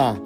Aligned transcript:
Olá, 0.00 0.16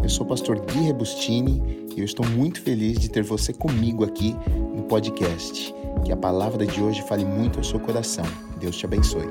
eu 0.00 0.08
sou 0.08 0.24
o 0.24 0.28
pastor 0.28 0.60
Gui 0.60 0.78
Rebustini 0.82 1.88
e 1.96 1.98
eu 1.98 2.04
estou 2.04 2.24
muito 2.24 2.62
feliz 2.62 3.00
de 3.00 3.08
ter 3.08 3.24
você 3.24 3.52
comigo 3.52 4.04
aqui 4.04 4.32
no 4.76 4.84
podcast. 4.84 5.74
Que 6.04 6.12
a 6.12 6.16
palavra 6.16 6.64
de 6.64 6.80
hoje 6.80 7.02
fale 7.02 7.24
muito 7.24 7.58
ao 7.58 7.64
seu 7.64 7.80
coração. 7.80 8.24
Deus 8.60 8.76
te 8.76 8.86
abençoe. 8.86 9.26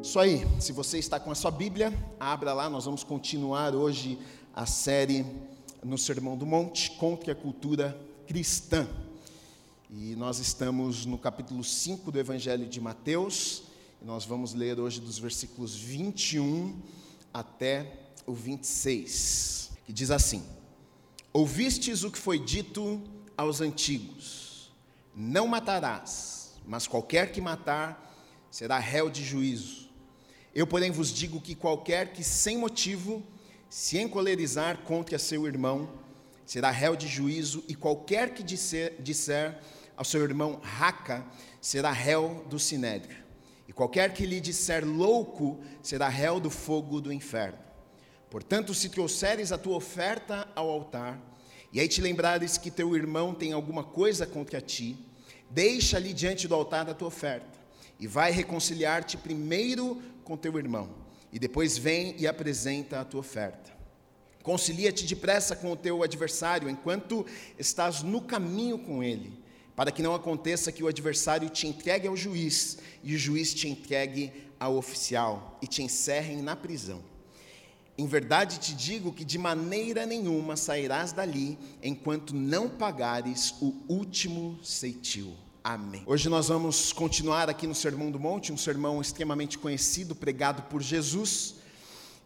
Isso 0.00 0.20
aí, 0.20 0.46
se 0.60 0.70
você 0.70 0.98
está 1.00 1.18
com 1.18 1.32
a 1.32 1.34
sua 1.34 1.50
Bíblia, 1.50 1.92
abra 2.20 2.52
lá, 2.52 2.70
nós 2.70 2.84
vamos 2.84 3.02
continuar 3.02 3.74
hoje 3.74 4.20
a 4.54 4.66
série 4.66 5.26
no 5.82 5.98
Sermão 5.98 6.36
do 6.36 6.46
Monte 6.46 6.92
contra 6.92 7.32
a 7.32 7.34
cultura 7.34 8.00
cristã. 8.24 8.86
E 9.90 10.14
nós 10.14 10.38
estamos 10.38 11.04
no 11.04 11.18
capítulo 11.18 11.64
5 11.64 12.12
do 12.12 12.20
Evangelho 12.20 12.68
de 12.68 12.80
Mateus, 12.80 13.64
nós 14.02 14.24
vamos 14.24 14.54
ler 14.54 14.80
hoje 14.80 14.98
dos 14.98 15.18
versículos 15.18 15.76
21 15.76 16.80
até 17.34 18.00
o 18.26 18.32
26, 18.32 19.72
que 19.84 19.92
diz 19.92 20.10
assim: 20.10 20.42
Ouvistes 21.32 22.02
o 22.02 22.10
que 22.10 22.18
foi 22.18 22.38
dito 22.38 23.02
aos 23.36 23.60
antigos: 23.60 24.72
Não 25.14 25.46
matarás, 25.46 26.54
mas 26.66 26.86
qualquer 26.86 27.30
que 27.30 27.40
matar 27.40 28.16
será 28.50 28.78
réu 28.78 29.10
de 29.10 29.22
juízo. 29.22 29.90
Eu, 30.54 30.66
porém, 30.66 30.90
vos 30.90 31.12
digo 31.12 31.40
que 31.40 31.54
qualquer 31.54 32.12
que 32.12 32.24
sem 32.24 32.56
motivo 32.56 33.22
se 33.68 33.98
encolerizar 33.98 34.78
contra 34.78 35.18
seu 35.18 35.46
irmão 35.46 35.88
será 36.46 36.70
réu 36.70 36.96
de 36.96 37.06
juízo, 37.06 37.62
e 37.68 37.74
qualquer 37.74 38.34
que 38.34 38.42
disser, 38.42 38.96
disser 38.98 39.60
ao 39.96 40.04
seu 40.04 40.22
irmão 40.22 40.58
raca 40.62 41.24
será 41.60 41.92
réu 41.92 42.44
do 42.48 42.58
sinédrio. 42.58 43.29
E 43.70 43.72
qualquer 43.72 44.12
que 44.12 44.26
lhe 44.26 44.40
disser 44.40 44.84
louco 44.84 45.60
será 45.80 46.08
réu 46.08 46.40
do 46.40 46.50
fogo 46.50 47.00
do 47.00 47.12
inferno. 47.12 47.60
Portanto, 48.28 48.74
se 48.74 48.88
trouxeres 48.88 49.52
a 49.52 49.58
tua 49.58 49.76
oferta 49.76 50.48
ao 50.56 50.68
altar, 50.68 51.16
e 51.72 51.78
aí 51.78 51.86
te 51.86 52.00
lembrares 52.00 52.58
que 52.58 52.68
teu 52.68 52.96
irmão 52.96 53.32
tem 53.32 53.52
alguma 53.52 53.84
coisa 53.84 54.26
contra 54.26 54.60
ti, 54.60 54.98
deixa-lhe 55.48 56.12
diante 56.12 56.48
do 56.48 56.54
altar 56.56 56.90
a 56.90 56.94
tua 56.94 57.06
oferta, 57.06 57.60
e 58.00 58.08
vai 58.08 58.32
reconciliar-te 58.32 59.16
primeiro 59.16 60.02
com 60.24 60.36
teu 60.36 60.58
irmão, 60.58 60.90
e 61.32 61.38
depois 61.38 61.78
vem 61.78 62.16
e 62.18 62.26
apresenta 62.26 62.98
a 62.98 63.04
tua 63.04 63.20
oferta. 63.20 63.70
Concilia-te 64.42 65.06
depressa 65.06 65.54
com 65.54 65.70
o 65.70 65.76
teu 65.76 66.02
adversário, 66.02 66.68
enquanto 66.68 67.24
estás 67.56 68.02
no 68.02 68.20
caminho 68.20 68.80
com 68.80 69.00
ele 69.00 69.40
para 69.80 69.90
que 69.90 70.02
não 70.02 70.14
aconteça 70.14 70.70
que 70.70 70.84
o 70.84 70.88
adversário 70.88 71.48
te 71.48 71.66
entregue 71.66 72.06
ao 72.06 72.14
juiz 72.14 72.76
e 73.02 73.14
o 73.14 73.18
juiz 73.18 73.54
te 73.54 73.66
entregue 73.66 74.30
ao 74.60 74.76
oficial 74.76 75.58
e 75.62 75.66
te 75.66 75.82
encerrem 75.82 76.42
na 76.42 76.54
prisão. 76.54 77.00
Em 77.96 78.06
verdade 78.06 78.58
te 78.58 78.74
digo 78.74 79.10
que 79.10 79.24
de 79.24 79.38
maneira 79.38 80.04
nenhuma 80.04 80.54
sairás 80.54 81.12
dali 81.12 81.58
enquanto 81.82 82.34
não 82.34 82.68
pagares 82.68 83.54
o 83.58 83.72
último 83.88 84.58
ceitil. 84.62 85.32
Amém. 85.64 86.02
Hoje 86.04 86.28
nós 86.28 86.48
vamos 86.48 86.92
continuar 86.92 87.48
aqui 87.48 87.66
no 87.66 87.74
Sermão 87.74 88.10
do 88.10 88.20
Monte, 88.20 88.52
um 88.52 88.58
sermão 88.58 89.00
extremamente 89.00 89.56
conhecido, 89.56 90.14
pregado 90.14 90.60
por 90.64 90.82
Jesus. 90.82 91.54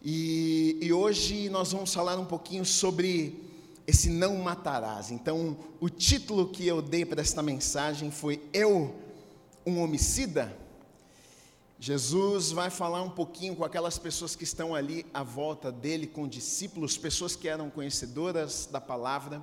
E, 0.03 0.77
e 0.81 0.91
hoje 0.91 1.47
nós 1.47 1.71
vamos 1.71 1.93
falar 1.93 2.19
um 2.19 2.25
pouquinho 2.25 2.65
sobre 2.65 3.44
esse 3.87 4.09
não 4.09 4.37
matarás. 4.37 5.11
Então, 5.11 5.57
o 5.79 5.89
título 5.89 6.49
que 6.49 6.65
eu 6.65 6.81
dei 6.81 7.05
para 7.05 7.21
esta 7.21 7.43
mensagem 7.43 8.11
foi 8.11 8.41
Eu, 8.53 8.95
um 9.65 9.81
homicida? 9.81 10.55
Jesus 11.79 12.51
vai 12.51 12.69
falar 12.69 13.01
um 13.03 13.09
pouquinho 13.09 13.55
com 13.55 13.63
aquelas 13.63 13.97
pessoas 13.97 14.35
que 14.35 14.43
estão 14.43 14.73
ali 14.73 15.05
à 15.13 15.21
volta 15.21 15.71
dele, 15.71 16.07
com 16.07 16.27
discípulos, 16.27 16.97
pessoas 16.97 17.35
que 17.35 17.47
eram 17.47 17.69
conhecedoras 17.69 18.67
da 18.71 18.81
palavra. 18.81 19.41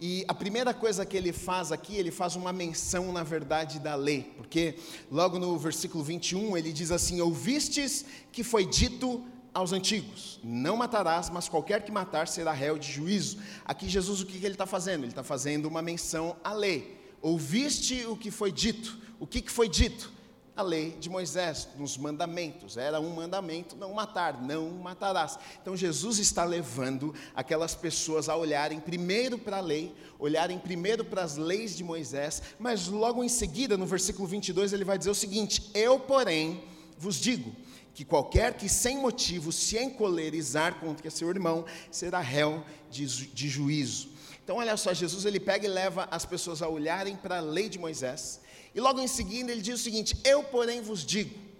E 0.00 0.24
a 0.26 0.34
primeira 0.34 0.72
coisa 0.72 1.04
que 1.04 1.16
ele 1.16 1.32
faz 1.32 1.70
aqui, 1.70 1.96
ele 1.96 2.10
faz 2.10 2.36
uma 2.36 2.52
menção, 2.52 3.12
na 3.12 3.22
verdade, 3.22 3.78
da 3.78 3.94
lei, 3.94 4.32
porque 4.36 4.76
logo 5.10 5.38
no 5.38 5.56
versículo 5.58 6.02
21 6.02 6.56
ele 6.56 6.72
diz 6.72 6.90
assim: 6.90 7.20
Ouvistes 7.20 8.04
que 8.32 8.42
foi 8.42 8.64
dito 8.66 9.24
aos 9.54 9.72
antigos: 9.72 10.40
Não 10.42 10.76
matarás, 10.76 11.28
mas 11.30 11.48
qualquer 11.48 11.82
que 11.82 11.92
matar 11.92 12.28
será 12.28 12.52
réu 12.52 12.78
de 12.78 12.90
juízo. 12.90 13.38
Aqui, 13.64 13.88
Jesus, 13.88 14.20
o 14.20 14.26
que 14.26 14.36
ele 14.36 14.54
está 14.54 14.66
fazendo? 14.66 15.04
Ele 15.04 15.12
está 15.12 15.22
fazendo 15.22 15.66
uma 15.66 15.82
menção 15.82 16.36
à 16.42 16.52
lei. 16.52 17.00
Ouviste 17.20 18.04
o 18.06 18.16
que 18.16 18.30
foi 18.30 18.50
dito? 18.50 18.98
O 19.20 19.26
que 19.26 19.48
foi 19.50 19.68
dito? 19.68 20.10
A 20.54 20.60
lei 20.60 20.90
de 21.00 21.08
Moisés, 21.08 21.66
nos 21.78 21.96
mandamentos. 21.96 22.76
Era 22.76 23.00
um 23.00 23.14
mandamento: 23.14 23.76
não 23.76 23.94
matar, 23.94 24.42
não 24.42 24.70
matarás. 24.70 25.38
Então, 25.60 25.76
Jesus 25.76 26.18
está 26.18 26.44
levando 26.44 27.14
aquelas 27.34 27.74
pessoas 27.74 28.28
a 28.28 28.36
olharem 28.36 28.80
primeiro 28.80 29.38
para 29.38 29.58
a 29.58 29.60
lei, 29.60 29.94
olharem 30.18 30.58
primeiro 30.58 31.04
para 31.04 31.22
as 31.22 31.36
leis 31.36 31.76
de 31.76 31.82
Moisés, 31.82 32.42
mas 32.58 32.88
logo 32.88 33.24
em 33.24 33.28
seguida, 33.28 33.78
no 33.78 33.86
versículo 33.86 34.28
22, 34.28 34.72
ele 34.72 34.84
vai 34.84 34.98
dizer 34.98 35.10
o 35.10 35.14
seguinte: 35.14 35.70
Eu, 35.72 35.98
porém, 35.98 36.62
vos 36.98 37.16
digo 37.16 37.54
que 37.94 38.04
qualquer 38.04 38.54
que 38.54 38.68
sem 38.68 38.98
motivo 38.98 39.52
se 39.52 39.78
encolerizar 39.78 40.80
contra 40.80 41.10
seu 41.10 41.28
irmão 41.28 41.64
será 41.90 42.20
réu 42.20 42.64
de, 42.90 43.06
de 43.06 43.48
juízo. 43.48 44.10
Então, 44.42 44.56
olha 44.56 44.76
só, 44.76 44.92
Jesus 44.92 45.24
ele 45.24 45.38
pega 45.38 45.66
e 45.66 45.70
leva 45.70 46.08
as 46.10 46.24
pessoas 46.24 46.62
a 46.62 46.68
olharem 46.68 47.16
para 47.16 47.38
a 47.38 47.40
lei 47.40 47.68
de 47.68 47.78
Moisés, 47.78 48.40
e 48.74 48.80
logo 48.80 49.00
em 49.00 49.06
seguida 49.06 49.52
ele 49.52 49.60
diz 49.60 49.80
o 49.80 49.82
seguinte: 49.82 50.16
Eu, 50.24 50.42
porém, 50.44 50.80
vos 50.80 51.04
digo. 51.04 51.52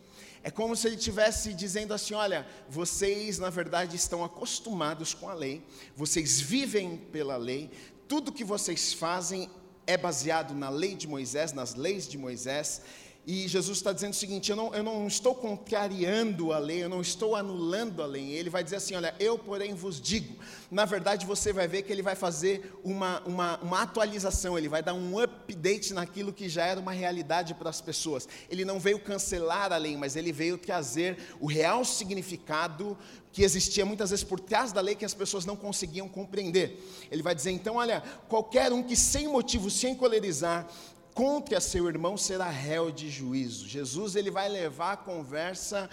É 0.45 0.51
como 0.51 0.75
se 0.75 0.89
ele 0.89 0.97
estivesse 0.97 1.55
dizendo 1.55 1.95
assim: 1.95 2.15
olha, 2.15 2.47
vocês 2.69 3.39
na 3.39 3.49
verdade 3.51 3.95
estão 3.95 4.25
acostumados 4.25 5.15
com 5.15 5.29
a 5.29 5.35
lei, 5.35 5.63
vocês 5.95 6.41
vivem 6.41 6.97
pela 6.97 7.37
lei, 7.37 7.71
tudo 8.09 8.33
que 8.33 8.43
vocês 8.43 8.93
fazem 8.93 9.49
é 9.87 9.97
baseado 9.97 10.55
na 10.55 10.69
lei 10.69 10.95
de 10.95 11.07
Moisés, 11.07 11.53
nas 11.53 11.75
leis 11.75 12.09
de 12.09 12.19
Moisés, 12.19 12.83
e 13.25 13.47
Jesus 13.47 13.79
está 13.79 13.93
dizendo 13.93 14.13
o 14.13 14.17
seguinte: 14.17 14.51
eu 14.51 14.57
não, 14.57 14.75
eu 14.75 14.83
não 14.83 15.07
estou 15.07 15.33
contrariando 15.33 16.53
a 16.53 16.59
lei, 16.59 16.83
eu 16.83 16.89
não 16.89 17.01
estou 17.01 17.37
anulando 17.37 18.03
a 18.03 18.07
lei. 18.07 18.33
Ele 18.33 18.51
vai 18.51 18.65
dizer 18.65 18.77
assim: 18.77 18.97
olha, 18.97 19.15
eu, 19.21 19.39
porém, 19.39 19.75
vos 19.75 20.01
digo. 20.01 20.35
Na 20.69 20.85
verdade, 20.85 21.25
você 21.25 21.53
vai 21.53 21.69
ver 21.69 21.83
que 21.83 21.93
ele 21.93 22.03
vai 22.03 22.17
fazer 22.17 22.75
uma, 22.83 23.21
uma, 23.21 23.59
uma 23.59 23.83
atualização, 23.83 24.59
ele 24.59 24.69
vai 24.69 24.83
dar 24.83 24.95
um 24.95 25.21
update 25.21 25.95
naquilo 25.95 26.33
que 26.33 26.49
já 26.49 26.67
era 26.67 26.81
uma 26.81 26.93
realidade 26.93 27.55
para 27.55 27.71
as 27.71 27.81
pessoas. 27.81 28.27
Ele 28.51 28.65
não 28.65 28.81
veio 28.81 28.99
cancelar 28.99 29.73
a 29.73 29.77
lei, 29.77 29.97
mas 29.97 30.17
ele 30.17 30.33
veio 30.33 30.59
trazer 30.59 31.17
o 31.39 31.47
real 31.47 31.85
significado 31.85 32.99
que 33.33 33.43
existia 33.43 33.87
muitas 33.87 34.11
vezes 34.11 34.25
por 34.25 34.39
trás 34.39 34.73
da 34.73 34.81
lei 34.81 34.95
que 34.95 35.05
as 35.05 35.15
pessoas 35.15 35.47
não 35.47 35.57
conseguiam 35.57 36.09
compreender. 36.09 36.79
Ele 37.11 37.23
vai 37.23 37.35
dizer 37.35 37.51
então: 37.51 37.77
olha, 37.77 38.03
qualquer 38.29 38.73
um 38.73 38.83
que 38.83 38.97
sem 38.97 39.29
motivo 39.29 39.71
se 39.71 39.87
encolerizar 39.87 40.67
contra 41.15 41.61
seu 41.61 41.89
irmão 41.89 42.17
será 42.17 42.49
réu 42.49 42.91
de 42.91 43.11
juízo. 43.11 43.67
Jesus 43.67 44.17
ele 44.17 44.31
vai 44.31 44.49
levar 44.49 44.93
a 44.93 44.97
conversa 44.97 45.89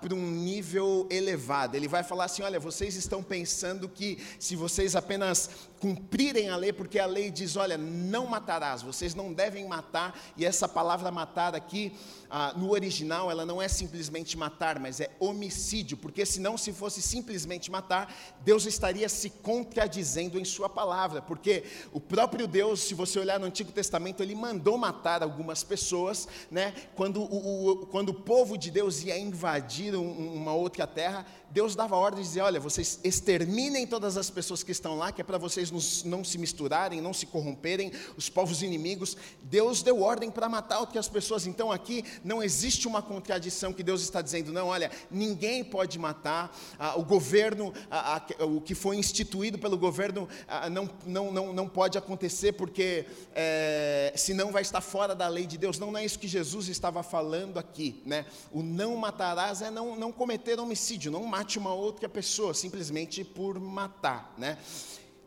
para 0.00 0.14
um 0.14 0.30
nível 0.30 1.08
elevado. 1.10 1.74
Ele 1.74 1.88
vai 1.88 2.02
falar 2.02 2.24
assim: 2.24 2.42
olha, 2.42 2.60
vocês 2.60 2.94
estão 2.96 3.22
pensando 3.22 3.88
que 3.88 4.18
se 4.38 4.56
vocês 4.56 4.94
apenas 4.94 5.50
cumprirem 5.84 6.48
a 6.48 6.56
lei, 6.56 6.72
porque 6.72 6.98
a 6.98 7.04
lei 7.04 7.30
diz, 7.30 7.56
olha, 7.56 7.76
não 7.76 8.26
matarás, 8.26 8.80
vocês 8.80 9.14
não 9.14 9.34
devem 9.34 9.68
matar, 9.68 10.18
e 10.34 10.46
essa 10.46 10.66
palavra 10.66 11.10
matar 11.10 11.54
aqui, 11.54 11.92
ah, 12.30 12.54
no 12.56 12.70
original, 12.70 13.30
ela 13.30 13.44
não 13.44 13.60
é 13.60 13.68
simplesmente 13.68 14.34
matar, 14.34 14.80
mas 14.80 14.98
é 14.98 15.10
homicídio, 15.20 15.98
porque 15.98 16.24
senão, 16.24 16.56
se 16.56 16.72
fosse 16.72 17.02
simplesmente 17.02 17.70
matar, 17.70 18.10
Deus 18.42 18.64
estaria 18.64 19.10
se 19.10 19.28
contradizendo 19.28 20.38
em 20.40 20.44
Sua 20.46 20.70
palavra, 20.70 21.20
porque 21.20 21.64
o 21.92 22.00
próprio 22.00 22.46
Deus, 22.46 22.80
se 22.80 22.94
você 22.94 23.18
olhar 23.18 23.38
no 23.38 23.44
Antigo 23.44 23.70
Testamento, 23.70 24.22
ele 24.22 24.34
mandou 24.34 24.78
matar 24.78 25.22
algumas 25.22 25.62
pessoas, 25.62 26.26
né? 26.50 26.72
Quando 26.94 27.20
o, 27.20 27.82
o 27.82 27.86
quando 27.88 28.08
o 28.08 28.14
povo 28.14 28.56
de 28.56 28.70
Deus 28.70 29.04
ia 29.04 29.18
invadir 29.18 29.94
um, 29.94 30.34
uma 30.34 30.54
outra 30.54 30.86
terra, 30.86 31.26
Deus 31.54 31.76
dava 31.76 31.94
ordem 31.94 32.20
de 32.20 32.26
dizer: 32.26 32.40
olha, 32.40 32.58
vocês 32.58 32.98
exterminem 33.04 33.86
todas 33.86 34.16
as 34.16 34.28
pessoas 34.28 34.64
que 34.64 34.72
estão 34.72 34.98
lá, 34.98 35.12
que 35.12 35.20
é 35.20 35.24
para 35.24 35.38
vocês 35.38 35.70
não 36.04 36.24
se 36.24 36.38
misturarem, 36.38 37.00
não 37.00 37.12
se 37.12 37.26
corromperem, 37.26 37.92
os 38.16 38.28
povos 38.28 38.62
inimigos. 38.62 39.16
Deus 39.42 39.82
deu 39.82 40.02
ordem 40.02 40.30
para 40.30 40.48
matar 40.48 40.80
outras 40.80 41.08
pessoas. 41.08 41.46
Então 41.46 41.70
aqui 41.70 42.04
não 42.24 42.42
existe 42.42 42.86
uma 42.86 43.02
contradição 43.02 43.72
que 43.72 43.82
Deus 43.82 44.02
está 44.02 44.20
dizendo: 44.20 44.52
não, 44.52 44.68
olha, 44.68 44.90
ninguém 45.10 45.62
pode 45.64 45.98
matar. 45.98 46.56
Ah, 46.78 46.98
o 46.98 47.04
governo, 47.04 47.72
ah, 47.90 48.22
ah, 48.38 48.44
o 48.44 48.60
que 48.60 48.74
foi 48.74 48.96
instituído 48.96 49.58
pelo 49.58 49.76
governo, 49.76 50.28
ah, 50.46 50.68
não, 50.68 50.90
não, 51.06 51.32
não, 51.32 51.52
não 51.52 51.68
pode 51.68 51.96
acontecer, 51.98 52.52
porque 52.52 53.06
é, 53.34 54.12
senão 54.16 54.52
vai 54.52 54.62
estar 54.62 54.80
fora 54.80 55.14
da 55.14 55.28
lei 55.28 55.46
de 55.46 55.58
Deus. 55.58 55.78
Não, 55.78 55.90
não 55.90 55.98
é 55.98 56.04
isso 56.04 56.18
que 56.18 56.28
Jesus 56.28 56.68
estava 56.68 57.02
falando 57.02 57.58
aqui. 57.58 58.02
Né? 58.04 58.26
O 58.52 58.62
não 58.62 58.96
matarás 58.96 59.62
é 59.62 59.70
não, 59.70 59.96
não 59.96 60.12
cometer 60.12 60.58
homicídio, 60.58 61.10
não 61.10 61.24
mate 61.24 61.58
uma 61.58 61.74
outra 61.74 62.08
pessoa 62.08 62.54
simplesmente 62.54 63.24
por 63.24 63.58
matar, 63.58 64.32
né? 64.38 64.58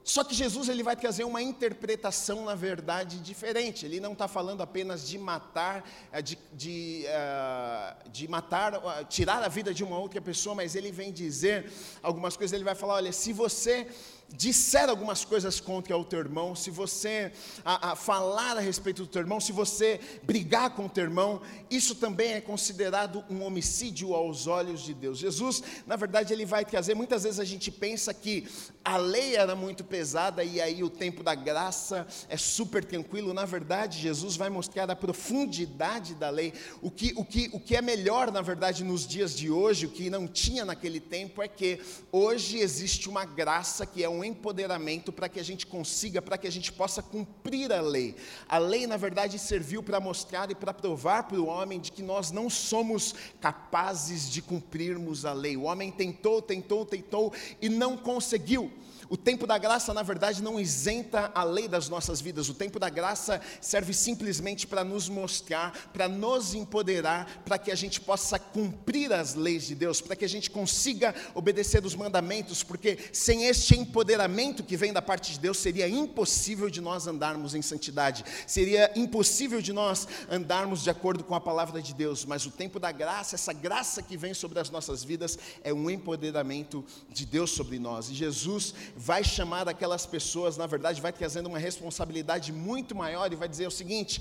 Só 0.07 0.23
que 0.23 0.33
Jesus 0.33 0.69
ele 0.69 0.83
vai 0.83 0.95
trazer 0.95 1.25
uma 1.25 1.41
interpretação, 1.41 2.45
na 2.45 2.55
verdade, 2.55 3.19
diferente. 3.19 3.85
Ele 3.85 3.99
não 3.99 4.13
está 4.13 4.25
falando 4.25 4.63
apenas 4.63 5.05
de 5.05 5.17
matar, 5.17 5.85
eh, 6.13 6.21
de, 6.21 6.39
de, 6.53 7.03
uh, 7.07 8.09
de 8.09 8.25
matar, 8.25 9.03
tirar 9.09 9.43
a 9.43 9.49
vida 9.49 9.73
de 9.73 9.83
uma 9.83 9.99
outra 9.99 10.21
pessoa, 10.21 10.55
mas 10.55 10.75
ele 10.75 10.93
vem 10.93 11.11
dizer 11.11 11.69
algumas 12.01 12.37
coisas. 12.37 12.53
Ele 12.53 12.63
vai 12.63 12.73
falar: 12.73 12.93
olha, 12.93 13.11
se 13.11 13.33
você 13.33 13.85
disser 14.29 14.89
algumas 14.89 15.23
coisas 15.23 15.59
contra 15.59 15.97
o 15.97 16.03
teu 16.03 16.19
irmão, 16.19 16.55
se 16.55 16.69
você 16.69 17.31
a, 17.63 17.91
a, 17.91 17.95
falar 17.95 18.57
a 18.57 18.59
respeito 18.59 19.03
do 19.03 19.07
teu 19.07 19.21
irmão, 19.21 19.39
se 19.39 19.51
você 19.51 19.99
brigar 20.23 20.71
com 20.71 20.85
o 20.85 20.89
teu 20.89 21.05
irmão, 21.05 21.41
isso 21.69 21.95
também 21.95 22.33
é 22.33 22.41
considerado 22.41 23.23
um 23.29 23.41
homicídio 23.43 24.13
aos 24.13 24.45
olhos 24.45 24.81
de 24.81 24.93
Deus. 24.93 25.17
Jesus, 25.17 25.63
na 25.85 25.95
verdade, 25.95 26.33
ele 26.33 26.45
vai 26.45 26.65
trazer, 26.65 26.93
muitas 26.93 27.23
vezes 27.23 27.39
a 27.39 27.45
gente 27.45 27.71
pensa 27.71 28.13
que 28.13 28.47
a 28.83 28.97
lei 28.97 29.35
era 29.35 29.55
muito 29.55 29.83
pesada 29.83 30.43
e 30.43 30.61
aí 30.61 30.83
o 30.83 30.89
tempo 30.89 31.23
da 31.23 31.33
graça 31.33 32.05
é 32.29 32.37
super 32.37 32.83
tranquilo. 32.83 33.33
Na 33.33 33.45
verdade, 33.45 33.99
Jesus 33.99 34.35
vai 34.35 34.49
mostrar 34.49 34.89
a 34.89 34.95
profundidade 34.95 36.15
da 36.15 36.29
lei. 36.29 36.53
O 36.81 36.91
que, 36.91 37.13
o 37.15 37.25
que, 37.25 37.49
o 37.53 37.59
que 37.59 37.75
é 37.75 37.81
melhor, 37.81 38.31
na 38.31 38.41
verdade, 38.41 38.83
nos 38.83 39.07
dias 39.07 39.35
de 39.35 39.49
hoje, 39.49 39.85
o 39.85 39.89
que 39.89 40.09
não 40.09 40.27
tinha 40.27 40.63
naquele 40.63 40.99
tempo, 40.99 41.41
é 41.41 41.47
que 41.47 41.79
hoje 42.11 42.59
existe 42.59 43.09
uma 43.09 43.25
graça 43.25 43.85
que 43.85 44.03
é 44.03 44.09
um 44.09 44.16
um 44.17 44.23
empoderamento 44.23 45.11
para 45.11 45.29
que 45.29 45.39
a 45.39 45.43
gente 45.43 45.65
consiga, 45.65 46.21
para 46.21 46.37
que 46.37 46.47
a 46.47 46.51
gente 46.51 46.71
possa 46.71 47.01
cumprir 47.01 47.71
a 47.71 47.81
lei. 47.81 48.15
A 48.47 48.57
lei, 48.57 48.87
na 48.87 48.97
verdade, 48.97 49.37
serviu 49.39 49.83
para 49.83 49.99
mostrar 49.99 50.49
e 50.51 50.55
para 50.55 50.73
provar 50.73 51.23
para 51.23 51.39
o 51.39 51.47
homem 51.47 51.79
de 51.79 51.91
que 51.91 52.01
nós 52.01 52.31
não 52.31 52.49
somos 52.49 53.13
capazes 53.39 54.29
de 54.29 54.41
cumprirmos 54.41 55.25
a 55.25 55.33
lei. 55.33 55.55
O 55.55 55.63
homem 55.63 55.91
tentou, 55.91 56.41
tentou, 56.41 56.85
tentou 56.85 57.33
e 57.61 57.69
não 57.69 57.95
conseguiu. 57.95 58.71
O 59.09 59.15
tempo 59.15 59.47
da 59.47 59.57
graça, 59.57 59.93
na 59.93 60.03
verdade, 60.03 60.43
não 60.43 60.59
isenta 60.59 61.31
a 61.33 61.43
lei 61.43 61.67
das 61.67 61.87
nossas 61.87 62.19
vidas. 62.19 62.49
O 62.49 62.53
tempo 62.53 62.79
da 62.79 62.89
graça 62.89 63.41
serve 63.61 63.93
simplesmente 63.93 64.67
para 64.67 64.83
nos 64.83 65.07
mostrar, 65.07 65.89
para 65.93 66.07
nos 66.07 66.53
empoderar, 66.53 67.41
para 67.45 67.57
que 67.57 67.71
a 67.71 67.75
gente 67.75 68.01
possa 68.01 68.37
cumprir 68.37 69.13
as 69.13 69.33
leis 69.33 69.67
de 69.67 69.75
Deus, 69.75 70.01
para 70.01 70.15
que 70.15 70.25
a 70.25 70.29
gente 70.29 70.49
consiga 70.49 71.15
obedecer 71.33 71.85
os 71.85 71.95
mandamentos, 71.95 72.63
porque 72.63 72.97
sem 73.13 73.45
este 73.45 73.77
empoderamento 73.77 74.63
que 74.63 74.77
vem 74.77 74.91
da 74.91 75.01
parte 75.01 75.33
de 75.33 75.39
Deus, 75.39 75.57
seria 75.57 75.87
impossível 75.87 76.69
de 76.69 76.81
nós 76.81 77.07
andarmos 77.07 77.55
em 77.55 77.61
santidade, 77.61 78.25
seria 78.45 78.91
impossível 78.95 79.61
de 79.61 79.71
nós 79.71 80.07
andarmos 80.29 80.83
de 80.83 80.89
acordo 80.89 81.23
com 81.23 81.35
a 81.35 81.41
palavra 81.41 81.81
de 81.81 81.93
Deus. 81.93 82.25
Mas 82.25 82.45
o 82.45 82.51
tempo 82.51 82.79
da 82.79 82.91
graça, 82.91 83.35
essa 83.35 83.53
graça 83.53 84.01
que 84.01 84.17
vem 84.17 84.33
sobre 84.33 84.59
as 84.59 84.69
nossas 84.69 85.03
vidas, 85.03 85.37
é 85.63 85.73
um 85.73 85.89
empoderamento 85.89 86.83
de 87.09 87.25
Deus 87.25 87.51
sobre 87.51 87.79
nós. 87.79 88.09
E 88.09 88.13
Jesus 88.13 88.73
vai 88.97 89.23
chamar 89.23 89.69
aquelas 89.69 90.07
pessoas, 90.07 90.57
na 90.57 90.65
verdade, 90.65 90.99
vai 90.99 91.13
trazendo 91.13 91.47
uma 91.47 91.59
responsabilidade 91.59 92.51
muito 92.51 92.95
maior 92.95 93.31
e 93.31 93.35
vai 93.35 93.47
dizer 93.47 93.67
o 93.67 93.71
seguinte: 93.71 94.19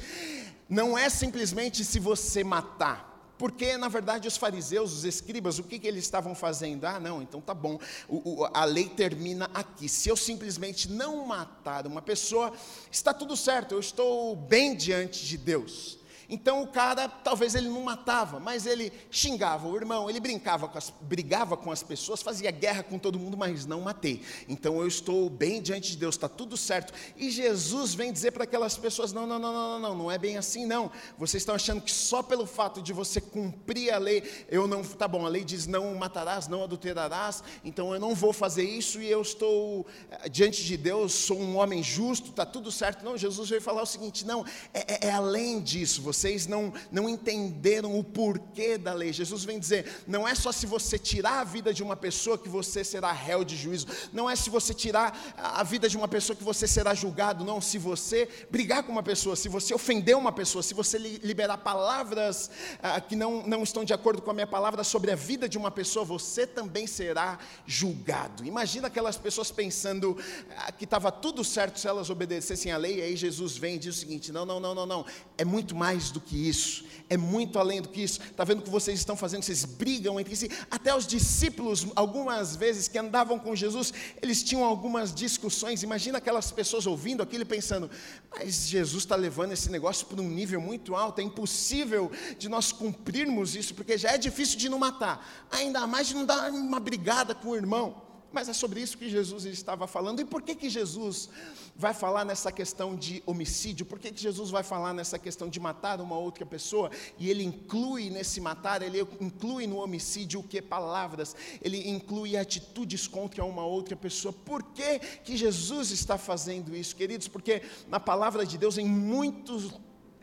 não 0.69 0.99
é 0.99 1.08
simplesmente 1.08 1.82
se 1.82 1.99
você 1.99 2.44
matar. 2.44 3.14
Porque, 3.38 3.76
na 3.76 3.88
verdade, 3.88 4.26
os 4.26 4.37
fariseus, 4.38 4.93
os 4.94 5.05
escribas, 5.05 5.58
o 5.58 5.62
que, 5.62 5.78
que 5.78 5.87
eles 5.87 6.05
estavam 6.05 6.34
fazendo? 6.34 6.87
Ah, 6.87 6.99
não, 6.99 7.20
então 7.20 7.38
tá 7.38 7.52
bom, 7.52 7.78
o, 8.08 8.43
o, 8.43 8.44
a 8.46 8.64
lei 8.64 8.88
termina 8.88 9.50
aqui. 9.52 9.90
Se 9.90 10.08
eu 10.08 10.17
simplesmente 10.17 10.90
não 10.90 11.26
matar 11.26 11.87
uma 11.87 12.00
pessoa, 12.00 12.52
está 12.90 13.12
tudo 13.12 13.37
certo, 13.37 13.72
eu 13.72 13.81
estou 13.81 14.34
bem 14.34 14.75
diante 14.75 15.26
de 15.26 15.37
Deus. 15.37 15.99
Então 16.28 16.62
o 16.62 16.67
cara, 16.67 17.08
talvez 17.08 17.55
ele 17.55 17.69
não 17.69 17.82
matava, 17.82 18.40
mas 18.40 18.67
ele 18.67 18.93
xingava 19.11 19.69
o 19.69 19.76
irmão, 19.76 20.11
ele 20.11 20.19
brincava 20.19 20.67
com 20.69 20.76
as, 20.76 20.93
brigava 21.00 21.56
com 21.56 21.70
as 21.70 21.82
pessoas, 21.82 22.23
fazia 22.23 22.50
guerra 22.50 22.82
com 22.82 22.99
todo 22.99 23.19
mundo, 23.19 23.37
mas 23.37 23.64
não 23.64 23.81
matei. 23.81 24.23
Então 24.49 24.81
eu 24.81 24.88
estou 24.88 25.31
bem 25.31 25.62
diante 25.62 25.93
de 25.93 25.96
Deus, 25.96 26.17
está 26.17 26.28
tudo 26.28 26.56
certo. 26.56 26.93
E 27.17 27.31
Jesus 27.31 27.94
vem 27.94 28.12
dizer 28.12 28.32
para 28.32 28.44
aquelas 28.44 28.76
pessoas: 28.76 29.12
não, 29.12 29.26
não, 29.26 29.38
não, 29.38 29.52
não, 29.52 29.78
não, 29.78 29.94
não, 29.94 30.11
é 30.11 30.19
bem 30.19 30.37
assim, 30.37 30.67
não. 30.67 30.90
Vocês 31.17 31.43
estão 31.43 31.55
achando 31.55 31.81
que 31.81 31.93
só 31.93 32.23
pelo 32.23 32.46
fato 32.46 32.82
de 32.82 32.93
você 32.93 33.20
cumprir 33.20 33.93
a 33.93 33.99
lei, 33.99 34.22
eu 34.49 34.67
não, 34.67 34.82
tá 34.82 35.06
bom, 35.06 35.25
a 35.25 35.29
lei 35.29 35.44
diz 35.44 35.67
não 35.67 35.94
matarás, 35.94 36.49
não 36.49 36.64
adulterarás, 36.64 37.43
então 37.64 37.94
eu 37.94 38.00
não 38.00 38.14
vou 38.14 38.32
fazer 38.32 38.64
isso 38.64 39.00
e 39.00 39.11
eu 39.11 39.22
estou 39.22 39.87
eh, 40.11 40.29
diante 40.29 40.64
de 40.64 40.76
Deus, 40.76 41.12
sou 41.12 41.38
um 41.38 41.56
homem 41.56 41.82
justo, 41.82 42.31
está 42.31 42.44
tudo 42.44 42.72
certo. 42.72 43.05
Não, 43.05 43.17
Jesus 43.17 43.49
veio 43.49 43.62
falar 43.62 43.82
o 43.82 43.87
seguinte: 43.87 44.26
não, 44.26 44.44
é, 44.75 45.06
é, 45.06 45.08
é 45.08 45.11
além 45.12 45.61
disso. 45.61 46.02
Você 46.02 46.15
vocês 46.16 46.46
não, 46.46 46.72
não 46.90 47.08
entenderam 47.08 47.98
o 47.98 48.02
porquê 48.02 48.78
da 48.78 48.92
lei. 48.94 49.12
Jesus 49.12 49.44
vem 49.44 49.58
dizer: 49.58 50.02
não 50.06 50.26
é 50.26 50.34
só 50.34 50.50
se 50.50 50.66
você 50.66 50.98
tirar 50.98 51.40
a 51.40 51.44
vida 51.44 51.72
de 51.74 51.82
uma 51.82 51.94
pessoa 51.94 52.38
que 52.38 52.48
você 52.48 52.82
será 52.82 53.12
réu 53.12 53.44
de 53.44 53.56
juízo, 53.56 53.86
não 54.12 54.28
é 54.28 54.34
se 54.34 54.48
você 54.48 54.72
tirar 54.72 55.34
a 55.36 55.62
vida 55.62 55.88
de 55.88 55.96
uma 55.96 56.08
pessoa 56.08 56.34
que 56.34 56.42
você 56.42 56.66
será 56.66 56.94
julgado, 56.94 57.44
não. 57.44 57.60
Se 57.60 57.78
você 57.78 58.28
brigar 58.50 58.82
com 58.82 58.92
uma 58.92 59.02
pessoa, 59.02 59.36
se 59.36 59.48
você 59.48 59.74
ofender 59.74 60.16
uma 60.16 60.32
pessoa, 60.32 60.62
se 60.62 60.72
você 60.72 60.98
liberar 60.98 61.58
palavras 61.58 62.50
ah, 62.82 63.00
que 63.00 63.14
não, 63.14 63.46
não 63.46 63.62
estão 63.62 63.84
de 63.84 63.92
acordo 63.92 64.22
com 64.22 64.30
a 64.30 64.34
minha 64.34 64.46
palavra 64.46 64.82
sobre 64.82 65.10
a 65.10 65.16
vida 65.16 65.48
de 65.48 65.58
uma 65.58 65.70
pessoa, 65.70 66.04
você 66.04 66.46
também 66.46 66.86
será 66.86 67.38
julgado. 67.66 68.44
Imagina 68.44 68.88
aquelas 68.88 69.16
pessoas 69.16 69.50
pensando 69.50 70.16
ah, 70.56 70.72
que 70.72 70.84
estava 70.84 71.12
tudo 71.12 71.44
certo 71.44 71.78
se 71.78 71.86
elas 71.86 72.08
obedecessem 72.08 72.72
a 72.72 72.76
lei, 72.76 72.98
e 72.98 73.02
aí 73.02 73.16
Jesus 73.16 73.56
vem 73.56 73.74
e 73.74 73.78
diz 73.78 73.96
o 73.96 73.98
seguinte: 73.98 74.32
não, 74.32 74.46
não, 74.46 74.58
não, 74.58 74.74
não, 74.74 74.86
não, 74.86 75.06
é 75.36 75.44
muito 75.44 75.74
mais 75.74 76.06
do 76.11 76.20
que 76.20 76.49
isso, 76.49 76.85
é 77.08 77.17
muito 77.17 77.58
além 77.58 77.81
do 77.81 77.88
que 77.88 78.03
isso. 78.03 78.20
Está 78.20 78.43
vendo 78.44 78.61
o 78.61 78.62
que 78.62 78.70
vocês 78.70 78.99
estão 78.99 79.17
fazendo? 79.17 79.43
Vocês 79.43 79.64
brigam 79.64 80.19
entre 80.19 80.35
si. 80.35 80.50
Até 80.70 80.94
os 80.94 81.06
discípulos, 81.06 81.87
algumas 81.94 82.56
vezes 82.56 82.88
que 82.88 82.99
andavam 82.99 83.38
com 83.38 83.55
Jesus, 83.55 83.93
eles 84.20 84.43
tinham 84.43 84.64
algumas 84.64 85.14
discussões. 85.14 85.82
Imagina 85.82 86.19
aquelas 86.19 86.50
pessoas 86.50 86.87
ouvindo 86.87 87.23
aquilo 87.23 87.43
e 87.43 87.47
pensando: 87.47 87.88
mas 88.31 88.69
Jesus 88.69 89.05
está 89.05 89.14
levando 89.14 89.53
esse 89.53 89.70
negócio 89.70 90.06
para 90.06 90.20
um 90.20 90.29
nível 90.29 90.61
muito 90.61 90.97
alto, 90.97 91.20
é 91.20 91.25
impossível 91.25 92.11
de 92.38 92.49
nós 92.49 92.73
cumprirmos 92.73 93.55
isso, 93.55 93.75
porque 93.75 93.97
já 93.97 94.11
é 94.11 94.19
difícil 94.19 94.58
de 94.58 94.69
não 94.69 94.79
matar, 94.79 95.47
ainda 95.50 95.87
mais 95.87 96.08
de 96.08 96.14
não 96.14 96.25
dar 96.25 96.50
uma 96.50 96.81
brigada 96.81 97.35
com 97.35 97.50
o 97.50 97.56
irmão. 97.56 98.06
Mas 98.36 98.50
é 98.50 98.52
sobre 98.52 98.82
isso 98.82 98.98
que 98.98 99.08
Jesus 99.08 99.46
estava 99.46 99.86
falando. 99.86 100.20
E 100.20 100.24
por 100.26 100.42
que, 100.42 100.54
que 100.54 100.68
Jesus 100.68 101.30
vai 101.74 101.94
falar 101.94 102.22
nessa 102.22 102.52
questão 102.52 102.94
de 102.94 103.22
homicídio? 103.24 103.86
Por 103.86 103.98
que, 103.98 104.12
que 104.12 104.20
Jesus 104.20 104.50
vai 104.50 104.62
falar 104.62 104.92
nessa 104.92 105.18
questão 105.18 105.48
de 105.48 105.58
matar 105.58 106.02
uma 106.02 106.18
outra 106.18 106.44
pessoa? 106.44 106.90
E 107.18 107.30
ele 107.30 107.42
inclui 107.42 108.10
nesse 108.10 108.38
matar, 108.38 108.82
ele 108.82 109.00
inclui 109.22 109.66
no 109.66 109.78
homicídio 109.78 110.40
o 110.40 110.42
que? 110.42 110.60
Palavras. 110.60 111.34
Ele 111.62 111.88
inclui 111.88 112.36
atitudes 112.36 113.08
contra 113.08 113.42
uma 113.42 113.64
outra 113.64 113.96
pessoa. 113.96 114.34
Por 114.34 114.62
que, 114.62 114.98
que 114.98 115.34
Jesus 115.34 115.90
está 115.90 116.18
fazendo 116.18 116.76
isso, 116.76 116.94
queridos? 116.94 117.28
Porque 117.28 117.62
na 117.88 117.98
palavra 117.98 118.44
de 118.44 118.58
Deus, 118.58 118.76
em 118.76 118.86
muitos 118.86 119.70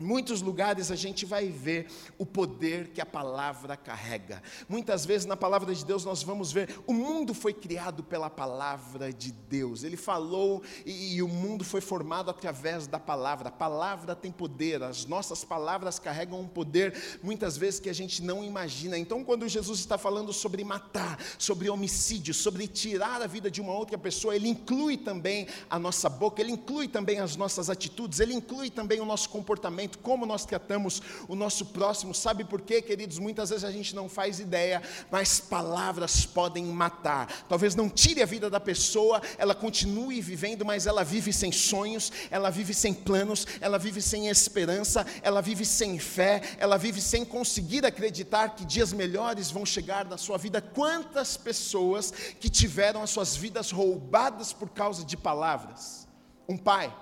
muitos 0.04 0.42
lugares 0.42 0.90
a 0.90 0.96
gente 0.96 1.24
vai 1.24 1.48
ver 1.48 1.86
o 2.18 2.26
poder 2.26 2.88
que 2.88 3.00
a 3.00 3.06
palavra 3.06 3.76
carrega. 3.76 4.42
Muitas 4.68 5.04
vezes 5.06 5.26
na 5.26 5.36
palavra 5.36 5.74
de 5.74 5.84
Deus 5.84 6.04
nós 6.04 6.22
vamos 6.22 6.52
ver 6.52 6.78
o 6.86 6.92
mundo 6.92 7.32
foi 7.32 7.52
criado 7.52 8.04
pela 8.04 8.28
palavra 8.28 9.12
de 9.12 9.32
Deus. 9.32 9.82
Ele 9.82 9.96
falou 9.96 10.62
e, 10.84 11.16
e, 11.16 11.22
o 11.22 11.28
mundo 11.28 11.64
foi 11.64 11.80
formado 11.80 12.30
através 12.30 12.86
da 12.86 12.98
palavra. 12.98 13.48
A 13.48 13.52
palavra 13.52 14.14
tem 14.14 14.30
poder. 14.30 14.82
As 14.82 15.06
nossas 15.06 15.42
palavras 15.44 15.98
carregam 15.98 16.40
um 16.40 16.46
poder 16.46 17.18
muitas 17.22 17.56
vezes 17.56 17.80
que 17.80 17.88
a 17.88 17.94
gente 17.94 18.22
não 18.22 18.44
imagina. 18.44 18.98
Então 18.98 19.24
quando 19.24 19.48
Jesus 19.48 19.80
está 19.80 19.96
falando 19.96 20.32
sobre 20.32 20.62
matar, 20.64 21.18
sobre 21.38 21.70
homicídio, 21.70 22.34
sobre 22.34 22.68
tirar 22.68 23.22
a 23.22 23.26
vida 23.26 23.50
de 23.50 23.60
uma 23.60 23.72
outra 23.72 23.96
pessoa, 23.96 24.36
ele 24.36 24.48
inclui 24.48 24.96
também 24.96 25.46
a 25.70 25.78
nossa 25.78 26.08
boca, 26.08 26.42
ele 26.42 26.52
inclui 26.52 26.88
também 26.88 27.20
as 27.20 27.36
nossas 27.36 27.70
atitudes, 27.70 28.20
ele 28.20 28.34
inclui 28.34 28.70
também 28.70 29.00
o 29.00 29.04
nosso 29.04 29.28
comportamento 29.30 29.93
como 29.94 30.26
nós 30.26 30.44
tratamos 30.44 31.02
o 31.28 31.34
nosso 31.34 31.66
próximo. 31.66 32.14
Sabe 32.14 32.44
por 32.44 32.60
quê, 32.60 32.82
queridos? 32.82 33.18
Muitas 33.18 33.50
vezes 33.50 33.64
a 33.64 33.70
gente 33.70 33.94
não 33.94 34.08
faz 34.08 34.40
ideia, 34.40 34.82
mas 35.10 35.40
palavras 35.40 36.26
podem 36.26 36.64
matar. 36.64 37.44
Talvez 37.48 37.74
não 37.74 37.88
tire 37.88 38.22
a 38.22 38.26
vida 38.26 38.48
da 38.48 38.60
pessoa, 38.60 39.20
ela 39.38 39.54
continue 39.54 40.20
vivendo, 40.20 40.64
mas 40.64 40.86
ela 40.86 41.04
vive 41.04 41.32
sem 41.32 41.52
sonhos, 41.52 42.12
ela 42.30 42.50
vive 42.50 42.74
sem 42.74 42.92
planos, 42.92 43.46
ela 43.60 43.78
vive 43.78 44.00
sem 44.00 44.28
esperança, 44.28 45.06
ela 45.22 45.40
vive 45.40 45.64
sem 45.64 45.98
fé, 45.98 46.42
ela 46.58 46.76
vive 46.76 47.00
sem 47.00 47.24
conseguir 47.24 47.84
acreditar 47.86 48.54
que 48.54 48.64
dias 48.64 48.92
melhores 48.92 49.50
vão 49.50 49.64
chegar 49.64 50.04
na 50.04 50.16
sua 50.16 50.38
vida. 50.38 50.60
Quantas 50.60 51.36
pessoas 51.36 52.12
que 52.40 52.48
tiveram 52.48 53.02
as 53.02 53.10
suas 53.10 53.36
vidas 53.36 53.70
roubadas 53.70 54.52
por 54.52 54.70
causa 54.70 55.04
de 55.04 55.16
palavras? 55.16 56.06
Um 56.48 56.56
pai, 56.56 56.94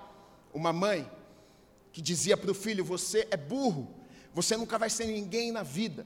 uma 0.53 0.71
mãe, 0.71 1.09
que 1.93 2.01
dizia 2.01 2.35
para 2.35 2.51
o 2.51 2.55
filho: 2.55 2.83
Você 2.83 3.27
é 3.31 3.37
burro, 3.37 3.95
você 4.33 4.57
nunca 4.57 4.77
vai 4.77 4.89
ser 4.89 5.05
ninguém 5.05 5.51
na 5.51 5.63
vida. 5.63 6.05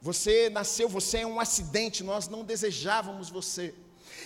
Você 0.00 0.50
nasceu, 0.50 0.88
você 0.88 1.18
é 1.18 1.26
um 1.26 1.40
acidente, 1.40 2.04
nós 2.04 2.28
não 2.28 2.44
desejávamos 2.44 3.30
você. 3.30 3.74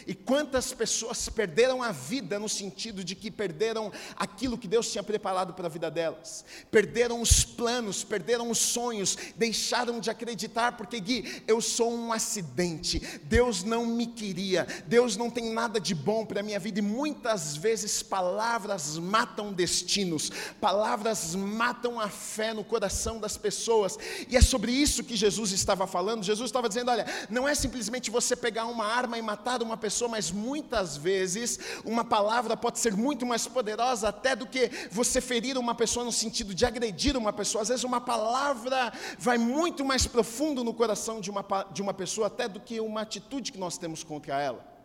E 0.06 0.14
quantas 0.14 0.72
pessoas 0.72 1.28
perderam 1.28 1.82
a 1.82 1.90
vida 1.90 2.38
no 2.38 2.48
sentido 2.48 3.02
de 3.02 3.14
que 3.14 3.30
perderam 3.30 3.92
aquilo 4.16 4.56
que 4.56 4.68
Deus 4.68 4.90
tinha 4.90 5.02
preparado 5.02 5.52
para 5.54 5.66
a 5.66 5.70
vida 5.70 5.90
delas, 5.90 6.44
perderam 6.70 7.20
os 7.20 7.44
planos, 7.44 8.04
perderam 8.04 8.50
os 8.50 8.58
sonhos, 8.58 9.16
deixaram 9.36 9.98
de 9.98 10.10
acreditar, 10.10 10.76
porque 10.76 11.00
Gui, 11.00 11.42
eu 11.46 11.60
sou 11.60 11.92
um 11.92 12.12
acidente, 12.12 13.00
Deus 13.24 13.64
não 13.64 13.84
me 13.84 14.06
queria, 14.06 14.66
Deus 14.86 15.16
não 15.16 15.30
tem 15.30 15.52
nada 15.52 15.80
de 15.80 15.94
bom 15.94 16.24
para 16.24 16.40
a 16.40 16.42
minha 16.42 16.60
vida, 16.60 16.78
e 16.78 16.82
muitas 16.82 17.56
vezes 17.56 18.02
palavras 18.02 18.98
matam 18.98 19.52
destinos, 19.52 20.30
palavras 20.60 21.34
matam 21.34 21.98
a 21.98 22.08
fé 22.08 22.54
no 22.54 22.62
coração 22.62 23.18
das 23.18 23.36
pessoas, 23.36 23.98
e 24.28 24.36
é 24.36 24.40
sobre 24.40 24.70
isso 24.70 25.02
que 25.02 25.16
Jesus 25.16 25.50
estava 25.52 25.86
falando. 25.86 26.22
Jesus 26.22 26.48
estava 26.48 26.68
dizendo: 26.68 26.90
olha, 26.90 27.06
não 27.28 27.48
é 27.48 27.54
simplesmente 27.54 28.10
você 28.10 28.36
pegar 28.36 28.66
uma 28.66 28.86
arma 28.86 29.18
e 29.18 29.22
matar 29.22 29.62
uma 29.62 29.76
pessoa, 29.76 29.95
mas 30.04 30.30
muitas 30.30 30.96
vezes 30.96 31.58
uma 31.84 32.04
palavra 32.04 32.56
pode 32.56 32.78
ser 32.78 32.94
muito 32.94 33.24
mais 33.24 33.46
poderosa 33.46 34.08
até 34.08 34.36
do 34.36 34.46
que 34.46 34.70
você 34.90 35.20
ferir 35.20 35.56
uma 35.56 35.74
pessoa 35.74 36.04
no 36.04 36.12
sentido 36.12 36.54
de 36.54 36.66
agredir 36.66 37.16
uma 37.16 37.32
pessoa. 37.32 37.62
Às 37.62 37.68
vezes 37.68 37.84
uma 37.84 38.00
palavra 38.00 38.92
vai 39.18 39.38
muito 39.38 39.84
mais 39.84 40.06
profundo 40.06 40.62
no 40.62 40.74
coração 40.74 41.20
de 41.20 41.30
uma, 41.30 41.44
de 41.72 41.80
uma 41.80 41.94
pessoa 41.94 42.26
até 42.26 42.46
do 42.46 42.60
que 42.60 42.78
uma 42.80 43.00
atitude 43.00 43.50
que 43.52 43.58
nós 43.58 43.78
temos 43.78 44.04
contra 44.04 44.40
ela. 44.40 44.76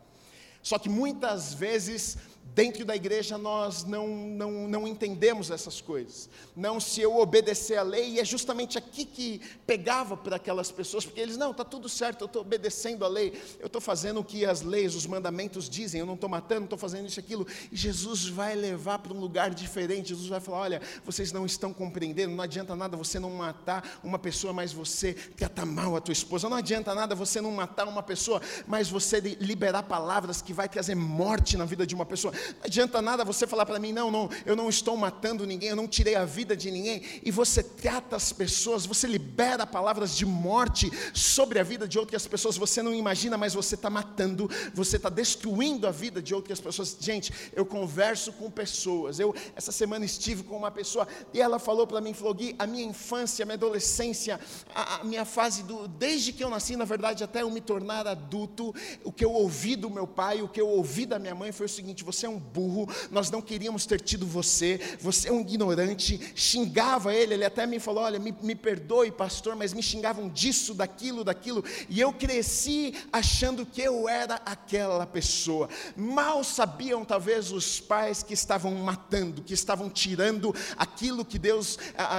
Só 0.64 0.78
que 0.78 0.90
muitas 0.90 1.54
vezes 1.54 2.18
Dentro 2.54 2.84
da 2.84 2.96
igreja 2.96 3.38
nós 3.38 3.86
não, 3.86 4.08
não, 4.08 4.68
não 4.68 4.88
entendemos 4.88 5.50
essas 5.50 5.80
coisas. 5.80 6.30
Não 6.54 6.82
se 6.82 7.00
eu 7.00 7.18
obedecer 7.18 7.78
a 7.78 7.84
lei, 7.84 8.12
e 8.12 8.20
é 8.20 8.26
justamente 8.26 8.78
aqui 8.78 9.06
que 9.06 9.40
pegava 9.66 10.18
para 10.18 10.36
aquelas 10.36 10.70
pessoas, 10.70 11.06
porque 11.06 11.22
eles, 11.22 11.38
não, 11.38 11.52
está 11.52 11.64
tudo 11.64 11.88
certo, 11.88 12.22
eu 12.22 12.26
estou 12.26 12.42
obedecendo 12.42 13.06
a 13.06 13.08
lei, 13.08 13.42
eu 13.58 13.68
estou 13.68 13.80
fazendo 13.80 14.20
o 14.20 14.24
que 14.24 14.46
as 14.46 14.62
leis, 14.62 14.96
os 14.96 15.06
mandamentos 15.06 15.70
dizem, 15.70 16.02
eu 16.02 16.06
não 16.06 16.16
estou 16.16 16.30
matando, 16.30 16.66
estou 16.66 16.78
fazendo 16.78 17.08
isso 17.08 17.22
aquilo. 17.22 17.48
E 17.72 17.78
Jesus 17.78 18.28
vai 18.28 18.54
levar 18.54 19.00
para 19.00 19.14
um 19.14 19.20
lugar 19.20 19.52
diferente, 19.52 20.10
Jesus 20.10 20.28
vai 20.28 20.42
falar: 20.42 20.60
olha, 20.60 20.82
vocês 21.06 21.32
não 21.32 21.46
estão 21.46 21.74
compreendendo, 21.74 22.36
não 22.36 22.44
adianta 22.44 22.76
nada 22.76 22.98
você 22.98 23.18
não 23.18 23.30
matar 23.30 24.00
uma 24.04 24.20
pessoa, 24.20 24.52
mas 24.52 24.74
você 24.74 25.14
tratar 25.14 25.66
mal 25.66 25.96
a 25.96 26.02
tua 26.02 26.12
esposa, 26.12 26.50
não 26.50 26.58
adianta 26.58 26.94
nada 26.94 27.16
você 27.16 27.40
não 27.40 27.52
matar 27.52 27.88
uma 27.88 28.04
pessoa, 28.04 28.42
mas 28.68 28.90
você 28.90 29.22
liberar 29.40 29.84
palavras 29.84 30.42
que 30.42 30.52
vai 30.52 30.68
trazer 30.68 30.96
morte 30.96 31.56
na 31.56 31.64
vida 31.64 31.88
de 31.88 31.96
uma 31.96 32.06
pessoa. 32.06 32.34
Não 32.58 32.66
adianta 32.66 33.02
nada 33.02 33.24
você 33.24 33.46
falar 33.48 33.66
para 33.66 33.80
mim, 33.80 33.92
não, 33.92 34.12
não, 34.12 34.30
eu 34.46 34.56
não 34.56 34.70
estou 34.70 34.96
matando 34.98 35.46
ninguém, 35.46 35.70
eu 35.70 35.76
não 35.76 35.88
tirei 35.88 36.16
a 36.16 36.26
vida 36.26 36.56
de 36.56 36.72
ninguém, 36.72 37.02
e 37.24 37.32
você 37.32 37.64
trata 37.64 38.16
as 38.16 38.32
pessoas, 38.32 38.86
você 38.86 39.08
libera 39.08 39.66
palavras 39.66 40.16
de 40.16 40.26
morte 40.26 40.92
sobre 41.14 41.60
a 41.60 41.64
vida 41.64 41.88
de 41.88 41.98
outras 42.00 42.28
pessoas, 42.28 42.58
você 42.58 42.82
não 42.82 42.94
imagina, 42.94 43.38
mas 43.38 43.54
você 43.54 43.76
está 43.76 43.90
matando, 43.90 44.50
você 44.74 44.98
está 44.98 45.10
destruindo 45.10 45.88
a 45.88 45.92
vida 45.92 46.22
de 46.22 46.34
outras 46.34 46.60
pessoas. 46.60 46.98
Gente, 47.00 47.34
eu 47.54 47.66
converso 47.66 48.32
com 48.34 48.50
pessoas, 48.50 49.20
eu 49.20 49.34
essa 49.56 49.72
semana 49.72 50.06
estive 50.06 50.44
com 50.44 50.58
uma 50.58 50.72
pessoa 50.72 51.08
e 51.34 51.42
ela 51.42 51.60
falou 51.60 51.86
para 51.86 52.02
mim, 52.02 52.14
falou, 52.14 52.34
Gui, 52.34 52.56
a 52.58 52.66
minha 52.68 52.84
infância, 52.84 53.44
a 53.44 53.46
minha 53.46 53.56
adolescência, 53.56 54.40
a, 54.74 54.96
a 54.96 55.04
minha 55.04 55.26
fase 55.26 55.64
do, 55.64 55.88
desde 55.88 56.34
que 56.34 56.44
eu 56.44 56.50
nasci, 56.50 56.76
na 56.76 56.86
verdade, 56.86 57.24
até 57.24 57.42
eu 57.42 57.50
me 57.50 57.62
tornar 57.62 58.08
adulto, 58.08 58.74
o 59.04 59.12
que 59.12 59.24
eu 59.24 59.32
ouvi 59.32 59.76
do 59.76 59.90
meu 59.90 60.08
pai, 60.08 60.42
o 60.42 60.48
que 60.48 60.60
eu 60.60 60.68
ouvi 60.68 61.06
da 61.06 61.20
minha 61.20 61.36
mãe 61.36 61.52
foi 61.52 61.66
o 61.66 61.70
seguinte: 61.70 62.04
você 62.04 62.21
é 62.26 62.30
um 62.30 62.40
burro, 62.40 62.88
nós 63.10 63.30
não 63.30 63.42
queríamos 63.42 63.86
ter 63.86 64.00
tido 64.02 64.26
você, 64.26 64.80
você 65.00 65.30
é 65.30 65.32
um 65.32 65.42
ignorante. 65.42 66.20
Xingava 66.36 67.14
ele, 67.14 67.34
ele 67.34 67.46
até 67.46 67.66
me 67.66 67.80
falou: 67.80 68.04
Olha, 68.04 68.20
me, 68.20 68.34
me 68.42 68.56
perdoe, 68.56 69.12
pastor, 69.12 69.56
mas 69.56 69.74
me 69.74 69.82
xingavam 69.82 70.30
disso, 70.30 70.74
daquilo, 70.74 71.24
daquilo. 71.24 71.64
E 71.90 72.00
eu 72.00 72.14
cresci 72.14 72.94
achando 73.12 73.66
que 73.66 73.82
eu 73.82 74.08
era 74.08 74.36
aquela 74.46 75.06
pessoa. 75.06 75.70
Mal 75.96 76.44
sabiam, 76.44 77.04
talvez, 77.06 77.52
os 77.52 77.80
pais 77.80 78.24
que 78.24 78.34
estavam 78.34 78.74
matando, 78.76 79.42
que 79.42 79.54
estavam 79.54 79.90
tirando 79.90 80.54
aquilo 80.78 81.26
que 81.26 81.40
Deus 81.40 81.78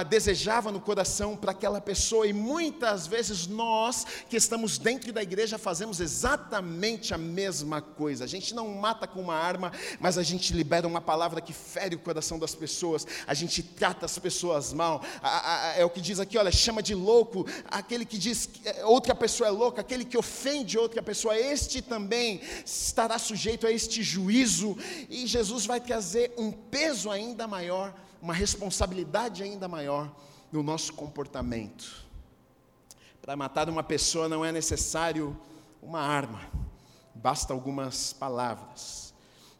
desejava 0.09 0.71
no 0.71 0.79
coração 0.79 1.35
para 1.35 1.51
aquela 1.51 1.81
pessoa. 1.81 2.27
E 2.27 2.33
muitas 2.33 3.07
vezes 3.07 3.47
nós 3.47 4.05
que 4.29 4.37
estamos 4.37 4.77
dentro 4.77 5.11
da 5.11 5.21
igreja 5.21 5.57
fazemos 5.57 5.99
exatamente 5.99 7.13
a 7.13 7.17
mesma 7.17 7.81
coisa. 7.81 8.23
A 8.23 8.27
gente 8.27 8.53
não 8.53 8.67
mata 8.75 9.07
com 9.07 9.21
uma 9.21 9.35
arma, 9.35 9.71
mas 9.99 10.17
a 10.17 10.23
gente 10.23 10.53
libera 10.53 10.87
uma 10.87 11.01
palavra 11.01 11.41
que 11.41 11.53
fere 11.53 11.95
o 11.95 11.99
coração 11.99 12.39
das 12.39 12.55
pessoas, 12.55 13.05
a 13.25 13.33
gente 13.33 13.61
trata 13.61 14.05
as 14.05 14.17
pessoas 14.17 14.73
mal. 14.73 15.01
A, 15.21 15.71
a, 15.71 15.77
é 15.77 15.85
o 15.85 15.89
que 15.89 16.01
diz 16.01 16.19
aqui, 16.19 16.37
olha, 16.37 16.51
chama 16.51 16.81
de 16.81 16.95
louco 16.95 17.45
aquele 17.69 18.05
que 18.05 18.17
diz 18.17 18.45
que 18.45 18.67
é, 18.67 18.85
outra 18.85 19.15
pessoa 19.15 19.47
é 19.47 19.51
louca, 19.51 19.81
aquele 19.81 20.05
que 20.05 20.17
ofende 20.17 20.77
outra 20.77 21.01
pessoa, 21.01 21.37
este 21.37 21.81
também 21.81 22.41
estará 22.65 23.17
sujeito 23.17 23.67
a 23.67 23.71
este 23.71 24.01
juízo, 24.01 24.77
e 25.09 25.27
Jesus 25.27 25.65
vai 25.65 25.79
trazer 25.79 26.33
um 26.37 26.51
peso 26.51 27.09
ainda 27.09 27.47
maior, 27.47 27.93
uma 28.21 28.33
responsabilidade 28.33 29.43
ainda 29.43 29.67
maior 29.67 30.13
no 30.51 30.63
nosso 30.63 30.93
comportamento. 30.93 32.03
Para 33.21 33.35
matar 33.35 33.69
uma 33.69 33.83
pessoa 33.83 34.29
não 34.29 34.43
é 34.43 34.51
necessário 34.51 35.35
uma 35.81 35.99
arma, 35.99 36.41
basta 37.15 37.53
algumas 37.53 38.13
palavras. 38.13 39.02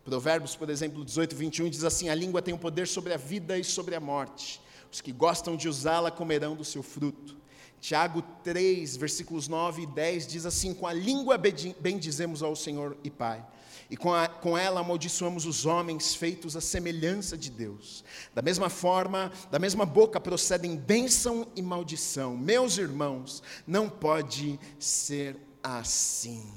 Provérbios, 0.04 0.56
por 0.56 0.70
exemplo, 0.70 1.04
18, 1.04 1.36
21 1.36 1.70
diz 1.70 1.84
assim: 1.84 2.10
A 2.10 2.16
língua 2.16 2.42
tem 2.42 2.54
o 2.54 2.58
poder 2.58 2.88
sobre 2.88 3.14
a 3.14 3.18
vida 3.18 3.58
e 3.58 3.64
sobre 3.64 3.96
a 3.96 4.00
morte. 4.00 4.62
Os 4.92 5.00
que 5.00 5.12
gostam 5.12 5.56
de 5.56 5.70
usá-la 5.70 6.12
comerão 6.12 6.56
do 6.56 6.66
seu 6.66 6.84
fruto. 6.84 7.38
Tiago 7.80 8.22
3, 8.44 8.96
versículos 8.96 9.48
9 9.48 9.82
e 9.82 9.86
10 9.86 10.28
diz 10.28 10.46
assim: 10.46 10.74
Com 10.74 10.88
a 10.88 10.94
língua 10.94 11.38
bendizemos 11.38 12.44
ao 12.44 12.56
Senhor 12.56 12.98
e 13.04 13.10
Pai, 13.10 13.46
e 13.90 13.96
com, 13.96 14.14
a, 14.14 14.28
com 14.28 14.58
ela 14.58 14.82
amaldiçoamos 14.82 15.46
os 15.46 15.66
homens 15.66 16.16
feitos 16.16 16.56
à 16.56 16.62
semelhança 16.62 17.38
de 17.38 17.50
Deus. 17.50 18.04
Da 18.34 18.42
mesma 18.42 18.70
forma, 18.70 19.32
da 19.50 19.60
mesma 19.60 19.86
boca 19.86 20.20
procedem 20.20 20.76
bênção 20.76 21.48
e 21.56 21.62
maldição. 21.62 22.38
Meus 22.38 22.78
irmãos, 22.78 23.42
não 23.66 23.90
pode 23.90 24.60
ser 24.80 25.38
assim. 25.62 26.54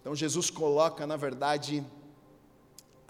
Então 0.00 0.14
Jesus 0.14 0.50
coloca, 0.50 1.06
na 1.06 1.16
verdade, 1.16 1.84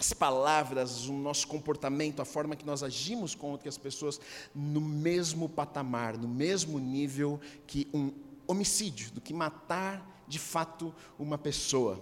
as 0.04 0.12
palavras, 0.12 1.06
o 1.06 1.14
nosso 1.14 1.49
comportamento, 1.49 2.20
a 2.20 2.26
forma 2.26 2.54
que 2.54 2.66
nós 2.66 2.82
agimos 2.82 3.34
com 3.34 3.50
outras 3.50 3.78
pessoas 3.78 4.20
no 4.54 4.80
mesmo 4.80 5.49
patamar, 5.49 6.18
no 6.18 6.28
mesmo 6.28 6.78
nível 6.78 7.40
que 7.66 7.88
um 7.94 8.12
homicídio, 8.46 9.11
do 9.12 9.20
que 9.20 9.32
matar 9.32 10.23
de 10.28 10.38
fato 10.38 10.94
uma 11.18 11.38
pessoa. 11.38 11.99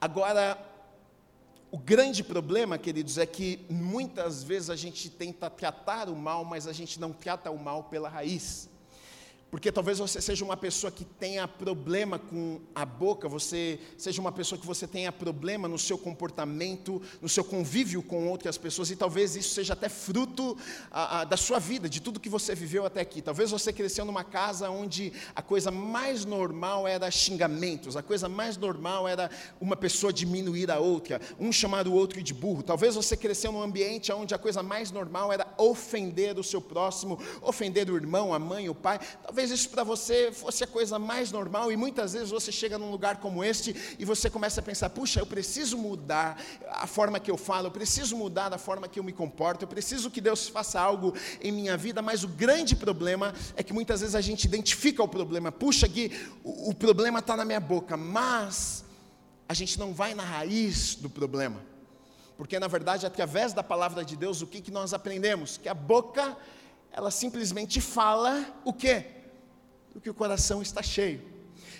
Agora, 0.00 0.58
o 1.70 1.76
grande 1.76 2.24
problema, 2.24 2.78
queridos, 2.78 3.18
é 3.18 3.26
que 3.26 3.66
muitas 3.68 4.42
vezes 4.42 4.70
a 4.70 4.76
gente 4.76 5.10
tenta 5.10 5.50
tratar 5.50 6.08
o 6.08 6.16
mal, 6.16 6.42
mas 6.42 6.66
a 6.66 6.72
gente 6.72 6.98
não 6.98 7.12
trata 7.12 7.50
o 7.50 7.58
mal 7.58 7.84
pela 7.84 8.08
raiz. 8.08 8.70
Porque 9.56 9.72
talvez 9.72 9.98
você 9.98 10.20
seja 10.20 10.44
uma 10.44 10.54
pessoa 10.54 10.90
que 10.90 11.02
tenha 11.02 11.48
problema 11.48 12.18
com 12.18 12.60
a 12.74 12.84
boca, 12.84 13.26
você 13.26 13.80
seja 13.96 14.20
uma 14.20 14.30
pessoa 14.30 14.60
que 14.60 14.66
você 14.66 14.86
tenha 14.86 15.10
problema 15.10 15.66
no 15.66 15.78
seu 15.78 15.96
comportamento, 15.96 17.00
no 17.22 17.28
seu 17.28 17.42
convívio 17.42 18.02
com 18.02 18.28
outras 18.28 18.58
pessoas, 18.58 18.90
e 18.90 18.96
talvez 18.96 19.34
isso 19.34 19.54
seja 19.54 19.72
até 19.72 19.88
fruto 19.88 20.58
a, 20.90 21.20
a, 21.20 21.24
da 21.24 21.38
sua 21.38 21.58
vida, 21.58 21.88
de 21.88 22.02
tudo 22.02 22.20
que 22.20 22.28
você 22.28 22.54
viveu 22.54 22.84
até 22.84 23.00
aqui. 23.00 23.22
Talvez 23.22 23.50
você 23.50 23.72
cresceu 23.72 24.04
numa 24.04 24.22
casa 24.22 24.68
onde 24.68 25.10
a 25.34 25.40
coisa 25.40 25.70
mais 25.70 26.26
normal 26.26 26.86
era 26.86 27.10
xingamentos, 27.10 27.96
a 27.96 28.02
coisa 28.02 28.28
mais 28.28 28.58
normal 28.58 29.08
era 29.08 29.30
uma 29.58 29.74
pessoa 29.74 30.12
diminuir 30.12 30.70
a 30.70 30.78
outra, 30.78 31.18
um 31.40 31.50
chamar 31.50 31.88
o 31.88 31.94
outro 31.94 32.22
de 32.22 32.34
burro. 32.34 32.62
Talvez 32.62 32.94
você 32.94 33.16
cresceu 33.16 33.50
num 33.50 33.62
ambiente 33.62 34.12
onde 34.12 34.34
a 34.34 34.38
coisa 34.38 34.62
mais 34.62 34.90
normal 34.90 35.32
era 35.32 35.46
ofender 35.56 36.38
o 36.38 36.44
seu 36.44 36.60
próximo, 36.60 37.18
ofender 37.40 37.90
o 37.90 37.96
irmão, 37.96 38.34
a 38.34 38.38
mãe, 38.38 38.68
o 38.68 38.74
pai. 38.74 39.00
Talvez 39.22 39.45
talvez 39.46 39.50
isso 39.50 39.70
para 39.70 39.84
você 39.84 40.32
fosse 40.32 40.64
a 40.64 40.66
coisa 40.66 40.98
mais 40.98 41.30
normal, 41.30 41.70
e 41.70 41.76
muitas 41.76 42.12
vezes 42.12 42.30
você 42.30 42.50
chega 42.50 42.76
num 42.78 42.90
lugar 42.90 43.18
como 43.18 43.44
este 43.44 43.74
e 43.98 44.04
você 44.04 44.28
começa 44.28 44.60
a 44.60 44.62
pensar: 44.62 44.90
puxa, 44.90 45.20
eu 45.20 45.26
preciso 45.26 45.78
mudar 45.78 46.40
a 46.68 46.86
forma 46.86 47.20
que 47.20 47.30
eu 47.30 47.36
falo, 47.36 47.68
eu 47.68 47.70
preciso 47.70 48.16
mudar 48.16 48.52
a 48.52 48.58
forma 48.58 48.88
que 48.88 48.98
eu 48.98 49.04
me 49.04 49.12
comporto, 49.12 49.64
eu 49.64 49.68
preciso 49.68 50.10
que 50.10 50.20
Deus 50.20 50.48
faça 50.48 50.80
algo 50.80 51.14
em 51.40 51.52
minha 51.52 51.76
vida, 51.76 52.02
mas 52.02 52.24
o 52.24 52.28
grande 52.28 52.74
problema 52.74 53.34
é 53.56 53.62
que 53.62 53.72
muitas 53.72 54.00
vezes 54.00 54.14
a 54.14 54.20
gente 54.20 54.44
identifica 54.44 55.02
o 55.02 55.08
problema, 55.08 55.52
puxa, 55.52 55.86
Gui, 55.86 56.10
o, 56.42 56.70
o 56.70 56.74
problema 56.74 57.20
está 57.20 57.36
na 57.36 57.44
minha 57.44 57.60
boca, 57.60 57.96
mas 57.96 58.84
a 59.48 59.54
gente 59.54 59.78
não 59.78 59.92
vai 59.92 60.14
na 60.14 60.24
raiz 60.24 60.96
do 60.96 61.08
problema. 61.08 61.62
Porque 62.36 62.58
na 62.58 62.68
verdade, 62.68 63.06
através 63.06 63.52
da 63.52 63.62
palavra 63.62 64.04
de 64.04 64.16
Deus, 64.16 64.42
o 64.42 64.46
que, 64.46 64.60
que 64.60 64.70
nós 64.70 64.92
aprendemos? 64.92 65.56
Que 65.56 65.68
a 65.68 65.74
boca, 65.74 66.36
ela 66.92 67.10
simplesmente 67.10 67.80
fala 67.80 68.44
o 68.64 68.72
quê? 68.72 69.15
Do 69.96 70.00
que 70.02 70.10
o 70.10 70.14
coração 70.14 70.60
está 70.60 70.82
cheio. 70.82 71.22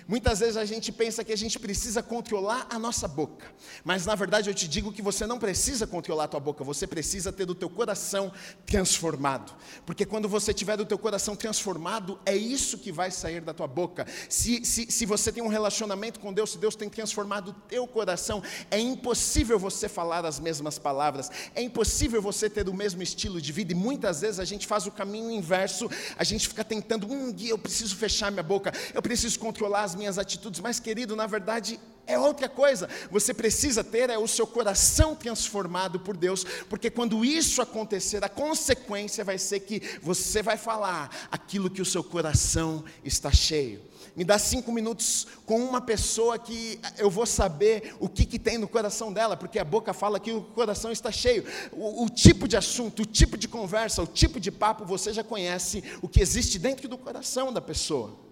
Muitas 0.07 0.39
vezes 0.39 0.55
a 0.55 0.63
gente 0.63 0.89
pensa 0.89 1.21
que 1.21 1.33
a 1.33 1.37
gente 1.37 1.59
precisa 1.59 2.01
controlar 2.01 2.65
a 2.69 2.79
nossa 2.79 3.09
boca, 3.09 3.45
mas 3.83 4.05
na 4.05 4.15
verdade 4.15 4.49
eu 4.49 4.53
te 4.53 4.65
digo 4.65 4.93
que 4.93 5.01
você 5.01 5.27
não 5.27 5.37
precisa 5.37 5.85
controlar 5.85 6.23
a 6.23 6.27
tua 6.29 6.39
boca, 6.39 6.63
você 6.63 6.87
precisa 6.87 7.29
ter 7.33 7.49
o 7.49 7.53
teu 7.53 7.69
coração 7.69 8.31
transformado, 8.65 9.53
porque 9.85 10.05
quando 10.05 10.29
você 10.29 10.53
tiver 10.53 10.79
o 10.79 10.85
teu 10.85 10.97
coração 10.97 11.35
transformado, 11.35 12.17
é 12.25 12.33
isso 12.33 12.77
que 12.77 12.89
vai 12.89 13.11
sair 13.11 13.41
da 13.41 13.53
tua 13.53 13.67
boca. 13.67 14.07
Se, 14.29 14.63
se, 14.63 14.89
se 14.89 15.05
você 15.05 15.29
tem 15.29 15.43
um 15.43 15.49
relacionamento 15.49 16.21
com 16.21 16.31
Deus, 16.31 16.51
se 16.51 16.57
Deus 16.57 16.75
tem 16.75 16.87
transformado 16.87 17.49
o 17.49 17.53
teu 17.67 17.85
coração, 17.85 18.41
é 18.71 18.79
impossível 18.79 19.59
você 19.59 19.89
falar 19.89 20.25
as 20.25 20.39
mesmas 20.39 20.79
palavras, 20.79 21.29
é 21.53 21.61
impossível 21.61 22.21
você 22.21 22.49
ter 22.49 22.69
o 22.69 22.73
mesmo 22.73 23.03
estilo 23.03 23.41
de 23.41 23.51
vida, 23.51 23.73
e 23.73 23.75
muitas 23.75 24.21
vezes 24.21 24.39
a 24.39 24.45
gente 24.45 24.65
faz 24.65 24.87
o 24.87 24.91
caminho 24.91 25.31
inverso, 25.31 25.89
a 26.17 26.23
gente 26.23 26.47
fica 26.47 26.63
tentando, 26.63 27.11
um 27.11 27.29
dia 27.29 27.49
eu 27.49 27.57
preciso 27.57 27.93
fechar 27.97 28.31
minha 28.31 28.43
boca, 28.43 28.71
eu 28.93 29.01
preciso 29.01 29.37
controlar 29.37 29.83
as 29.83 29.96
minhas 29.97 30.17
atitudes, 30.17 30.59
mas 30.59 30.79
querido, 30.79 31.15
na 31.15 31.27
verdade 31.27 31.79
é 32.07 32.17
outra 32.17 32.47
coisa. 32.47 32.89
Você 33.11 33.33
precisa 33.33 33.83
ter 33.83 34.09
é 34.09 34.17
o 34.17 34.27
seu 34.27 34.47
coração 34.47 35.13
transformado 35.13 35.99
por 35.99 36.15
Deus, 36.15 36.45
porque 36.69 36.89
quando 36.89 37.23
isso 37.25 37.61
acontecer, 37.61 38.23
a 38.23 38.29
consequência 38.29 39.23
vai 39.23 39.37
ser 39.37 39.59
que 39.59 39.81
você 40.01 40.41
vai 40.41 40.57
falar 40.57 41.27
aquilo 41.29 41.69
que 41.69 41.81
o 41.81 41.85
seu 41.85 42.03
coração 42.03 42.83
está 43.03 43.31
cheio. 43.31 43.81
Me 44.15 44.23
dá 44.23 44.39
cinco 44.39 44.71
minutos 44.71 45.27
com 45.45 45.59
uma 45.59 45.79
pessoa 45.79 46.39
que 46.39 46.79
eu 46.97 47.07
vou 47.07 47.25
saber 47.25 47.93
o 47.99 48.09
que, 48.09 48.25
que 48.25 48.39
tem 48.39 48.57
no 48.57 48.67
coração 48.67 49.13
dela, 49.13 49.37
porque 49.37 49.59
a 49.59 49.63
boca 49.63 49.93
fala 49.93 50.19
que 50.19 50.31
o 50.31 50.41
coração 50.41 50.91
está 50.91 51.11
cheio. 51.11 51.45
O, 51.71 52.05
o 52.05 52.09
tipo 52.09 52.47
de 52.47 52.57
assunto, 52.57 53.03
o 53.03 53.05
tipo 53.05 53.37
de 53.37 53.47
conversa, 53.47 54.01
o 54.01 54.07
tipo 54.07 54.39
de 54.39 54.51
papo, 54.51 54.85
você 54.85 55.13
já 55.13 55.23
conhece 55.23 55.83
o 56.01 56.07
que 56.07 56.19
existe 56.19 56.57
dentro 56.57 56.87
do 56.87 56.97
coração 56.97 57.53
da 57.53 57.61
pessoa. 57.61 58.26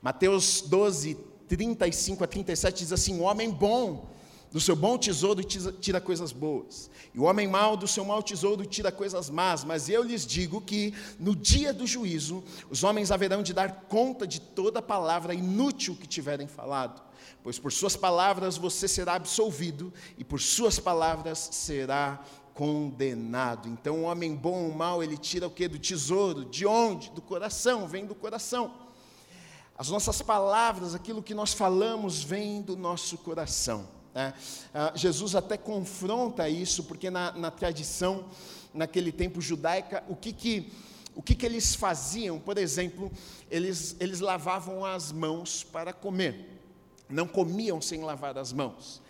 Mateus 0.00 0.60
12, 0.62 1.16
35 1.48 2.22
a 2.22 2.26
37 2.26 2.78
diz 2.78 2.92
assim: 2.92 3.18
O 3.18 3.22
homem 3.22 3.50
bom 3.50 4.08
do 4.50 4.60
seu 4.60 4.74
bom 4.74 4.96
tesouro 4.96 5.42
tira 5.44 6.00
coisas 6.00 6.32
boas, 6.32 6.90
e 7.14 7.18
o 7.18 7.24
homem 7.24 7.46
mau 7.46 7.76
do 7.76 7.86
seu 7.86 8.04
mau 8.04 8.22
tesouro 8.22 8.64
tira 8.64 8.90
coisas 8.90 9.28
más. 9.28 9.62
Mas 9.64 9.88
eu 9.88 10.02
lhes 10.02 10.24
digo 10.24 10.60
que 10.60 10.94
no 11.18 11.36
dia 11.36 11.72
do 11.72 11.86
juízo 11.86 12.42
os 12.70 12.82
homens 12.82 13.10
haverão 13.10 13.42
de 13.42 13.52
dar 13.52 13.86
conta 13.88 14.26
de 14.26 14.40
toda 14.40 14.80
palavra 14.80 15.34
inútil 15.34 15.94
que 15.96 16.06
tiverem 16.06 16.46
falado, 16.46 17.02
pois 17.42 17.58
por 17.58 17.72
suas 17.72 17.96
palavras 17.96 18.56
você 18.56 18.88
será 18.88 19.14
absolvido, 19.14 19.92
e 20.16 20.24
por 20.24 20.40
suas 20.40 20.78
palavras 20.78 21.48
será 21.52 22.22
condenado. 22.54 23.68
Então 23.68 24.00
o 24.00 24.02
homem 24.02 24.34
bom 24.34 24.64
ou 24.64 24.72
mau, 24.72 25.02
ele 25.02 25.16
tira 25.16 25.46
o 25.46 25.50
que? 25.50 25.68
Do 25.68 25.78
tesouro, 25.78 26.44
de 26.44 26.66
onde? 26.66 27.10
Do 27.10 27.20
coração, 27.20 27.86
vem 27.86 28.06
do 28.06 28.14
coração. 28.14 28.87
As 29.78 29.88
nossas 29.90 30.20
palavras, 30.20 30.92
aquilo 30.92 31.22
que 31.22 31.32
nós 31.32 31.52
falamos, 31.52 32.20
vem 32.20 32.60
do 32.60 32.76
nosso 32.76 33.16
coração. 33.16 33.88
Né? 34.12 34.34
Ah, 34.74 34.90
Jesus 34.92 35.36
até 35.36 35.56
confronta 35.56 36.48
isso, 36.48 36.82
porque 36.82 37.08
na, 37.08 37.30
na, 37.30 37.48
tradição, 37.52 38.24
naquele 38.74 39.12
tempo 39.12 39.40
judaica, 39.40 40.02
o 40.08 40.16
que 40.16 40.32
que, 40.32 40.72
o 41.14 41.22
que 41.22 41.32
que 41.32 41.46
eles 41.46 41.76
faziam? 41.76 42.40
Por 42.40 42.58
exemplo, 42.58 43.08
eles, 43.48 43.94
eles 44.00 44.18
lavavam 44.18 44.84
as 44.84 45.12
mãos 45.12 45.62
para 45.62 45.92
comer, 45.92 46.60
não 47.08 47.28
comiam 47.28 47.80
sem 47.80 48.02
lavar 48.02 48.36
as 48.36 48.52
mãos. 48.52 49.00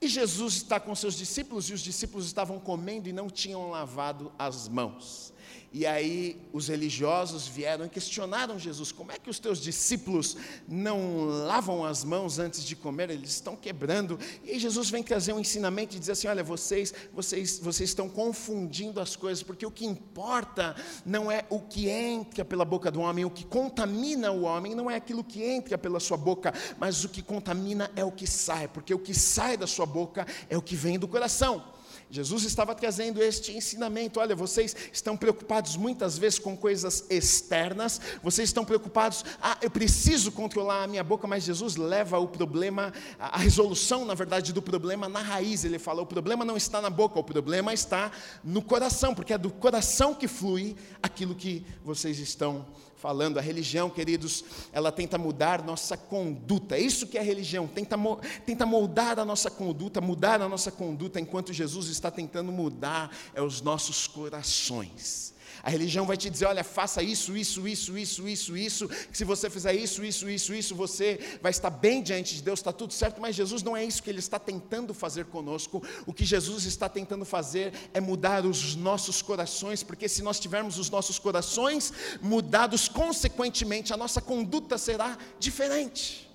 E 0.00 0.08
Jesus 0.08 0.54
está 0.54 0.80
com 0.80 0.94
seus 0.94 1.14
discípulos, 1.14 1.68
e 1.68 1.74
os 1.74 1.82
discípulos 1.82 2.24
estavam 2.24 2.58
comendo 2.58 3.06
e 3.06 3.12
não 3.12 3.28
tinham 3.28 3.68
lavado 3.68 4.32
as 4.38 4.66
mãos. 4.66 5.29
E 5.72 5.86
aí 5.86 6.36
os 6.52 6.66
religiosos 6.66 7.46
vieram 7.46 7.86
e 7.86 7.88
questionaram 7.88 8.58
Jesus: 8.58 8.90
como 8.90 9.12
é 9.12 9.18
que 9.18 9.30
os 9.30 9.38
teus 9.38 9.60
discípulos 9.60 10.36
não 10.66 11.26
lavam 11.26 11.84
as 11.84 12.02
mãos 12.02 12.40
antes 12.40 12.64
de 12.64 12.74
comer? 12.74 13.08
Eles 13.08 13.30
estão 13.30 13.54
quebrando. 13.54 14.18
E 14.44 14.50
aí 14.50 14.58
Jesus 14.58 14.90
vem 14.90 15.00
trazer 15.00 15.32
um 15.32 15.38
ensinamento 15.38 15.94
e 15.94 16.00
diz 16.00 16.10
assim: 16.10 16.26
olha, 16.26 16.42
vocês, 16.42 16.92
vocês, 17.12 17.60
vocês 17.60 17.90
estão 17.90 18.08
confundindo 18.08 19.00
as 19.00 19.14
coisas, 19.14 19.44
porque 19.44 19.64
o 19.64 19.70
que 19.70 19.86
importa 19.86 20.74
não 21.06 21.30
é 21.30 21.44
o 21.48 21.60
que 21.60 21.88
entra 21.88 22.44
pela 22.44 22.64
boca 22.64 22.90
do 22.90 23.00
homem, 23.00 23.24
o 23.24 23.30
que 23.30 23.44
contamina 23.44 24.32
o 24.32 24.42
homem 24.42 24.74
não 24.74 24.90
é 24.90 24.96
aquilo 24.96 25.22
que 25.22 25.40
entra 25.42 25.78
pela 25.78 26.00
sua 26.00 26.16
boca, 26.16 26.52
mas 26.78 27.04
o 27.04 27.08
que 27.08 27.22
contamina 27.22 27.90
é 27.94 28.04
o 28.04 28.10
que 28.10 28.26
sai, 28.26 28.66
porque 28.66 28.92
o 28.92 28.98
que 28.98 29.14
sai 29.14 29.56
da 29.56 29.68
sua 29.68 29.86
boca 29.86 30.26
é 30.48 30.56
o 30.56 30.62
que 30.62 30.74
vem 30.74 30.98
do 30.98 31.06
coração. 31.06 31.62
Jesus 32.10 32.44
estava 32.44 32.74
trazendo 32.74 33.22
este 33.22 33.52
ensinamento. 33.52 34.18
Olha, 34.18 34.34
vocês 34.34 34.74
estão 34.92 35.16
preocupados 35.16 35.76
muitas 35.76 36.18
vezes 36.18 36.38
com 36.38 36.56
coisas 36.56 37.04
externas, 37.08 38.00
vocês 38.22 38.48
estão 38.48 38.64
preocupados, 38.64 39.24
ah, 39.40 39.56
eu 39.62 39.70
preciso 39.70 40.32
controlar 40.32 40.82
a 40.82 40.86
minha 40.88 41.04
boca, 41.04 41.28
mas 41.28 41.44
Jesus 41.44 41.76
leva 41.76 42.18
o 42.18 42.26
problema, 42.26 42.92
a 43.18 43.38
resolução, 43.38 44.04
na 44.04 44.14
verdade, 44.14 44.52
do 44.52 44.60
problema 44.60 45.08
na 45.08 45.20
raiz. 45.20 45.64
Ele 45.64 45.78
fala: 45.78 46.02
o 46.02 46.06
problema 46.06 46.44
não 46.44 46.56
está 46.56 46.80
na 46.80 46.90
boca, 46.90 47.18
o 47.18 47.24
problema 47.24 47.72
está 47.72 48.10
no 48.42 48.60
coração, 48.60 49.14
porque 49.14 49.32
é 49.32 49.38
do 49.38 49.50
coração 49.50 50.12
que 50.12 50.26
flui 50.26 50.76
aquilo 51.02 51.34
que 51.34 51.64
vocês 51.84 52.18
estão 52.18 52.66
falando. 53.00 53.38
A 53.38 53.40
religião, 53.40 53.88
queridos, 53.88 54.44
ela 54.72 54.92
tenta 54.92 55.16
mudar 55.16 55.64
nossa 55.64 55.96
conduta. 55.96 56.76
É 56.76 56.80
isso 56.80 57.06
que 57.06 57.16
é 57.16 57.20
a 57.20 57.24
religião, 57.24 57.66
tenta, 57.66 57.96
tenta 58.44 58.66
moldar 58.66 59.18
a 59.18 59.24
nossa 59.24 59.50
conduta, 59.50 60.00
mudar 60.00 60.40
a 60.42 60.48
nossa 60.48 60.70
conduta, 60.70 61.18
enquanto 61.18 61.52
Jesus 61.52 61.88
está 61.88 62.10
tentando 62.10 62.52
mudar 62.52 63.10
é 63.34 63.42
os 63.42 63.62
nossos 63.62 64.06
corações. 64.06 65.29
A 65.62 65.70
religião 65.70 66.06
vai 66.06 66.16
te 66.16 66.30
dizer: 66.30 66.46
olha, 66.46 66.64
faça 66.64 67.02
isso, 67.02 67.36
isso, 67.36 67.66
isso, 67.66 67.96
isso, 67.96 68.28
isso, 68.28 68.56
isso, 68.56 68.88
que 68.88 69.16
se 69.16 69.24
você 69.24 69.50
fizer 69.50 69.74
isso, 69.74 70.04
isso, 70.04 70.28
isso, 70.28 70.54
isso, 70.54 70.74
você 70.74 71.38
vai 71.42 71.50
estar 71.50 71.70
bem 71.70 72.02
diante 72.02 72.34
de 72.34 72.42
Deus, 72.42 72.60
está 72.60 72.72
tudo 72.72 72.92
certo, 72.92 73.20
mas 73.20 73.36
Jesus 73.36 73.62
não 73.62 73.76
é 73.76 73.84
isso 73.84 74.02
que 74.02 74.10
Ele 74.10 74.18
está 74.18 74.38
tentando 74.38 74.94
fazer 74.94 75.26
conosco. 75.26 75.82
O 76.06 76.12
que 76.12 76.24
Jesus 76.24 76.64
está 76.64 76.88
tentando 76.88 77.24
fazer 77.24 77.72
é 77.92 78.00
mudar 78.00 78.44
os 78.46 78.74
nossos 78.74 79.20
corações, 79.22 79.82
porque 79.82 80.08
se 80.08 80.22
nós 80.22 80.40
tivermos 80.40 80.78
os 80.78 80.90
nossos 80.90 81.18
corações 81.18 81.92
mudados, 82.20 82.88
consequentemente, 82.88 83.92
a 83.92 83.96
nossa 83.96 84.20
conduta 84.20 84.78
será 84.78 85.18
diferente. 85.38 86.28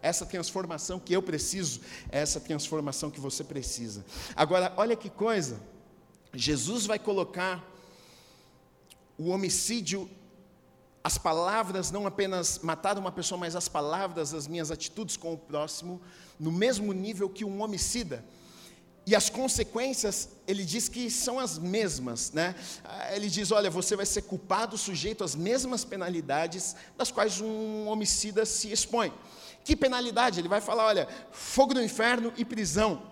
Essa 0.00 0.26
transformação 0.26 0.98
que 0.98 1.14
eu 1.14 1.22
preciso, 1.22 1.80
é 2.10 2.20
essa 2.20 2.40
transformação 2.40 3.10
que 3.10 3.20
você 3.20 3.44
precisa. 3.44 4.04
Agora, 4.34 4.72
olha 4.76 4.96
que 4.96 5.08
coisa, 5.08 5.60
Jesus 6.34 6.86
vai 6.86 6.98
colocar 6.98 7.71
o 9.22 9.28
homicídio, 9.28 10.10
as 11.04 11.16
palavras, 11.16 11.90
não 11.90 12.06
apenas 12.06 12.58
matar 12.58 12.98
uma 12.98 13.12
pessoa, 13.12 13.38
mas 13.38 13.54
as 13.54 13.68
palavras, 13.68 14.34
as 14.34 14.48
minhas 14.48 14.70
atitudes 14.70 15.16
com 15.16 15.32
o 15.32 15.38
próximo, 15.38 16.00
no 16.38 16.50
mesmo 16.50 16.92
nível 16.92 17.28
que 17.28 17.44
um 17.44 17.62
homicida. 17.62 18.24
E 19.04 19.14
as 19.16 19.28
consequências, 19.28 20.28
ele 20.46 20.64
diz 20.64 20.88
que 20.88 21.10
são 21.10 21.38
as 21.38 21.58
mesmas, 21.58 22.32
né? 22.32 22.54
Ele 23.12 23.28
diz: 23.28 23.50
olha, 23.50 23.68
você 23.68 23.96
vai 23.96 24.06
ser 24.06 24.22
culpado, 24.22 24.78
sujeito 24.78 25.24
às 25.24 25.34
mesmas 25.34 25.84
penalidades 25.84 26.76
das 26.96 27.10
quais 27.10 27.40
um 27.40 27.88
homicida 27.88 28.44
se 28.44 28.70
expõe. 28.70 29.12
Que 29.64 29.74
penalidade? 29.74 30.40
Ele 30.40 30.48
vai 30.48 30.60
falar: 30.60 30.86
olha, 30.86 31.08
fogo 31.32 31.74
no 31.74 31.82
inferno 31.82 32.32
e 32.36 32.44
prisão. 32.44 33.02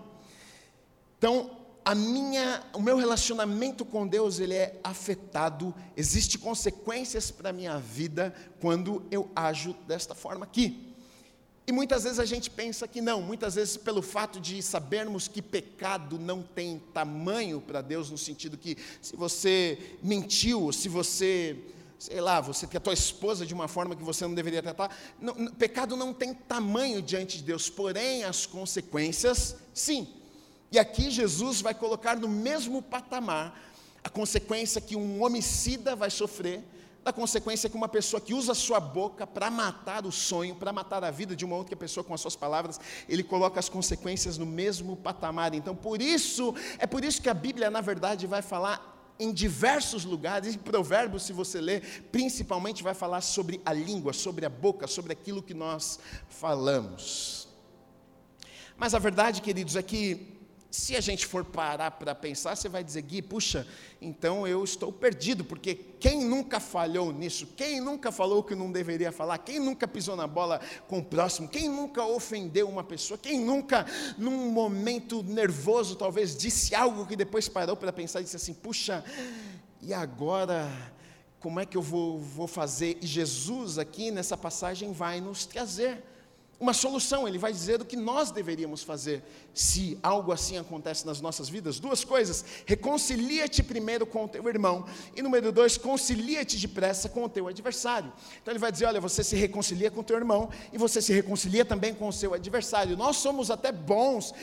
Então, 1.17 1.60
a 1.91 1.95
minha, 1.95 2.63
o 2.71 2.81
meu 2.81 2.95
relacionamento 2.95 3.83
com 3.83 4.07
Deus 4.07 4.39
ele 4.39 4.53
é 4.53 4.79
afetado, 4.81 5.75
existe 5.97 6.37
consequências 6.37 7.29
para 7.29 7.49
a 7.49 7.53
minha 7.53 7.77
vida 7.79 8.33
quando 8.61 9.03
eu 9.11 9.29
ajo 9.35 9.73
desta 9.85 10.15
forma 10.15 10.45
aqui. 10.45 10.95
E 11.67 11.71
muitas 11.73 12.05
vezes 12.05 12.17
a 12.17 12.23
gente 12.23 12.49
pensa 12.49 12.87
que 12.87 13.01
não, 13.01 13.21
muitas 13.21 13.55
vezes 13.55 13.75
pelo 13.75 14.01
fato 14.01 14.39
de 14.39 14.63
sabermos 14.63 15.27
que 15.27 15.41
pecado 15.41 16.17
não 16.17 16.41
tem 16.41 16.81
tamanho 16.93 17.59
para 17.59 17.81
Deus, 17.81 18.09
no 18.09 18.17
sentido 18.17 18.57
que 18.57 18.77
se 19.01 19.17
você 19.17 19.97
mentiu, 20.01 20.71
se 20.71 20.87
você, 20.87 21.57
sei 21.99 22.21
lá, 22.21 22.39
você 22.39 22.65
tratou 22.67 22.91
a 22.91 22.93
esposa 22.93 23.45
de 23.45 23.53
uma 23.53 23.67
forma 23.67 23.97
que 23.97 24.03
você 24.03 24.25
não 24.25 24.33
deveria 24.33 24.63
tratar, 24.63 24.97
não, 25.19 25.47
pecado 25.47 25.97
não 25.97 26.13
tem 26.13 26.33
tamanho 26.33 27.01
diante 27.01 27.39
de 27.39 27.43
Deus, 27.43 27.69
porém 27.69 28.23
as 28.23 28.45
consequências, 28.45 29.57
sim. 29.73 30.20
E 30.71 30.79
aqui 30.79 31.11
Jesus 31.11 31.59
vai 31.61 31.73
colocar 31.73 32.15
no 32.15 32.29
mesmo 32.29 32.81
patamar 32.81 33.59
a 34.03 34.09
consequência 34.09 34.79
que 34.79 34.95
um 34.95 35.21
homicida 35.21 35.95
vai 35.95 36.09
sofrer, 36.09 36.63
da 37.03 37.11
consequência 37.11 37.69
que 37.69 37.75
uma 37.75 37.89
pessoa 37.89 38.21
que 38.21 38.33
usa 38.33 38.51
a 38.51 38.55
sua 38.55 38.79
boca 38.79 39.25
para 39.25 39.49
matar 39.49 40.05
o 40.05 40.11
sonho, 40.11 40.55
para 40.55 40.71
matar 40.71 41.03
a 41.03 41.11
vida 41.11 41.35
de 41.35 41.43
uma 41.43 41.55
outra 41.55 41.75
pessoa 41.75 42.03
com 42.03 42.13
as 42.13 42.21
suas 42.21 42.35
palavras, 42.35 42.79
ele 43.09 43.23
coloca 43.23 43.59
as 43.59 43.67
consequências 43.67 44.37
no 44.37 44.45
mesmo 44.45 44.95
patamar. 44.95 45.53
Então, 45.53 45.75
por 45.75 46.01
isso, 46.01 46.53
é 46.77 46.85
por 46.85 47.03
isso 47.03 47.21
que 47.21 47.29
a 47.29 47.33
Bíblia, 47.33 47.69
na 47.69 47.81
verdade, 47.81 48.27
vai 48.27 48.41
falar 48.41 49.15
em 49.19 49.31
diversos 49.31 50.05
lugares, 50.05 50.55
em 50.55 50.57
Provérbios, 50.57 51.23
se 51.23 51.33
você 51.33 51.59
ler, 51.59 52.07
principalmente 52.11 52.81
vai 52.81 52.93
falar 52.93 53.21
sobre 53.21 53.61
a 53.65 53.73
língua, 53.73 54.13
sobre 54.13 54.45
a 54.45 54.49
boca, 54.49 54.87
sobre 54.87 55.11
aquilo 55.11 55.43
que 55.43 55.53
nós 55.53 55.99
falamos. 56.29 57.47
Mas 58.77 58.95
a 58.95 58.99
verdade, 58.99 59.41
queridos, 59.41 59.75
é 59.75 59.83
que 59.83 60.30
se 60.71 60.95
a 60.95 61.01
gente 61.01 61.25
for 61.25 61.43
parar 61.43 61.91
para 61.91 62.15
pensar, 62.15 62.55
você 62.55 62.69
vai 62.69 62.81
dizer, 62.81 63.01
Gui, 63.01 63.21
puxa, 63.21 63.67
então 64.01 64.47
eu 64.47 64.63
estou 64.63 64.89
perdido, 64.89 65.43
porque 65.43 65.75
quem 65.99 66.23
nunca 66.23 66.61
falhou 66.61 67.11
nisso? 67.11 67.45
Quem 67.57 67.81
nunca 67.81 68.09
falou 68.09 68.39
o 68.39 68.43
que 68.43 68.55
não 68.55 68.71
deveria 68.71 69.11
falar? 69.11 69.37
Quem 69.39 69.59
nunca 69.59 69.85
pisou 69.85 70.15
na 70.15 70.25
bola 70.25 70.61
com 70.87 70.99
o 70.99 71.03
próximo? 71.03 71.49
Quem 71.49 71.67
nunca 71.67 72.05
ofendeu 72.05 72.69
uma 72.69 72.85
pessoa? 72.85 73.17
Quem 73.17 73.37
nunca, 73.37 73.85
num 74.17 74.49
momento 74.49 75.21
nervoso, 75.23 75.97
talvez 75.97 76.37
disse 76.37 76.73
algo 76.73 77.05
que 77.05 77.17
depois 77.17 77.49
parou 77.49 77.75
para 77.75 77.91
pensar 77.91 78.21
e 78.21 78.23
disse 78.23 78.37
assim: 78.37 78.53
puxa, 78.53 79.03
e 79.81 79.93
agora? 79.93 80.71
Como 81.41 81.59
é 81.59 81.65
que 81.65 81.75
eu 81.75 81.81
vou, 81.81 82.19
vou 82.19 82.47
fazer? 82.47 82.99
E 83.01 83.07
Jesus, 83.07 83.77
aqui 83.77 84.11
nessa 84.11 84.37
passagem, 84.37 84.93
vai 84.93 85.19
nos 85.19 85.45
trazer 85.45 86.03
uma 86.61 86.73
solução, 86.73 87.27
ele 87.27 87.39
vai 87.39 87.51
dizer 87.51 87.81
o 87.81 87.85
que 87.85 87.97
nós 87.97 88.29
deveríamos 88.29 88.83
fazer 88.83 89.23
se 89.53 89.97
algo 90.01 90.31
assim 90.31 90.57
acontece 90.57 91.05
nas 91.05 91.19
nossas 91.21 91.49
vidas. 91.49 91.79
Duas 91.79 92.03
coisas: 92.03 92.43
reconcilia-te 92.65 93.63
primeiro 93.63 94.05
com 94.05 94.25
o 94.25 94.27
teu 94.27 94.47
irmão, 94.47 94.85
e 95.15 95.21
número 95.21 95.51
dois, 95.51 95.77
concilia-te 95.77 96.57
depressa 96.57 97.09
com 97.09 97.23
o 97.23 97.29
teu 97.29 97.47
adversário. 97.47 98.11
Então 98.41 98.51
ele 98.51 98.59
vai 98.59 98.71
dizer: 98.71 98.85
olha, 98.85 99.01
você 99.01 99.23
se 99.23 99.35
reconcilia 99.35 99.91
com 99.91 100.01
o 100.01 100.03
teu 100.03 100.17
irmão 100.17 100.49
e 100.71 100.77
você 100.77 101.01
se 101.01 101.13
reconcilia 101.13 101.65
também 101.65 101.93
com 101.93 102.07
o 102.07 102.13
seu 102.13 102.33
adversário. 102.33 102.95
Nós 102.95 103.17
somos 103.17 103.51
até 103.51 103.71
bons 103.71 104.33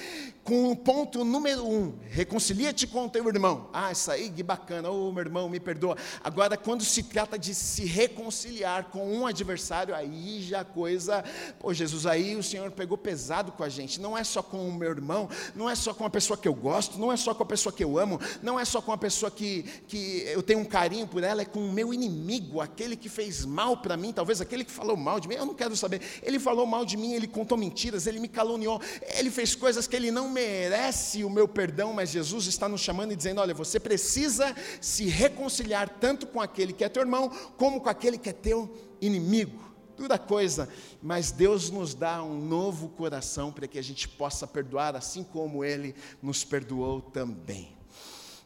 com 0.44 0.70
o 0.70 0.76
ponto 0.76 1.24
número 1.24 1.66
um: 1.66 1.94
reconcilia-te 2.08 2.86
com 2.86 3.06
o 3.06 3.10
teu 3.10 3.26
irmão. 3.28 3.68
Ah, 3.72 3.92
isso 3.92 4.10
aí 4.10 4.30
que 4.30 4.42
bacana, 4.42 4.90
ô 4.90 5.08
oh, 5.08 5.12
meu 5.12 5.22
irmão, 5.22 5.48
me 5.48 5.60
perdoa. 5.60 5.96
Agora, 6.22 6.56
quando 6.56 6.84
se 6.84 7.02
trata 7.02 7.38
de 7.38 7.54
se 7.54 7.84
reconciliar 7.84 8.90
com 8.90 9.06
um 9.10 9.26
adversário, 9.26 9.94
aí 9.94 10.42
já 10.42 10.60
a 10.60 10.64
coisa, 10.64 11.24
pô, 11.58 11.72
Jesus 11.72 12.06
aí 12.06 12.34
o 12.36 12.42
Senhor 12.42 12.70
pegou 12.70 12.98
pesado 12.98 13.52
com 13.52 13.62
a 13.62 13.68
gente. 13.68 14.00
Não 14.00 14.16
é 14.16 14.24
só 14.24 14.42
com 14.42 14.68
o 14.68 14.72
meu 14.72 14.97
irmão, 14.98 15.28
não 15.54 15.68
é 15.68 15.74
só 15.74 15.94
com 15.94 16.04
a 16.04 16.10
pessoa 16.10 16.36
que 16.36 16.46
eu 16.46 16.54
gosto, 16.54 16.98
não 16.98 17.12
é 17.12 17.16
só 17.16 17.34
com 17.34 17.42
a 17.42 17.46
pessoa 17.46 17.72
que 17.72 17.82
eu 17.82 17.98
amo, 17.98 18.20
não 18.42 18.58
é 18.58 18.64
só 18.64 18.80
com 18.80 18.92
a 18.92 18.98
pessoa 18.98 19.30
que, 19.30 19.64
que 19.86 20.24
eu 20.26 20.42
tenho 20.42 20.60
um 20.60 20.64
carinho 20.64 21.06
por 21.06 21.22
ela, 21.22 21.42
é 21.42 21.44
com 21.44 21.60
o 21.60 21.72
meu 21.72 21.92
inimigo, 21.94 22.60
aquele 22.60 22.96
que 22.96 23.08
fez 23.08 23.44
mal 23.44 23.76
para 23.76 23.96
mim, 23.96 24.12
talvez 24.12 24.40
aquele 24.40 24.64
que 24.64 24.70
falou 24.70 24.96
mal 24.96 25.20
de 25.20 25.28
mim. 25.28 25.34
Eu 25.34 25.46
não 25.46 25.54
quero 25.54 25.76
saber. 25.76 26.00
Ele 26.22 26.38
falou 26.38 26.66
mal 26.66 26.84
de 26.84 26.96
mim, 26.96 27.12
ele 27.12 27.26
contou 27.26 27.56
mentiras, 27.56 28.06
ele 28.06 28.20
me 28.20 28.28
caluniou, 28.28 28.80
ele 29.16 29.30
fez 29.30 29.54
coisas 29.54 29.86
que 29.86 29.96
ele 29.96 30.10
não 30.10 30.30
merece 30.30 31.24
o 31.24 31.30
meu 31.30 31.46
perdão, 31.46 31.92
mas 31.92 32.10
Jesus 32.10 32.46
está 32.46 32.68
nos 32.68 32.80
chamando 32.80 33.12
e 33.12 33.16
dizendo: 33.16 33.40
olha, 33.40 33.54
você 33.54 33.78
precisa 33.78 34.54
se 34.80 35.06
reconciliar 35.06 35.88
tanto 36.00 36.26
com 36.26 36.40
aquele 36.40 36.72
que 36.72 36.84
é 36.84 36.88
teu 36.88 37.02
irmão, 37.02 37.30
como 37.56 37.80
com 37.80 37.88
aquele 37.88 38.18
que 38.18 38.28
é 38.28 38.32
teu 38.32 38.70
inimigo 39.00 39.67
dura 39.98 40.16
coisa, 40.16 40.68
mas 41.02 41.32
Deus 41.32 41.70
nos 41.70 41.92
dá 41.92 42.22
um 42.22 42.40
novo 42.40 42.88
coração 42.90 43.52
para 43.52 43.66
que 43.66 43.78
a 43.78 43.82
gente 43.82 44.08
possa 44.08 44.46
perdoar, 44.46 44.94
assim 44.94 45.24
como 45.24 45.64
Ele 45.64 45.94
nos 46.22 46.44
perdoou 46.44 47.00
também. 47.00 47.76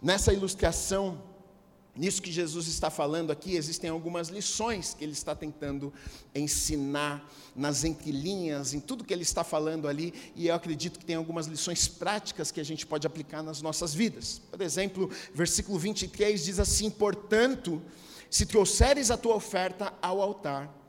Nessa 0.00 0.32
ilustração, 0.32 1.22
nisso 1.94 2.22
que 2.22 2.32
Jesus 2.32 2.66
está 2.68 2.88
falando 2.88 3.30
aqui, 3.30 3.54
existem 3.54 3.90
algumas 3.90 4.28
lições 4.28 4.94
que 4.94 5.04
Ele 5.04 5.12
está 5.12 5.34
tentando 5.34 5.92
ensinar 6.34 7.30
nas 7.54 7.84
entrelinhas, 7.84 8.72
em 8.72 8.80
tudo 8.80 9.04
que 9.04 9.12
Ele 9.12 9.22
está 9.22 9.44
falando 9.44 9.86
ali, 9.86 10.32
e 10.34 10.48
eu 10.48 10.54
acredito 10.54 10.98
que 10.98 11.04
tem 11.04 11.16
algumas 11.16 11.46
lições 11.46 11.86
práticas 11.86 12.50
que 12.50 12.60
a 12.60 12.64
gente 12.64 12.86
pode 12.86 13.06
aplicar 13.06 13.42
nas 13.42 13.60
nossas 13.60 13.92
vidas. 13.92 14.40
Por 14.50 14.62
exemplo, 14.62 15.10
versículo 15.34 15.78
23 15.78 16.42
diz 16.42 16.58
assim: 16.58 16.88
Portanto, 16.88 17.82
se 18.30 18.46
trouxeres 18.46 19.10
a 19.10 19.18
tua 19.18 19.34
oferta 19.34 19.92
ao 20.00 20.22
altar, 20.22 20.81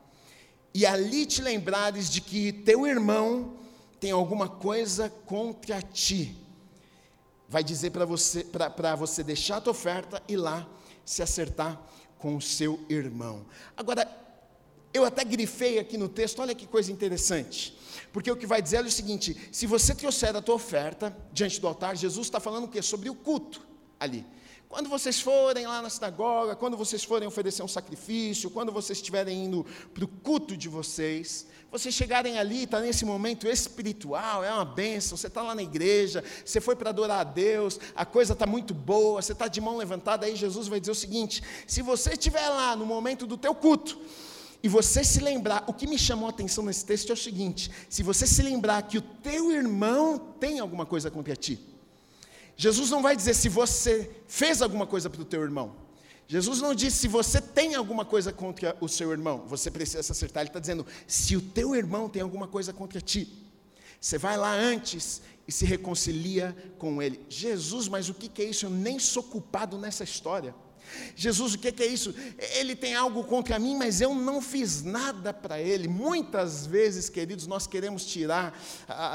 e 0.74 0.84
ali 0.84 1.24
te 1.24 1.40
lembrares 1.40 2.10
de 2.10 2.20
que 2.20 2.52
teu 2.52 2.86
irmão 2.86 3.56
tem 4.00 4.10
alguma 4.10 4.48
coisa 4.48 5.08
contra 5.08 5.80
ti, 5.80 6.36
vai 7.48 7.62
dizer 7.62 7.90
para 7.90 8.04
você, 8.04 8.44
você 8.98 9.22
deixar 9.22 9.58
a 9.58 9.60
tua 9.60 9.70
oferta 9.70 10.20
e 10.26 10.36
lá 10.36 10.68
se 11.04 11.22
acertar 11.22 11.80
com 12.18 12.36
o 12.36 12.42
seu 12.42 12.84
irmão. 12.88 13.46
Agora, 13.76 14.10
eu 14.92 15.04
até 15.04 15.24
grifei 15.24 15.78
aqui 15.78 15.96
no 15.96 16.08
texto, 16.08 16.40
olha 16.40 16.54
que 16.54 16.66
coisa 16.66 16.90
interessante. 16.90 17.78
Porque 18.12 18.30
o 18.30 18.36
que 18.36 18.46
vai 18.46 18.60
dizer 18.60 18.76
é 18.76 18.82
o 18.82 18.90
seguinte: 18.90 19.36
se 19.52 19.66
você 19.66 19.94
trouxer 19.94 20.34
a 20.34 20.42
tua 20.42 20.54
oferta 20.54 21.16
diante 21.32 21.60
do 21.60 21.66
altar, 21.66 21.96
Jesus 21.96 22.26
está 22.26 22.40
falando 22.40 22.64
o 22.64 22.68
quê? 22.68 22.80
Sobre 22.82 23.10
o 23.10 23.14
culto 23.14 23.66
ali. 23.98 24.24
Quando 24.74 24.88
vocês 24.88 25.20
forem 25.20 25.68
lá 25.68 25.80
na 25.80 25.88
sinagoga, 25.88 26.56
quando 26.56 26.76
vocês 26.76 27.04
forem 27.04 27.28
oferecer 27.28 27.62
um 27.62 27.68
sacrifício, 27.68 28.50
quando 28.50 28.72
vocês 28.72 28.98
estiverem 28.98 29.44
indo 29.44 29.64
para 29.94 30.04
o 30.04 30.08
culto 30.08 30.56
de 30.56 30.68
vocês, 30.68 31.46
vocês 31.70 31.94
chegarem 31.94 32.40
ali, 32.40 32.64
está 32.64 32.80
nesse 32.80 33.04
momento 33.04 33.46
espiritual, 33.46 34.42
é 34.42 34.52
uma 34.52 34.64
bênção, 34.64 35.16
você 35.16 35.28
está 35.28 35.42
lá 35.42 35.54
na 35.54 35.62
igreja, 35.62 36.24
você 36.44 36.60
foi 36.60 36.74
para 36.74 36.90
adorar 36.90 37.20
a 37.20 37.22
Deus, 37.22 37.78
a 37.94 38.04
coisa 38.04 38.32
está 38.32 38.46
muito 38.46 38.74
boa, 38.74 39.22
você 39.22 39.30
está 39.30 39.46
de 39.46 39.60
mão 39.60 39.76
levantada, 39.76 40.26
aí 40.26 40.34
Jesus 40.34 40.66
vai 40.66 40.80
dizer 40.80 40.90
o 40.90 40.96
seguinte: 40.96 41.40
se 41.68 41.80
você 41.80 42.14
estiver 42.14 42.48
lá 42.48 42.74
no 42.74 42.84
momento 42.84 43.28
do 43.28 43.36
teu 43.36 43.54
culto, 43.54 43.96
e 44.60 44.68
você 44.68 45.04
se 45.04 45.20
lembrar, 45.20 45.62
o 45.68 45.72
que 45.72 45.86
me 45.86 45.96
chamou 45.96 46.26
a 46.26 46.30
atenção 46.30 46.64
nesse 46.64 46.84
texto 46.84 47.10
é 47.10 47.12
o 47.12 47.16
seguinte: 47.16 47.70
se 47.88 48.02
você 48.02 48.26
se 48.26 48.42
lembrar 48.42 48.82
que 48.82 48.98
o 48.98 49.02
teu 49.02 49.52
irmão 49.52 50.18
tem 50.18 50.58
alguma 50.58 50.84
coisa 50.84 51.12
contra 51.12 51.36
ti, 51.36 51.73
Jesus 52.56 52.90
não 52.90 53.02
vai 53.02 53.16
dizer 53.16 53.34
se 53.34 53.48
você 53.48 54.10
fez 54.28 54.62
alguma 54.62 54.86
coisa 54.86 55.10
para 55.10 55.22
o 55.22 55.24
teu 55.24 55.42
irmão. 55.42 55.74
Jesus 56.26 56.60
não 56.60 56.74
diz 56.74 56.94
se 56.94 57.06
você 57.06 57.40
tem 57.40 57.74
alguma 57.74 58.04
coisa 58.04 58.32
contra 58.32 58.76
o 58.80 58.88
seu 58.88 59.12
irmão, 59.12 59.44
você 59.46 59.70
precisa 59.70 60.00
acertar. 60.00 60.42
Ele 60.42 60.48
está 60.48 60.60
dizendo 60.60 60.86
se 61.06 61.36
o 61.36 61.40
teu 61.40 61.74
irmão 61.74 62.08
tem 62.08 62.22
alguma 62.22 62.48
coisa 62.48 62.72
contra 62.72 63.00
ti. 63.00 63.28
Você 64.00 64.18
vai 64.18 64.36
lá 64.36 64.52
antes 64.52 65.22
e 65.46 65.52
se 65.52 65.64
reconcilia 65.64 66.56
com 66.78 67.02
ele. 67.02 67.24
Jesus, 67.28 67.88
mas 67.88 68.08
o 68.08 68.14
que 68.14 68.42
é 68.42 68.46
isso? 68.46 68.66
Eu 68.66 68.70
nem 68.70 68.98
sou 68.98 69.22
culpado 69.22 69.76
nessa 69.78 70.04
história. 70.04 70.54
Jesus, 71.16 71.54
o 71.54 71.58
que 71.58 71.82
é 71.82 71.86
isso? 71.86 72.14
Ele 72.56 72.74
tem 72.74 72.94
algo 72.94 73.24
contra 73.24 73.58
mim, 73.58 73.76
mas 73.76 74.00
eu 74.00 74.14
não 74.14 74.40
fiz 74.40 74.82
nada 74.82 75.32
para 75.32 75.60
ele. 75.60 75.88
Muitas 75.88 76.66
vezes, 76.66 77.08
queridos, 77.08 77.46
nós 77.46 77.66
queremos 77.66 78.04
tirar, 78.04 78.58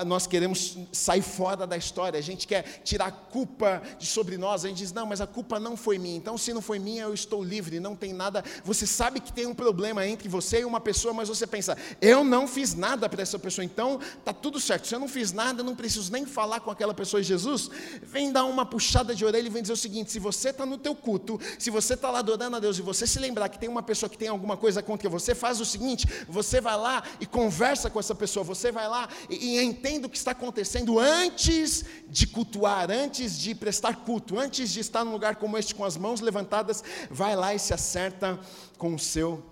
nós 0.05 0.27
queremos 0.27 0.77
sair 0.91 1.21
fora 1.21 1.65
da 1.65 1.77
história, 1.77 2.17
a 2.17 2.23
gente 2.23 2.47
quer 2.47 2.81
tirar 2.83 3.07
a 3.07 3.11
culpa 3.11 3.81
de 3.97 4.05
sobre 4.05 4.37
nós, 4.37 4.65
a 4.65 4.67
gente 4.67 4.77
diz, 4.77 4.91
não, 4.91 5.05
mas 5.05 5.21
a 5.21 5.27
culpa 5.27 5.59
não 5.59 5.75
foi 5.75 5.97
minha, 5.97 6.17
então 6.17 6.37
se 6.37 6.53
não 6.53 6.61
foi 6.61 6.79
minha, 6.79 7.03
eu 7.03 7.13
estou 7.13 7.43
livre, 7.43 7.79
não 7.79 7.95
tem 7.95 8.13
nada. 8.13 8.43
Você 8.63 8.85
sabe 8.85 9.19
que 9.19 9.31
tem 9.31 9.45
um 9.45 9.53
problema 9.53 10.05
entre 10.07 10.27
você 10.27 10.61
e 10.61 10.65
uma 10.65 10.79
pessoa, 10.79 11.13
mas 11.13 11.29
você 11.29 11.45
pensa, 11.45 11.77
eu 12.01 12.23
não 12.23 12.47
fiz 12.47 12.75
nada 12.75 13.07
para 13.09 13.21
essa 13.21 13.37
pessoa, 13.37 13.65
então 13.65 13.99
está 14.17 14.33
tudo 14.33 14.59
certo. 14.59 14.87
Se 14.87 14.95
eu 14.95 14.99
não 14.99 15.07
fiz 15.07 15.31
nada, 15.31 15.61
eu 15.61 15.65
não 15.65 15.75
preciso 15.75 16.11
nem 16.11 16.25
falar 16.25 16.59
com 16.59 16.71
aquela 16.71 16.93
pessoa. 16.93 17.21
Jesus 17.21 17.69
vem 18.01 18.31
dar 18.31 18.45
uma 18.45 18.65
puxada 18.65 19.15
de 19.15 19.25
orelha 19.25 19.47
e 19.47 19.49
vem 19.49 19.61
dizer 19.61 19.73
o 19.73 19.77
seguinte: 19.77 20.11
se 20.11 20.19
você 20.19 20.49
está 20.49 20.65
no 20.65 20.77
teu 20.77 20.95
culto, 20.95 21.39
se 21.59 21.69
você 21.69 21.93
está 21.93 22.09
lá 22.09 22.19
adorando 22.19 22.55
a 22.55 22.59
Deus 22.59 22.79
e 22.79 22.81
você 22.81 23.05
se 23.05 23.19
lembrar 23.19 23.49
que 23.49 23.59
tem 23.59 23.69
uma 23.69 23.83
pessoa 23.83 24.09
que 24.09 24.17
tem 24.17 24.29
alguma 24.29 24.55
coisa 24.55 24.81
contra 24.81 25.09
você, 25.09 25.35
faz 25.35 25.59
o 25.59 25.65
seguinte: 25.65 26.07
você 26.27 26.61
vai 26.61 26.77
lá 26.77 27.03
e 27.19 27.25
conversa 27.25 27.89
com 27.89 27.99
essa 27.99 28.15
pessoa, 28.15 28.43
você 28.43 28.71
vai 28.71 28.87
lá 28.87 29.09
e, 29.29 29.57
e 29.57 29.63
entende 29.63 30.05
o 30.05 30.09
que 30.09 30.17
está 30.17 30.31
acontecendo 30.31 30.97
antes 30.97 31.83
de 32.07 32.25
cultuar, 32.25 32.89
antes 32.89 33.37
de 33.37 33.53
prestar 33.53 33.97
culto, 33.97 34.39
antes 34.39 34.71
de 34.71 34.79
estar 34.79 35.03
num 35.03 35.11
lugar 35.11 35.35
como 35.35 35.57
este 35.57 35.75
com 35.75 35.83
as 35.83 35.97
mãos 35.97 36.21
levantadas, 36.21 36.83
vai 37.11 37.35
lá 37.35 37.53
e 37.53 37.59
se 37.59 37.73
acerta 37.73 38.39
com 38.77 38.95
o 38.95 38.99
seu 38.99 39.43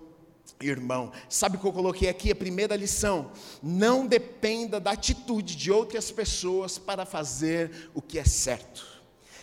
irmão. 0.60 1.12
Sabe 1.28 1.56
o 1.56 1.60
que 1.60 1.66
eu 1.66 1.72
coloquei 1.72 2.08
aqui? 2.08 2.30
A 2.30 2.36
primeira 2.36 2.74
lição: 2.74 3.30
não 3.62 4.06
dependa 4.06 4.80
da 4.80 4.92
atitude 4.92 5.54
de 5.56 5.70
outras 5.70 6.10
pessoas 6.10 6.78
para 6.78 7.04
fazer 7.04 7.90
o 7.94 8.00
que 8.00 8.18
é 8.18 8.24
certo. 8.24 8.97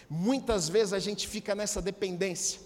Muitas 0.09 0.69
vezes 0.69 0.93
a 0.93 0.99
gente 0.99 1.27
fica 1.27 1.55
nessa 1.55 1.81
dependência. 1.81 2.59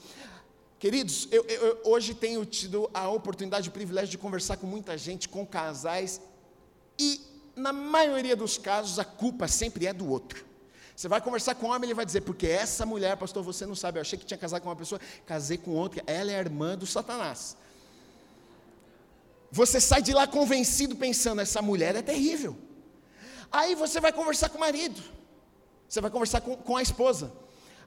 Queridos, 0.77 1.27
eu, 1.31 1.43
eu, 1.45 1.81
hoje 1.83 2.13
tenho 2.13 2.45
tido 2.45 2.89
a 2.93 3.09
oportunidade, 3.09 3.67
o 3.67 3.71
privilégio 3.71 4.11
de 4.11 4.17
conversar 4.17 4.57
com 4.57 4.65
muita 4.65 4.97
gente, 4.97 5.27
com 5.27 5.45
casais, 5.45 6.21
e 6.97 7.21
na 7.55 7.73
maioria 7.73 8.35
dos 8.35 8.57
casos 8.57 8.97
a 8.97 9.03
culpa 9.03 9.47
sempre 9.47 9.87
é 9.87 9.93
do 9.93 10.09
outro. 10.09 10.45
Você 10.95 11.07
vai 11.07 11.21
conversar 11.21 11.55
com 11.55 11.67
um 11.67 11.69
homem, 11.69 11.87
ele 11.87 11.93
vai 11.93 12.05
dizer, 12.05 12.21
porque 12.21 12.47
essa 12.47 12.85
mulher, 12.85 13.15
pastor, 13.17 13.43
você 13.43 13.65
não 13.65 13.75
sabe, 13.75 13.99
eu 13.99 14.01
achei 14.01 14.17
que 14.19 14.25
tinha 14.25 14.37
casado 14.37 14.61
com 14.61 14.69
uma 14.69 14.75
pessoa, 14.75 14.99
casei 15.25 15.57
com 15.57 15.71
outra, 15.71 16.03
ela 16.07 16.31
é 16.31 16.37
irmã 16.37 16.77
do 16.77 16.85
Satanás. 16.85 17.55
Você 19.51 19.79
sai 19.81 20.01
de 20.01 20.13
lá 20.13 20.27
convencido, 20.27 20.95
pensando, 20.95 21.41
essa 21.41 21.61
mulher 21.61 21.95
é 21.95 22.01
terrível. 22.01 22.57
Aí 23.51 23.75
você 23.75 23.99
vai 23.99 24.13
conversar 24.13 24.49
com 24.49 24.57
o 24.57 24.61
marido. 24.61 25.01
Você 25.89 25.99
vai 25.99 26.11
conversar 26.11 26.41
com, 26.41 26.55
com 26.55 26.77
a 26.77 26.81
esposa. 26.81 27.31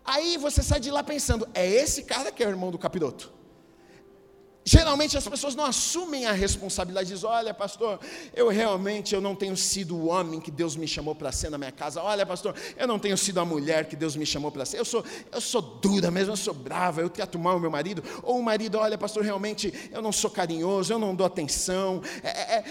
Aí 0.05 0.37
você 0.37 0.63
sai 0.63 0.81
de 0.81 0.91
lá 0.91 1.05
pensando, 1.05 1.49
é 1.55 1.65
esse 1.65 2.03
cara 2.03 2.33
que 2.33 2.43
é 2.43 2.47
o 2.47 2.51
irmão 2.51 2.73
do 2.73 2.79
capiroto. 2.79 3.33
Geralmente 4.73 5.19
as 5.19 5.29
pessoas 5.29 5.55
não 5.55 5.67
assumem 5.67 6.25
a 6.25 6.33
responsabilidade, 6.33 7.11
dizem, 7.11 7.29
olha 7.29 7.53
pastor, 7.53 8.01
eu 8.35 8.49
realmente 8.49 9.15
eu 9.15 9.21
não 9.21 9.35
tenho 9.35 9.55
sido 9.55 9.95
o 9.95 10.07
homem 10.07 10.41
que 10.41 10.51
Deus 10.51 10.77
me 10.77 10.89
chamou 10.89 11.15
para 11.15 11.31
ser 11.31 11.51
na 11.51 11.59
minha 11.59 11.71
casa, 11.71 12.03
olha 12.03 12.25
pastor, 12.25 12.55
eu 12.79 12.87
não 12.87 12.99
tenho 12.99 13.19
sido 13.19 13.39
a 13.39 13.45
mulher 13.45 13.85
que 13.85 13.95
Deus 13.95 14.17
me 14.17 14.25
chamou 14.25 14.51
para 14.51 14.65
ser, 14.65 14.79
eu 14.79 14.85
sou, 14.87 15.05
eu 15.31 15.43
sou 15.43 15.61
dura 15.61 16.11
mesmo, 16.11 16.33
eu 16.33 16.39
sou 16.39 16.55
brava, 16.55 17.03
eu 17.03 17.11
trato 17.11 17.39
mal 17.39 17.59
o 17.59 17.61
meu 17.61 17.71
marido, 17.71 18.03
ou 18.23 18.39
o 18.39 18.43
marido, 18.43 18.79
olha 18.79 18.97
pastor, 18.97 19.23
realmente 19.23 19.91
eu 19.93 20.01
não 20.01 20.11
sou 20.11 20.31
carinhoso, 20.31 20.91
eu 20.91 20.99
não 20.99 21.15
dou 21.15 21.27
atenção, 21.27 22.01
é, 22.23 22.29
é, 22.29 22.59
é 22.61 22.65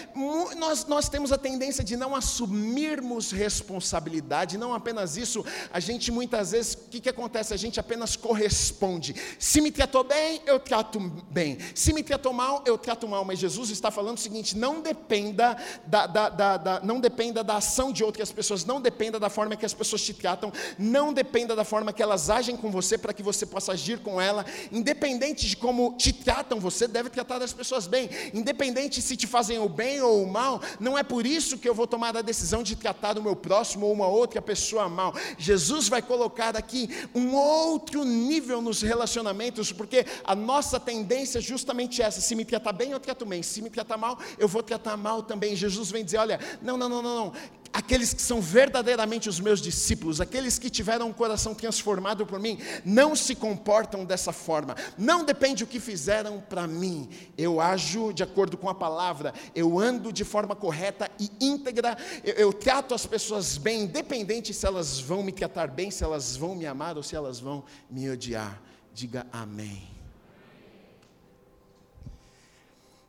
nós, 0.56 0.84
nós 0.86 1.08
temos 1.08 1.30
a 1.30 1.38
tendência 1.38 1.84
de 1.84 1.96
não 1.96 2.16
assumirmos 2.16 3.30
responsabilidade, 3.30 4.58
não 4.58 4.74
apenas 4.74 5.16
isso, 5.16 5.44
a 5.72 5.78
gente 5.78 6.10
muitas 6.10 6.50
vezes, 6.50 6.74
o 6.74 6.88
que, 6.90 6.98
que 6.98 7.08
acontece? 7.08 7.54
A 7.54 7.56
gente 7.56 7.78
apenas 7.78 8.16
corresponde, 8.16 9.14
se 9.38 9.60
me 9.60 9.70
tratou 9.70 10.02
bem, 10.02 10.42
eu 10.46 10.58
trato 10.58 10.98
bem, 11.30 11.58
se 11.76 11.91
me 11.92 12.02
tratou 12.02 12.32
mal, 12.32 12.62
eu 12.66 12.78
trato 12.78 13.06
mal. 13.06 13.24
Mas 13.24 13.38
Jesus 13.38 13.70
está 13.70 13.90
falando 13.90 14.16
o 14.18 14.20
seguinte: 14.20 14.56
não 14.56 14.80
dependa 14.80 15.56
da, 15.86 16.06
da, 16.06 16.28
da, 16.28 16.56
da, 16.56 16.80
não 16.80 17.00
dependa 17.00 17.42
da 17.42 17.56
ação 17.56 17.92
de 17.92 18.04
outras 18.04 18.32
pessoas, 18.32 18.64
não 18.64 18.80
dependa 18.80 19.18
da 19.18 19.28
forma 19.28 19.56
que 19.56 19.66
as 19.66 19.74
pessoas 19.74 20.02
te 20.02 20.14
tratam, 20.14 20.52
não 20.78 21.12
dependa 21.12 21.54
da 21.54 21.64
forma 21.64 21.92
que 21.92 22.02
elas 22.02 22.30
agem 22.30 22.56
com 22.56 22.70
você 22.70 22.96
para 22.96 23.12
que 23.12 23.22
você 23.22 23.44
possa 23.44 23.72
agir 23.72 23.98
com 23.98 24.20
ela. 24.20 24.44
Independente 24.70 25.46
de 25.46 25.56
como 25.56 25.94
te 25.96 26.12
tratam, 26.12 26.58
você 26.58 26.86
deve 26.86 27.10
tratar 27.10 27.42
as 27.42 27.52
pessoas 27.52 27.86
bem. 27.86 28.08
Independente 28.32 29.02
se 29.02 29.16
te 29.16 29.26
fazem 29.26 29.58
o 29.58 29.68
bem 29.68 30.00
ou 30.00 30.22
o 30.22 30.30
mal, 30.30 30.60
não 30.78 30.96
é 30.96 31.02
por 31.02 31.26
isso 31.26 31.58
que 31.58 31.68
eu 31.68 31.74
vou 31.74 31.86
tomar 31.86 32.16
a 32.16 32.22
decisão 32.22 32.62
de 32.62 32.76
tratar 32.76 33.18
o 33.18 33.22
meu 33.22 33.36
próximo 33.36 33.86
ou 33.86 33.92
uma 33.92 34.06
outra 34.06 34.40
pessoa 34.40 34.88
mal. 34.88 35.14
Jesus 35.38 35.88
vai 35.88 36.00
colocar 36.00 36.56
aqui 36.56 36.88
um 37.14 37.34
outro 37.34 38.04
nível 38.04 38.60
nos 38.60 38.82
relacionamentos, 38.82 39.72
porque 39.72 40.06
a 40.24 40.34
nossa 40.34 40.78
tendência 40.78 41.40
justamente 41.40 41.71
justamente 41.72 42.02
essa: 42.02 42.20
se 42.20 42.34
me 42.34 42.44
tratar 42.44 42.72
bem, 42.72 42.90
eu 42.90 43.00
trato 43.00 43.24
bem, 43.24 43.42
se 43.42 43.62
me 43.62 43.70
tratar 43.70 43.96
mal, 43.96 44.18
eu 44.38 44.46
vou 44.46 44.62
tratar 44.62 44.96
mal 44.96 45.22
também. 45.22 45.56
Jesus 45.56 45.90
vem 45.90 46.04
dizer: 46.04 46.18
olha, 46.18 46.38
não, 46.60 46.76
não, 46.76 46.88
não, 46.88 47.02
não, 47.02 47.16
não. 47.16 47.32
Aqueles 47.74 48.12
que 48.12 48.20
são 48.20 48.38
verdadeiramente 48.38 49.30
os 49.30 49.40
meus 49.40 49.58
discípulos, 49.58 50.20
aqueles 50.20 50.58
que 50.58 50.68
tiveram 50.68 51.08
um 51.08 51.12
coração 51.12 51.54
transformado 51.54 52.26
por 52.26 52.38
mim, 52.38 52.58
não 52.84 53.16
se 53.16 53.34
comportam 53.34 54.04
dessa 54.04 54.30
forma. 54.30 54.76
Não 54.98 55.24
depende 55.24 55.64
o 55.64 55.66
que 55.66 55.80
fizeram 55.80 56.38
para 56.38 56.66
mim. 56.66 57.08
Eu 57.36 57.62
ajo 57.62 58.12
de 58.12 58.22
acordo 58.22 58.58
com 58.58 58.68
a 58.68 58.74
palavra, 58.74 59.32
eu 59.54 59.78
ando 59.78 60.12
de 60.12 60.22
forma 60.22 60.54
correta 60.54 61.10
e 61.18 61.30
íntegra, 61.40 61.96
eu, 62.22 62.34
eu 62.34 62.52
trato 62.52 62.94
as 62.94 63.06
pessoas 63.06 63.56
bem, 63.56 63.84
independente 63.84 64.52
se 64.52 64.66
elas 64.66 65.00
vão 65.00 65.22
me 65.22 65.32
tratar 65.32 65.68
bem, 65.68 65.90
se 65.90 66.04
elas 66.04 66.36
vão 66.36 66.54
me 66.54 66.66
amar 66.66 66.98
ou 66.98 67.02
se 67.02 67.16
elas 67.16 67.40
vão 67.40 67.64
me 67.90 68.10
odiar. 68.10 68.60
Diga 68.92 69.26
amém. 69.32 69.91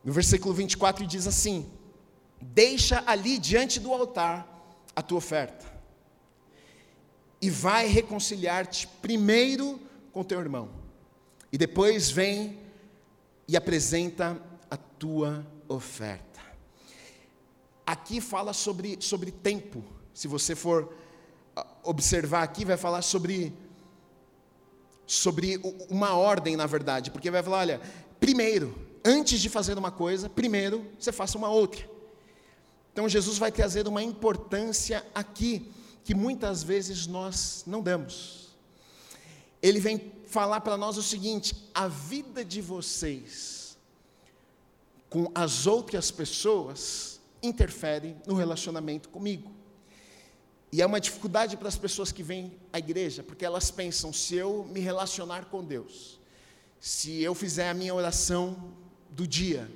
No 0.03 0.11
versículo 0.11 0.53
24 0.53 1.07
diz 1.07 1.25
assim: 1.25 1.71
Deixa 2.41 3.03
ali 3.05 3.37
diante 3.37 3.79
do 3.79 3.93
altar 3.93 4.47
a 4.95 5.01
tua 5.01 5.17
oferta, 5.17 5.65
e 7.41 7.49
vai 7.49 7.87
reconciliar-te 7.87 8.87
primeiro 9.01 9.79
com 10.11 10.23
teu 10.23 10.39
irmão, 10.39 10.69
e 11.51 11.57
depois 11.57 12.11
vem 12.11 12.59
e 13.47 13.55
apresenta 13.55 14.39
a 14.69 14.77
tua 14.77 15.45
oferta. 15.67 16.41
Aqui 17.85 18.21
fala 18.21 18.53
sobre, 18.53 18.97
sobre 19.01 19.31
tempo, 19.31 19.83
se 20.13 20.27
você 20.27 20.55
for 20.55 20.93
ah, 21.55 21.65
observar 21.83 22.43
aqui, 22.43 22.63
vai 22.63 22.77
falar 22.77 23.01
sobre, 23.01 23.53
sobre 25.05 25.59
uma 25.89 26.13
ordem, 26.15 26.55
na 26.55 26.65
verdade, 26.65 27.09
porque 27.09 27.31
vai 27.31 27.41
falar: 27.41 27.59
olha, 27.59 27.81
primeiro, 28.19 28.82
antes 29.03 29.41
de 29.41 29.49
fazer 29.49 29.77
uma 29.77 29.91
coisa, 29.91 30.29
primeiro 30.29 30.89
você 30.99 31.11
faça 31.11 31.37
uma 31.37 31.49
outra. 31.49 31.89
Então 32.91 33.09
Jesus 33.09 33.37
vai 33.37 33.51
trazer 33.51 33.87
uma 33.87 34.03
importância 34.03 35.05
aqui 35.13 35.71
que 36.03 36.13
muitas 36.13 36.63
vezes 36.63 37.07
nós 37.07 37.63
não 37.65 37.81
damos. 37.81 38.49
Ele 39.61 39.79
vem 39.79 40.11
falar 40.27 40.61
para 40.61 40.77
nós 40.77 40.97
o 40.97 41.03
seguinte: 41.03 41.55
a 41.73 41.87
vida 41.87 42.43
de 42.45 42.61
vocês 42.61 43.77
com 45.09 45.31
as 45.33 45.67
outras 45.67 46.11
pessoas 46.11 47.19
interfere 47.41 48.15
no 48.25 48.35
relacionamento 48.35 49.09
comigo. 49.09 49.51
E 50.71 50.81
é 50.81 50.85
uma 50.85 50.99
dificuldade 50.99 51.55
para 51.55 51.67
as 51.67 51.77
pessoas 51.77 52.11
que 52.11 52.23
vêm 52.23 52.51
à 52.71 52.79
igreja, 52.79 53.23
porque 53.23 53.45
elas 53.45 53.69
pensam: 53.69 54.11
se 54.11 54.35
eu 54.35 54.63
me 54.65 54.79
relacionar 54.79 55.45
com 55.45 55.63
Deus, 55.63 56.19
se 56.79 57.21
eu 57.21 57.33
fizer 57.33 57.69
a 57.69 57.73
minha 57.73 57.93
oração 57.93 58.73
do 59.15 59.27
dia, 59.27 59.69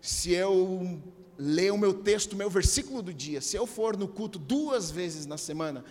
se 0.00 0.32
eu 0.32 1.00
ler 1.38 1.72
o 1.72 1.78
meu 1.78 1.94
texto, 1.94 2.32
o 2.32 2.36
meu 2.36 2.50
versículo 2.50 3.00
do 3.00 3.14
dia, 3.14 3.40
se 3.40 3.56
eu 3.56 3.66
for 3.66 3.96
no 3.96 4.08
culto 4.08 4.38
duas 4.38 4.90
vezes 4.90 5.26
na 5.26 5.38
semana, 5.38 5.84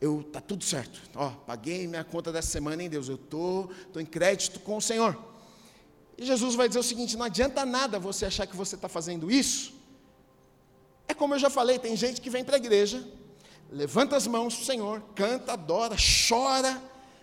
eu 0.00 0.22
tá 0.22 0.40
tudo 0.40 0.64
certo. 0.64 1.00
Ó, 1.14 1.30
paguei 1.30 1.86
minha 1.86 2.04
conta 2.04 2.32
dessa 2.32 2.48
semana 2.48 2.82
em 2.82 2.88
Deus, 2.88 3.08
eu 3.08 3.18
tô, 3.18 3.68
tô 3.92 4.00
em 4.00 4.06
crédito 4.06 4.60
com 4.60 4.76
o 4.76 4.80
Senhor. 4.80 5.16
E 6.16 6.24
Jesus 6.24 6.54
vai 6.54 6.68
dizer 6.68 6.80
o 6.80 6.82
seguinte: 6.82 7.16
não 7.16 7.26
adianta 7.26 7.64
nada 7.64 7.98
você 7.98 8.26
achar 8.26 8.46
que 8.46 8.56
você 8.56 8.74
está 8.74 8.88
fazendo 8.88 9.30
isso. 9.30 9.74
É 11.08 11.14
como 11.14 11.34
eu 11.34 11.38
já 11.38 11.50
falei, 11.50 11.78
tem 11.78 11.96
gente 11.96 12.20
que 12.20 12.30
vem 12.30 12.44
para 12.44 12.56
a 12.56 12.58
igreja, 12.58 13.06
levanta 13.70 14.16
as 14.16 14.26
mãos 14.26 14.54
para 14.54 14.62
o 14.62 14.66
Senhor, 14.66 15.02
canta, 15.14 15.52
adora, 15.52 15.96
chora, 16.28 16.80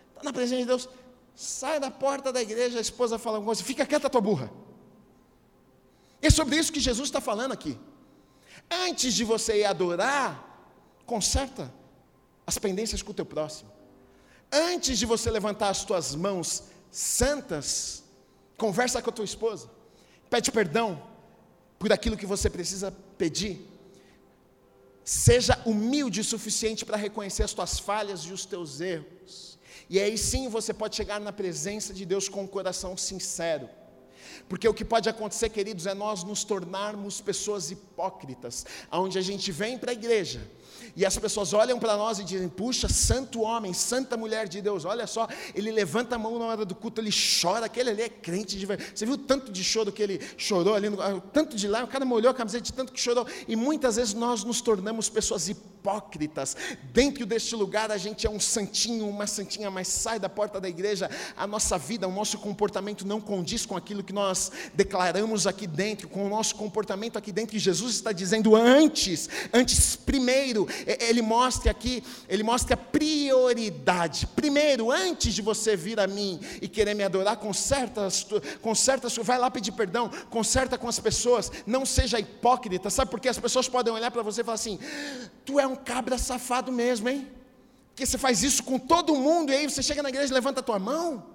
está 0.10 0.24
na 0.24 0.34
presença 0.34 0.62
de 0.62 0.68
Deus, 0.68 0.90
sai 1.36 1.80
da 1.80 1.90
porta 1.90 2.32
da 2.32 2.42
igreja, 2.42 2.78
a 2.78 2.82
esposa 2.82 3.18
fala 3.18 3.38
alguma 3.38 3.50
coisa, 3.50 3.64
fica 3.64 3.86
quieta 3.86 4.10
tua 4.10 4.22
burra. 4.22 4.52
É 6.22 6.30
sobre 6.30 6.58
isso 6.58 6.72
que 6.72 6.80
Jesus 6.80 7.08
está 7.08 7.22
falando 7.22 7.54
aqui. 7.54 7.78
Antes 8.70 9.14
de 9.14 9.24
você 9.24 9.60
ir 9.60 9.66
adorar, 9.66 10.32
conserta 11.06 11.74
as 12.46 12.58
pendências 12.58 13.02
com 13.02 13.12
o 13.12 13.14
teu 13.14 13.26
próximo. 13.26 13.72
Antes 14.52 14.98
de 15.00 15.06
você 15.06 15.30
levantar 15.30 15.70
as 15.70 15.84
tuas 15.84 16.16
mãos 16.16 16.64
santas, 16.92 18.04
conversa 18.58 19.02
com 19.02 19.10
a 19.10 19.14
tua 19.14 19.26
esposa. 19.26 19.70
Pede 20.30 20.52
perdão 20.52 21.02
por 21.78 21.94
aquilo 21.94 22.18
que 22.18 22.26
você 22.26 22.50
precisa 22.50 22.92
pedir. 23.18 23.66
Seja 25.04 25.60
humilde 25.66 26.20
o 26.22 26.24
suficiente 26.24 26.86
para 26.86 26.98
reconhecer 26.98 27.44
as 27.44 27.54
tuas 27.54 27.80
falhas 27.80 28.22
e 28.22 28.34
os 28.34 28.46
teus 28.46 28.82
erros. 28.82 29.58
E 29.90 30.00
aí 30.00 30.18
sim 30.18 30.50
você 30.50 30.72
pode 30.72 30.96
chegar 30.96 31.20
na 31.20 31.32
presença 31.32 31.94
de 31.94 32.06
Deus 32.06 32.30
com 32.30 32.44
um 32.44 32.48
coração 32.48 32.96
sincero. 32.96 33.68
Porque 34.48 34.68
o 34.68 34.74
que 34.74 34.86
pode 34.86 35.10
acontecer, 35.10 35.50
queridos, 35.50 35.86
é 35.86 35.94
nós 35.94 36.24
nos 36.24 36.44
tornarmos 36.44 37.22
pessoas 37.22 37.72
hipócritas, 37.72 38.66
onde 38.92 39.18
a 39.18 39.22
gente 39.22 39.52
vem 39.52 39.78
para 39.78 39.92
a 39.92 39.94
igreja, 39.94 40.42
e 40.96 41.06
as 41.06 41.18
pessoas 41.18 41.54
olham 41.54 41.80
para 41.80 41.96
nós 41.98 42.20
e 42.20 42.24
dizem: 42.24 42.48
Puxa, 42.48 42.88
santo 42.88 43.42
homem, 43.42 43.74
santa 43.74 44.18
mulher 44.18 44.48
de 44.48 44.62
Deus, 44.62 44.86
olha 44.86 45.08
só, 45.08 45.28
ele 45.54 45.72
levanta 45.72 46.16
a 46.16 46.18
mão 46.18 46.38
na 46.40 46.46
hora 46.46 46.66
do 46.66 46.76
culto, 46.76 47.02
ele 47.02 47.12
chora, 47.12 47.66
aquele 47.66 47.90
ali 47.90 48.02
é 48.02 48.10
crente 48.10 48.58
de 48.58 48.66
verdade. 48.66 48.92
Você 48.96 49.06
viu 49.06 49.16
o 49.16 49.18
tanto 49.18 49.52
de 49.52 49.64
choro 49.64 49.92
que 49.92 50.02
ele 50.02 50.20
chorou 50.38 50.76
ali, 50.76 50.90
no, 50.90 51.22
tanto 51.34 51.56
de 51.56 51.68
lá, 51.68 51.84
o 51.84 51.88
cara 51.88 52.06
molhou 52.06 52.32
a 52.32 52.34
camiseta 52.34 52.64
de 52.64 52.74
tanto 52.74 52.92
que 52.92 53.00
chorou. 53.00 53.26
E 53.48 53.56
muitas 53.56 53.96
vezes 53.96 54.14
nós 54.14 54.44
nos 54.44 54.62
tornamos 54.62 55.10
pessoas 55.10 55.48
hipócritas. 55.50 55.79
Dentro 56.94 57.26
deste 57.26 57.56
lugar 57.56 57.92
a 57.92 57.98
gente 57.98 58.26
é 58.28 58.30
um 58.30 58.40
santinho, 58.40 59.08
uma 59.08 59.28
santinha, 59.28 59.70
mas 59.72 59.88
sai 59.88 60.20
da 60.20 60.30
porta 60.30 60.60
da 60.60 60.70
igreja, 60.70 61.10
a 61.36 61.48
nossa 61.48 61.78
vida, 61.78 62.08
o 62.08 62.12
nosso 62.12 62.38
comportamento 62.38 63.06
não 63.06 63.20
condiz 63.22 63.66
com 63.66 63.76
aquilo 63.76 64.04
que 64.04 64.14
nós 64.14 64.52
declaramos 64.74 65.48
aqui 65.48 65.68
dentro, 65.68 66.08
com 66.08 66.26
o 66.26 66.30
nosso 66.30 66.56
comportamento 66.56 67.18
aqui 67.18 67.32
dentro. 67.32 67.56
E 67.56 67.60
Jesus 67.60 67.96
está 67.96 68.12
dizendo 68.12 68.56
antes, 68.56 69.30
antes, 69.54 69.96
primeiro, 69.96 70.68
ele 70.86 71.22
mostra 71.22 71.72
aqui, 71.72 72.04
ele 72.28 72.44
mostra 72.44 72.74
a 72.74 72.78
prioridade. 72.78 74.28
Primeiro, 74.28 74.92
antes 74.92 75.34
de 75.34 75.42
você 75.42 75.76
vir 75.76 76.00
a 76.00 76.08
mim 76.08 76.40
e 76.62 76.68
querer 76.68 76.94
me 76.94 77.04
adorar, 77.04 77.38
conserta, 77.38 78.08
conserta, 78.62 79.08
vai 79.24 79.38
lá 79.38 79.50
pedir 79.50 79.72
perdão, 79.72 80.10
conserta 80.30 80.78
com 80.78 80.88
as 80.88 81.00
pessoas, 81.00 81.52
não 81.66 81.86
seja 81.86 82.20
hipócrita, 82.20 82.90
sabe 82.90 83.12
porque 83.12 83.30
as 83.30 83.38
pessoas 83.38 83.68
podem 83.68 83.94
olhar 83.94 84.12
para 84.12 84.22
você 84.22 84.42
e 84.42 84.44
falar 84.44 84.56
assim: 84.56 84.80
tu 85.46 85.60
é 85.60 85.68
um 85.70 85.76
cabra 85.76 86.18
safado 86.18 86.72
mesmo, 86.72 87.08
hein? 87.10 87.28
Porque 87.90 88.06
você 88.06 88.18
faz 88.18 88.44
isso 88.44 88.64
com 88.64 88.80
todo 88.80 89.16
mundo 89.16 89.52
e 89.52 89.56
aí 89.56 89.70
você 89.70 89.84
chega 89.84 90.02
na 90.02 90.10
igreja 90.10 90.32
e 90.32 90.34
levanta 90.34 90.62
a 90.62 90.64
tua 90.64 90.80
mão. 90.80 91.26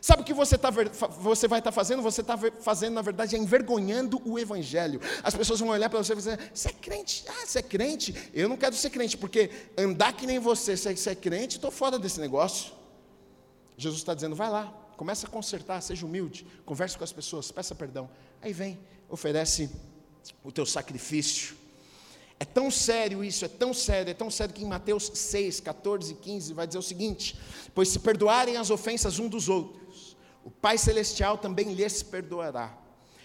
Sabe 0.00 0.22
o 0.22 0.24
que 0.24 0.32
você, 0.32 0.56
tá, 0.56 0.70
você 0.70 1.48
vai 1.48 1.58
estar 1.58 1.70
tá 1.70 1.74
fazendo? 1.74 2.02
Você 2.02 2.20
está 2.20 2.38
fazendo, 2.60 2.94
na 2.94 3.02
verdade, 3.02 3.34
é 3.34 3.38
envergonhando 3.38 4.20
o 4.24 4.38
Evangelho. 4.38 5.00
As 5.22 5.34
pessoas 5.34 5.58
vão 5.58 5.70
olhar 5.70 5.88
para 5.88 5.98
você 5.98 6.12
e 6.12 6.16
dizer: 6.16 6.50
Você 6.54 6.68
é 6.68 6.72
crente? 6.72 7.24
Ah, 7.28 7.46
você 7.46 7.58
é 7.58 7.62
crente? 7.62 8.14
Eu 8.32 8.48
não 8.48 8.56
quero 8.56 8.74
ser 8.76 8.90
crente, 8.90 9.16
porque 9.16 9.50
andar 9.76 10.12
que 10.12 10.26
nem 10.26 10.38
você, 10.38 10.76
se 10.76 10.94
você 10.96 11.10
é 11.10 11.14
crente, 11.14 11.56
estou 11.56 11.70
fora 11.70 11.98
desse 11.98 12.20
negócio. 12.20 12.72
Jesus 13.76 14.00
está 14.00 14.14
dizendo: 14.14 14.36
Vai 14.36 14.50
lá, 14.50 14.72
começa 14.96 15.26
a 15.26 15.30
consertar, 15.30 15.80
seja 15.80 16.06
humilde, 16.06 16.46
converse 16.64 16.96
com 16.96 17.04
as 17.04 17.12
pessoas, 17.12 17.50
peça 17.50 17.74
perdão. 17.74 18.08
Aí 18.40 18.52
vem, 18.52 18.78
oferece 19.08 19.68
o 20.44 20.52
teu 20.52 20.66
sacrifício. 20.66 21.56
É 22.40 22.44
tão 22.44 22.70
sério 22.70 23.24
isso, 23.24 23.44
é 23.44 23.48
tão 23.48 23.74
sério, 23.74 24.10
é 24.10 24.14
tão 24.14 24.30
sério 24.30 24.54
que 24.54 24.62
em 24.62 24.66
Mateus 24.66 25.10
6, 25.12 25.60
14 25.60 26.12
e 26.12 26.14
15 26.16 26.54
vai 26.54 26.66
dizer 26.66 26.78
o 26.78 26.82
seguinte: 26.82 27.36
Pois 27.74 27.88
se 27.88 27.98
perdoarem 27.98 28.56
as 28.56 28.70
ofensas 28.70 29.18
um 29.18 29.28
dos 29.28 29.48
outros, 29.48 30.16
o 30.44 30.50
Pai 30.50 30.78
Celestial 30.78 31.36
também 31.38 31.72
lhes 31.74 32.02
perdoará. 32.02 32.76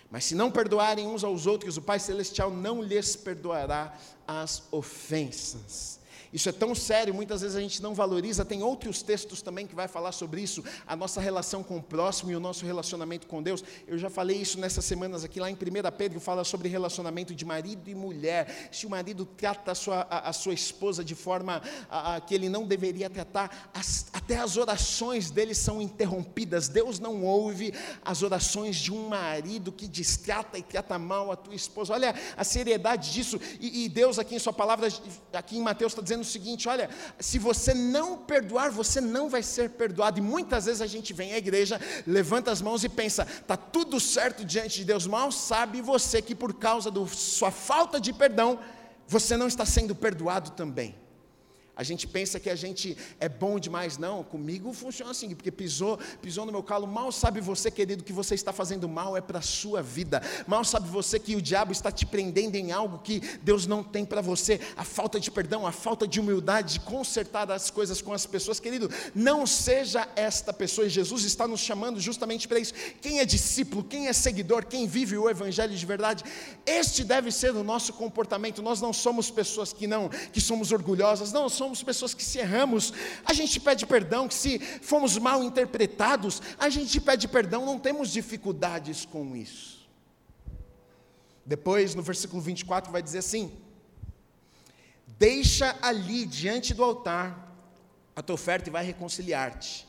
Mas 0.09 0.25
se 0.25 0.35
não 0.35 0.51
perdoarem 0.51 1.07
uns 1.07 1.23
aos 1.23 1.47
outros, 1.47 1.77
o 1.77 1.81
Pai 1.81 1.99
Celestial 1.99 2.51
não 2.51 2.81
lhes 2.81 3.15
perdoará 3.15 3.97
as 4.27 4.63
ofensas. 4.71 5.99
Isso 6.33 6.49
é 6.49 6.51
tão 6.51 6.73
sério, 6.73 7.13
muitas 7.13 7.41
vezes 7.41 7.55
a 7.55 7.61
gente 7.61 7.81
não 7.81 7.93
valoriza. 7.93 8.43
Tem 8.43 8.63
outros 8.63 9.03
textos 9.03 9.41
também 9.41 9.67
que 9.67 9.75
vai 9.75 9.87
falar 9.87 10.11
sobre 10.11 10.41
isso, 10.41 10.63
a 10.87 10.95
nossa 10.95 11.21
relação 11.21 11.61
com 11.61 11.77
o 11.77 11.83
próximo 11.83 12.31
e 12.31 12.35
o 12.35 12.39
nosso 12.39 12.65
relacionamento 12.65 13.27
com 13.27 13.41
Deus. 13.41 13.63
Eu 13.87 13.97
já 13.97 14.09
falei 14.09 14.37
isso 14.37 14.59
nessas 14.59 14.83
semanas 14.83 15.23
aqui, 15.23 15.39
lá 15.39 15.49
em 15.49 15.53
1 15.53 15.57
Pedro, 15.95 16.19
fala 16.19 16.43
sobre 16.43 16.67
relacionamento 16.67 17.35
de 17.35 17.45
marido 17.45 17.87
e 17.89 17.93
mulher. 17.93 18.69
Se 18.71 18.87
o 18.87 18.89
marido 18.89 19.25
trata 19.25 19.71
a 19.71 19.75
sua, 19.75 20.07
a, 20.09 20.29
a 20.29 20.33
sua 20.33 20.53
esposa 20.53 21.03
de 21.03 21.13
forma 21.13 21.61
a, 21.89 22.19
que 22.19 22.33
ele 22.33 22.49
não 22.49 22.65
deveria 22.65 23.09
tratar, 23.09 23.69
as, 23.73 24.07
até 24.11 24.37
as 24.37 24.57
orações 24.57 25.29
dele 25.29 25.53
são 25.53 25.81
interrompidas. 25.81 26.67
Deus 26.67 26.99
não 26.99 27.23
ouve 27.23 27.73
as 28.03 28.23
orações 28.23 28.77
de 28.77 28.91
um 28.91 29.07
marido 29.07 29.71
que 29.71 29.87
destrata 29.87 30.57
e 30.57 30.63
trata 30.63 30.97
mal 30.97 31.31
a 31.31 31.35
tua 31.35 31.53
esposa. 31.53 31.93
Olha 31.93 32.15
a 32.35 32.43
seriedade 32.43 33.11
disso. 33.11 33.39
E, 33.59 33.85
e 33.85 33.89
Deus, 33.89 34.17
aqui 34.17 34.35
em 34.35 34.39
Sua 34.39 34.53
palavra, 34.53 34.87
aqui 35.31 35.57
em 35.57 35.61
Mateus, 35.61 35.91
está 35.91 36.01
dizendo 36.01 36.22
o 36.23 36.25
seguinte: 36.25 36.67
olha, 36.67 36.89
se 37.19 37.37
você 37.37 37.73
não 37.73 38.17
perdoar, 38.17 38.71
você 38.71 38.99
não 38.99 39.29
vai 39.29 39.43
ser 39.43 39.69
perdoado. 39.69 40.19
E 40.19 40.21
muitas 40.21 40.65
vezes 40.65 40.81
a 40.81 40.87
gente 40.87 41.13
vem 41.13 41.33
à 41.33 41.37
igreja, 41.37 41.79
levanta 42.07 42.51
as 42.51 42.61
mãos 42.61 42.83
e 42.83 42.89
pensa, 42.89 43.23
está 43.23 43.55
tudo 43.55 43.99
certo 43.99 44.43
diante 44.43 44.77
de 44.77 44.85
Deus. 44.85 45.05
Mal 45.05 45.31
sabe 45.31 45.81
você 45.81 46.21
que 46.21 46.33
por 46.33 46.53
causa 46.53 46.89
da 46.89 47.05
sua 47.07 47.51
falta 47.51 47.99
de 47.99 48.11
perdão, 48.11 48.59
você 49.07 49.37
não 49.37 49.47
está 49.47 49.65
sendo 49.65 49.93
perdoado 49.93 50.51
também. 50.51 51.02
A 51.75 51.81
gente 51.81 52.05
pensa 52.05 52.39
que 52.39 52.51
a 52.51 52.55
gente 52.55 52.95
é 53.19 53.27
bom 53.27 53.57
demais, 53.57 53.97
não. 53.97 54.23
Comigo 54.23 54.71
funciona 54.73 55.09
assim, 55.09 55.33
porque 55.33 55.49
pisou, 55.49 55.97
pisou 56.21 56.45
no 56.45 56.51
meu 56.51 56.61
calo. 56.61 56.85
Mal 56.85 57.11
sabe 57.11 57.41
você, 57.41 57.71
querido, 57.71 58.03
que 58.03 58.13
você 58.13 58.35
está 58.35 58.53
fazendo 58.53 58.87
mal 58.87 59.17
é 59.17 59.21
para 59.21 59.39
a 59.39 59.41
sua 59.41 59.81
vida. 59.81 60.21
Mal 60.45 60.63
sabe 60.63 60.87
você 60.87 61.19
que 61.19 61.35
o 61.35 61.41
diabo 61.41 61.71
está 61.71 61.91
te 61.91 62.05
prendendo 62.05 62.55
em 62.55 62.71
algo 62.71 62.99
que 62.99 63.21
Deus 63.41 63.65
não 63.65 63.83
tem 63.83 64.05
para 64.05 64.21
você. 64.21 64.61
A 64.77 64.83
falta 64.83 65.19
de 65.19 65.31
perdão, 65.31 65.65
a 65.65 65.71
falta 65.71 66.07
de 66.07 66.19
humildade, 66.19 66.73
de 66.73 66.79
consertar 66.81 67.49
as 67.51 67.71
coisas 67.71 68.03
com 68.03 68.13
as 68.13 68.27
pessoas, 68.27 68.59
querido. 68.59 68.87
Não 69.15 69.47
seja 69.47 70.07
esta 70.15 70.53
pessoa. 70.53 70.85
E 70.85 70.91
Jesus 70.91 71.23
está 71.23 71.47
nos 71.47 71.59
chamando 71.59 71.99
justamente 71.99 72.47
para 72.47 72.59
isso. 72.59 72.75
Quem 73.01 73.19
é 73.19 73.25
discípulo, 73.25 73.83
quem 73.83 74.07
é 74.07 74.13
seguidor, 74.13 74.67
quem 74.67 74.85
vive 74.85 75.17
o 75.17 75.27
evangelho 75.27 75.75
de 75.75 75.85
verdade, 75.87 76.23
este 76.67 77.03
deve 77.03 77.31
ser 77.31 77.55
o 77.55 77.63
nosso 77.63 77.93
comportamento. 77.93 78.61
Nós 78.61 78.79
não 78.79 78.93
somos 78.93 79.31
pessoas 79.31 79.73
que 79.73 79.87
não, 79.87 80.07
que 80.31 80.39
somos 80.39 80.71
orgulhosas, 80.71 81.33
não 81.33 81.49
somos 81.49 81.62
somos 81.63 81.81
pessoas 81.81 82.13
que 82.13 82.23
se 82.23 82.39
erramos, 82.39 82.91
a 83.23 83.31
gente 83.31 83.57
pede 83.57 83.85
perdão, 83.85 84.27
que 84.27 84.33
se 84.33 84.59
fomos 84.59 85.17
mal 85.17 85.41
interpretados, 85.41 86.41
a 86.59 86.67
gente 86.67 86.99
pede 86.99 87.25
perdão, 87.25 87.65
não 87.65 87.79
temos 87.79 88.11
dificuldades 88.11 89.05
com 89.05 89.33
isso. 89.33 89.87
Depois, 91.45 91.95
no 91.95 92.01
versículo 92.01 92.41
24, 92.41 92.91
vai 92.91 93.01
dizer 93.01 93.19
assim: 93.19 93.53
Deixa 95.17 95.77
ali 95.81 96.25
diante 96.25 96.73
do 96.73 96.83
altar 96.83 97.55
a 98.13 98.21
tua 98.21 98.33
oferta 98.33 98.69
e 98.69 98.71
vai 98.71 98.83
reconciliar-te. 98.83 99.87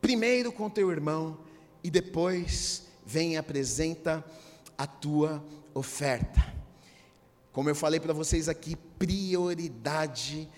Primeiro 0.00 0.50
com 0.50 0.68
teu 0.68 0.90
irmão 0.90 1.38
e 1.82 1.90
depois 1.90 2.88
vem 3.06 3.34
e 3.34 3.36
apresenta 3.36 4.24
a 4.76 4.86
tua 4.86 5.44
oferta. 5.74 6.54
Como 7.52 7.68
eu 7.68 7.74
falei 7.74 8.00
para 8.00 8.12
vocês 8.12 8.48
aqui, 8.48 8.74
prioridade 8.98 10.48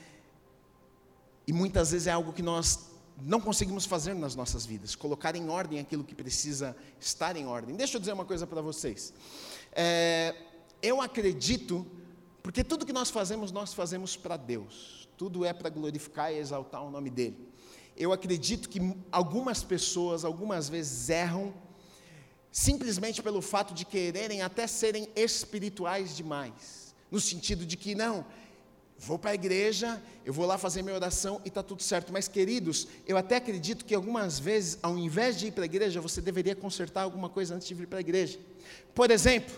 e 1.51 1.53
muitas 1.53 1.91
vezes 1.91 2.07
é 2.07 2.13
algo 2.13 2.33
que 2.33 2.43
nós 2.43 2.79
não 3.21 3.41
conseguimos 3.41 3.85
fazer 3.85 4.15
nas 4.15 4.37
nossas 4.37 4.65
vidas, 4.65 4.95
colocar 4.95 5.35
em 5.35 5.49
ordem 5.49 5.81
aquilo 5.81 6.05
que 6.05 6.15
precisa 6.15 6.77
estar 7.01 7.35
em 7.35 7.45
ordem. 7.45 7.75
Deixa 7.75 7.97
eu 7.97 8.01
dizer 8.01 8.13
uma 8.13 8.25
coisa 8.25 8.47
para 8.47 8.63
vocês. 8.63 9.13
É, 9.73 10.33
eu 10.81 11.01
acredito, 11.01 11.85
porque 12.41 12.63
tudo 12.63 12.87
que 12.87 12.93
nós 12.93 13.11
fazemos, 13.11 13.51
nós 13.51 13.75
fazemos 13.75 14.17
para 14.17 14.37
Deus, 14.37 15.09
tudo 15.17 15.45
é 15.45 15.53
para 15.53 15.69
glorificar 15.71 16.33
e 16.33 16.39
exaltar 16.39 16.85
o 16.85 16.89
nome 16.89 17.11
dEle. 17.11 17.49
Eu 17.97 18.13
acredito 18.13 18.69
que 18.69 18.79
algumas 19.11 19.61
pessoas, 19.65 20.25
algumas 20.25 20.69
vezes, 20.69 21.09
erram 21.09 21.53
simplesmente 22.53 23.21
pelo 23.21 23.43
fato 23.43 23.75
de 23.75 23.85
quererem 23.85 24.41
até 24.41 24.69
serem 24.69 25.09
espirituais 25.17 26.17
demais, 26.17 26.95
no 27.11 27.19
sentido 27.19 27.67
de 27.67 27.77
que 27.77 27.97
não, 27.97 28.25
vou 29.01 29.19
para 29.19 29.31
a 29.31 29.35
igreja, 29.35 30.01
eu 30.27 30.33
vou 30.33 30.45
lá 30.45 30.59
fazer 30.59 30.83
minha 30.83 30.95
oração 30.95 31.41
e 31.43 31.49
está 31.49 31.63
tudo 31.63 31.83
certo. 31.83 32.13
Mas, 32.13 32.29
queridos, 32.29 32.87
eu 33.07 33.17
até 33.17 33.37
acredito 33.37 33.85
que 33.85 33.95
algumas 33.95 34.39
vezes, 34.39 34.79
ao 34.83 34.99
invés 34.99 35.39
de 35.39 35.47
ir 35.47 35.53
para 35.53 35.65
a 35.65 35.67
igreja, 35.67 36.03
você 36.03 36.21
deveria 36.21 36.55
consertar 36.55 37.03
alguma 37.03 37.31
coisa 37.31 37.55
antes 37.55 37.67
de 37.67 37.75
vir 37.75 37.87
para 37.87 37.99
a 37.99 38.01
igreja. 38.01 38.39
Por 38.95 39.11
exemplo, 39.11 39.55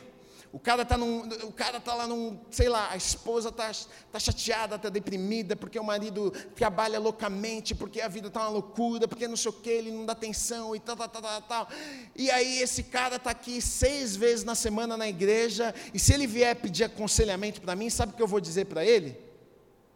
o 0.52 0.60
cara 0.60 0.82
está 0.82 0.96
o 0.96 1.52
cara 1.52 1.80
tá 1.80 1.92
lá 1.92 2.06
num, 2.06 2.38
sei 2.52 2.68
lá, 2.68 2.90
a 2.92 2.96
esposa 2.96 3.48
está 3.48 3.72
tá 4.12 4.20
chateada, 4.20 4.76
está 4.76 4.88
deprimida, 4.88 5.56
porque 5.56 5.78
o 5.78 5.82
marido 5.82 6.30
trabalha 6.54 7.00
loucamente, 7.00 7.74
porque 7.74 8.00
a 8.00 8.06
vida 8.06 8.28
está 8.28 8.42
uma 8.42 8.50
loucura, 8.50 9.08
porque 9.08 9.26
não 9.26 9.36
sei 9.36 9.50
o 9.50 9.54
que, 9.54 9.70
ele 9.70 9.90
não 9.90 10.06
dá 10.06 10.12
atenção 10.12 10.76
e 10.76 10.78
tal, 10.78 10.94
tal, 10.94 11.08
tal, 11.08 11.22
tal, 11.22 11.42
tal. 11.42 11.68
E 12.14 12.30
aí 12.30 12.60
esse 12.60 12.84
cara 12.84 13.16
está 13.16 13.30
aqui 13.30 13.60
seis 13.60 14.14
vezes 14.14 14.44
na 14.44 14.54
semana 14.54 14.96
na 14.96 15.08
igreja, 15.08 15.74
e 15.92 15.98
se 15.98 16.14
ele 16.14 16.28
vier 16.28 16.54
pedir 16.54 16.84
aconselhamento 16.84 17.60
para 17.60 17.74
mim, 17.74 17.90
sabe 17.90 18.12
o 18.12 18.16
que 18.16 18.22
eu 18.22 18.28
vou 18.28 18.40
dizer 18.40 18.66
para 18.66 18.84
ele? 18.84 19.31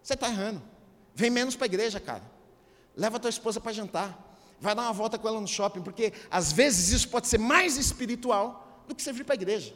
Você 0.07 0.15
está 0.15 0.29
errando. 0.29 0.63
Vem 1.17 1.31
menos 1.31 1.57
para 1.57 1.65
a 1.65 1.67
igreja, 1.67 1.99
cara. 1.99 2.23
Leva 2.95 3.17
a 3.17 3.19
tua 3.19 3.29
esposa 3.29 3.61
para 3.61 3.73
jantar. 3.73 4.39
Vai 4.61 4.73
dar 4.73 4.83
uma 4.83 4.93
volta 4.93 5.19
com 5.19 5.27
ela 5.27 5.41
no 5.41 5.49
shopping, 5.49 5.83
porque 5.83 6.13
às 6.31 6.53
vezes 6.53 6.91
isso 6.91 7.09
pode 7.09 7.27
ser 7.27 7.39
mais 7.39 7.77
espiritual 7.77 8.85
do 8.87 8.95
que 8.95 9.03
você 9.03 9.13
vir 9.13 9.25
para 9.25 9.35
a 9.35 9.41
igreja. 9.43 9.75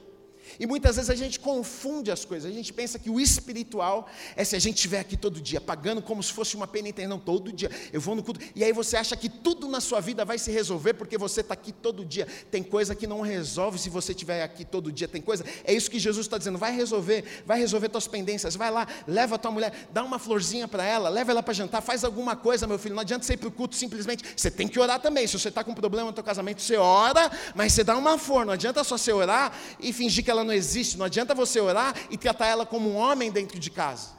E 0.58 0.66
muitas 0.66 0.96
vezes 0.96 1.10
a 1.10 1.14
gente 1.14 1.38
confunde 1.38 2.10
as 2.10 2.24
coisas. 2.24 2.50
A 2.50 2.54
gente 2.54 2.72
pensa 2.72 2.98
que 2.98 3.10
o 3.10 3.20
espiritual 3.20 4.08
é 4.36 4.44
se 4.44 4.56
a 4.56 4.58
gente 4.58 4.76
estiver 4.76 5.00
aqui 5.00 5.16
todo 5.16 5.40
dia, 5.40 5.60
pagando 5.60 6.02
como 6.02 6.22
se 6.22 6.32
fosse 6.32 6.56
uma 6.56 6.66
penitência. 6.66 7.08
Não, 7.08 7.18
todo 7.18 7.52
dia. 7.52 7.70
Eu 7.92 8.00
vou 8.00 8.14
no 8.14 8.22
culto. 8.22 8.40
E 8.54 8.64
aí 8.64 8.72
você 8.72 8.96
acha 8.96 9.16
que 9.16 9.28
tudo 9.28 9.68
na 9.68 9.80
sua 9.80 10.00
vida 10.00 10.24
vai 10.24 10.38
se 10.38 10.50
resolver 10.50 10.94
porque 10.94 11.16
você 11.16 11.40
está 11.40 11.54
aqui 11.54 11.72
todo 11.72 12.04
dia. 12.04 12.26
Tem 12.50 12.62
coisa 12.62 12.94
que 12.94 13.06
não 13.06 13.20
resolve 13.20 13.78
se 13.78 13.88
você 13.88 14.12
estiver 14.12 14.42
aqui 14.42 14.64
todo 14.64 14.90
dia. 14.92 15.08
Tem 15.08 15.22
coisa. 15.22 15.44
É 15.64 15.72
isso 15.72 15.90
que 15.90 15.98
Jesus 15.98 16.26
está 16.26 16.38
dizendo. 16.38 16.58
Vai 16.58 16.74
resolver. 16.74 17.24
Vai 17.46 17.58
resolver 17.58 17.88
tuas 17.88 18.06
pendências. 18.06 18.56
Vai 18.56 18.70
lá, 18.70 18.86
leva 19.06 19.36
a 19.36 19.38
tua 19.38 19.50
mulher, 19.50 19.88
dá 19.92 20.02
uma 20.02 20.18
florzinha 20.18 20.66
para 20.68 20.84
ela, 20.84 21.08
leva 21.08 21.30
ela 21.30 21.42
para 21.42 21.54
jantar, 21.54 21.80
faz 21.80 22.04
alguma 22.04 22.36
coisa, 22.36 22.66
meu 22.66 22.78
filho. 22.78 22.94
Não 22.94 23.02
adianta 23.02 23.24
você 23.24 23.34
ir 23.34 23.36
para 23.36 23.48
o 23.48 23.52
culto 23.52 23.74
simplesmente. 23.74 24.24
Você 24.36 24.50
tem 24.50 24.68
que 24.68 24.78
orar 24.78 25.00
também. 25.00 25.26
Se 25.26 25.38
você 25.38 25.48
está 25.48 25.64
com 25.64 25.74
problema 25.74 26.08
no 26.08 26.12
teu 26.12 26.24
casamento, 26.24 26.62
você 26.62 26.76
ora, 26.76 27.30
mas 27.54 27.72
você 27.72 27.84
dá 27.84 27.96
uma 27.96 28.18
flor. 28.18 28.44
Não 28.44 28.52
adianta 28.52 28.82
só 28.84 28.96
você 28.96 29.12
orar 29.12 29.52
e 29.78 29.92
fingir 29.92 30.24
que 30.24 30.29
ela 30.30 30.40
ela 30.40 30.44
não 30.44 30.52
existe. 30.54 30.96
Não 30.96 31.04
adianta 31.04 31.34
você 31.34 31.60
orar 31.60 31.94
e 32.10 32.16
tratar 32.16 32.46
ela 32.46 32.64
como 32.64 32.90
um 32.90 32.96
homem 32.96 33.30
dentro 33.30 33.58
de 33.58 33.70
casa. 33.70 34.10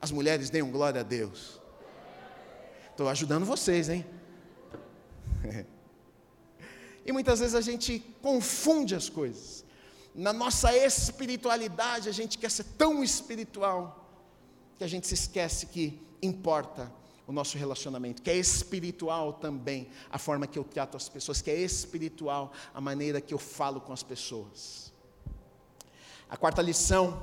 As 0.00 0.10
mulheres 0.10 0.50
deem 0.50 0.70
glória 0.70 1.00
a 1.00 1.04
Deus. 1.04 1.60
Estou 2.90 3.08
ajudando 3.08 3.44
vocês, 3.44 3.88
hein? 3.88 4.06
E 7.06 7.12
muitas 7.12 7.38
vezes 7.38 7.54
a 7.54 7.60
gente 7.60 8.02
confunde 8.22 8.94
as 8.94 9.10
coisas. 9.10 9.62
Na 10.14 10.32
nossa 10.32 10.74
espiritualidade, 10.74 12.08
a 12.08 12.12
gente 12.12 12.38
quer 12.38 12.50
ser 12.50 12.64
tão 12.78 13.04
espiritual 13.04 14.08
que 14.78 14.84
a 14.84 14.86
gente 14.86 15.06
se 15.06 15.12
esquece 15.12 15.66
que 15.66 16.00
importa 16.22 16.90
o 17.26 17.32
nosso 17.32 17.58
relacionamento, 17.58 18.22
que 18.22 18.30
é 18.30 18.36
espiritual 18.38 19.34
também 19.34 19.86
a 20.10 20.18
forma 20.18 20.46
que 20.46 20.58
eu 20.58 20.64
trato 20.64 20.96
as 20.96 21.06
pessoas, 21.06 21.42
que 21.42 21.50
é 21.50 21.60
espiritual 21.60 22.54
a 22.72 22.80
maneira 22.80 23.20
que 23.20 23.34
eu 23.34 23.38
falo 23.38 23.82
com 23.82 23.92
as 23.92 24.02
pessoas. 24.02 24.93
A 26.34 26.36
quarta 26.36 26.60
lição, 26.60 27.22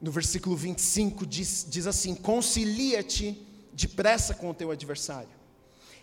no 0.00 0.10
versículo 0.10 0.56
25, 0.56 1.24
diz, 1.24 1.64
diz 1.70 1.86
assim: 1.86 2.12
Concilia-te 2.12 3.40
depressa 3.72 4.34
com 4.34 4.50
o 4.50 4.54
teu 4.54 4.72
adversário, 4.72 5.28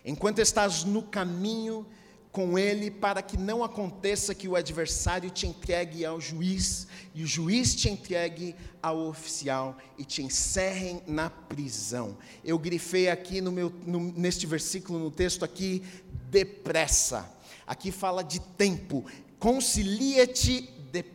enquanto 0.02 0.38
estás 0.38 0.84
no 0.84 1.02
caminho 1.02 1.86
com 2.32 2.58
ele, 2.58 2.90
para 2.90 3.20
que 3.20 3.36
não 3.36 3.62
aconteça 3.62 4.34
que 4.34 4.48
o 4.48 4.56
adversário 4.56 5.28
te 5.28 5.46
entregue 5.46 6.02
ao 6.02 6.18
juiz, 6.18 6.86
e 7.14 7.22
o 7.22 7.26
juiz 7.26 7.74
te 7.74 7.90
entregue 7.90 8.56
ao 8.82 9.06
oficial 9.06 9.76
e 9.98 10.02
te 10.02 10.22
encerrem 10.22 11.02
na 11.06 11.28
prisão. 11.28 12.16
Eu 12.42 12.58
grifei 12.58 13.10
aqui 13.10 13.42
no 13.42 13.52
meu, 13.52 13.70
no, 13.84 14.00
neste 14.00 14.46
versículo, 14.46 14.98
no 14.98 15.10
texto 15.10 15.44
aqui, 15.44 15.82
depressa. 16.30 17.30
Aqui 17.66 17.92
fala 17.92 18.24
de 18.24 18.40
tempo. 18.40 19.04
Concilia-te 19.38 20.72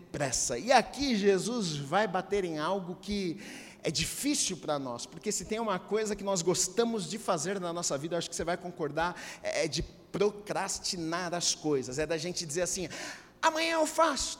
depressa. 0.09 0.57
E 0.57 0.71
aqui 0.71 1.15
Jesus 1.15 1.77
vai 1.77 2.07
bater 2.07 2.43
em 2.43 2.57
algo 2.57 2.97
que 2.99 3.37
é 3.83 3.91
difícil 3.91 4.57
para 4.57 4.77
nós, 4.79 5.05
porque 5.05 5.31
se 5.31 5.45
tem 5.45 5.59
uma 5.59 5.79
coisa 5.79 6.15
que 6.15 6.23
nós 6.23 6.41
gostamos 6.41 7.09
de 7.09 7.17
fazer 7.17 7.59
na 7.59 7.71
nossa 7.71 7.97
vida, 7.97 8.17
acho 8.17 8.29
que 8.29 8.35
você 8.35 8.43
vai 8.43 8.57
concordar, 8.57 9.15
é 9.41 9.67
de 9.67 9.83
procrastinar 10.11 11.33
as 11.33 11.53
coisas, 11.55 11.99
é 11.99 12.05
da 12.05 12.17
gente 12.17 12.45
dizer 12.45 12.63
assim: 12.63 12.89
amanhã 13.41 13.73
eu 13.73 13.85
faço, 13.85 14.39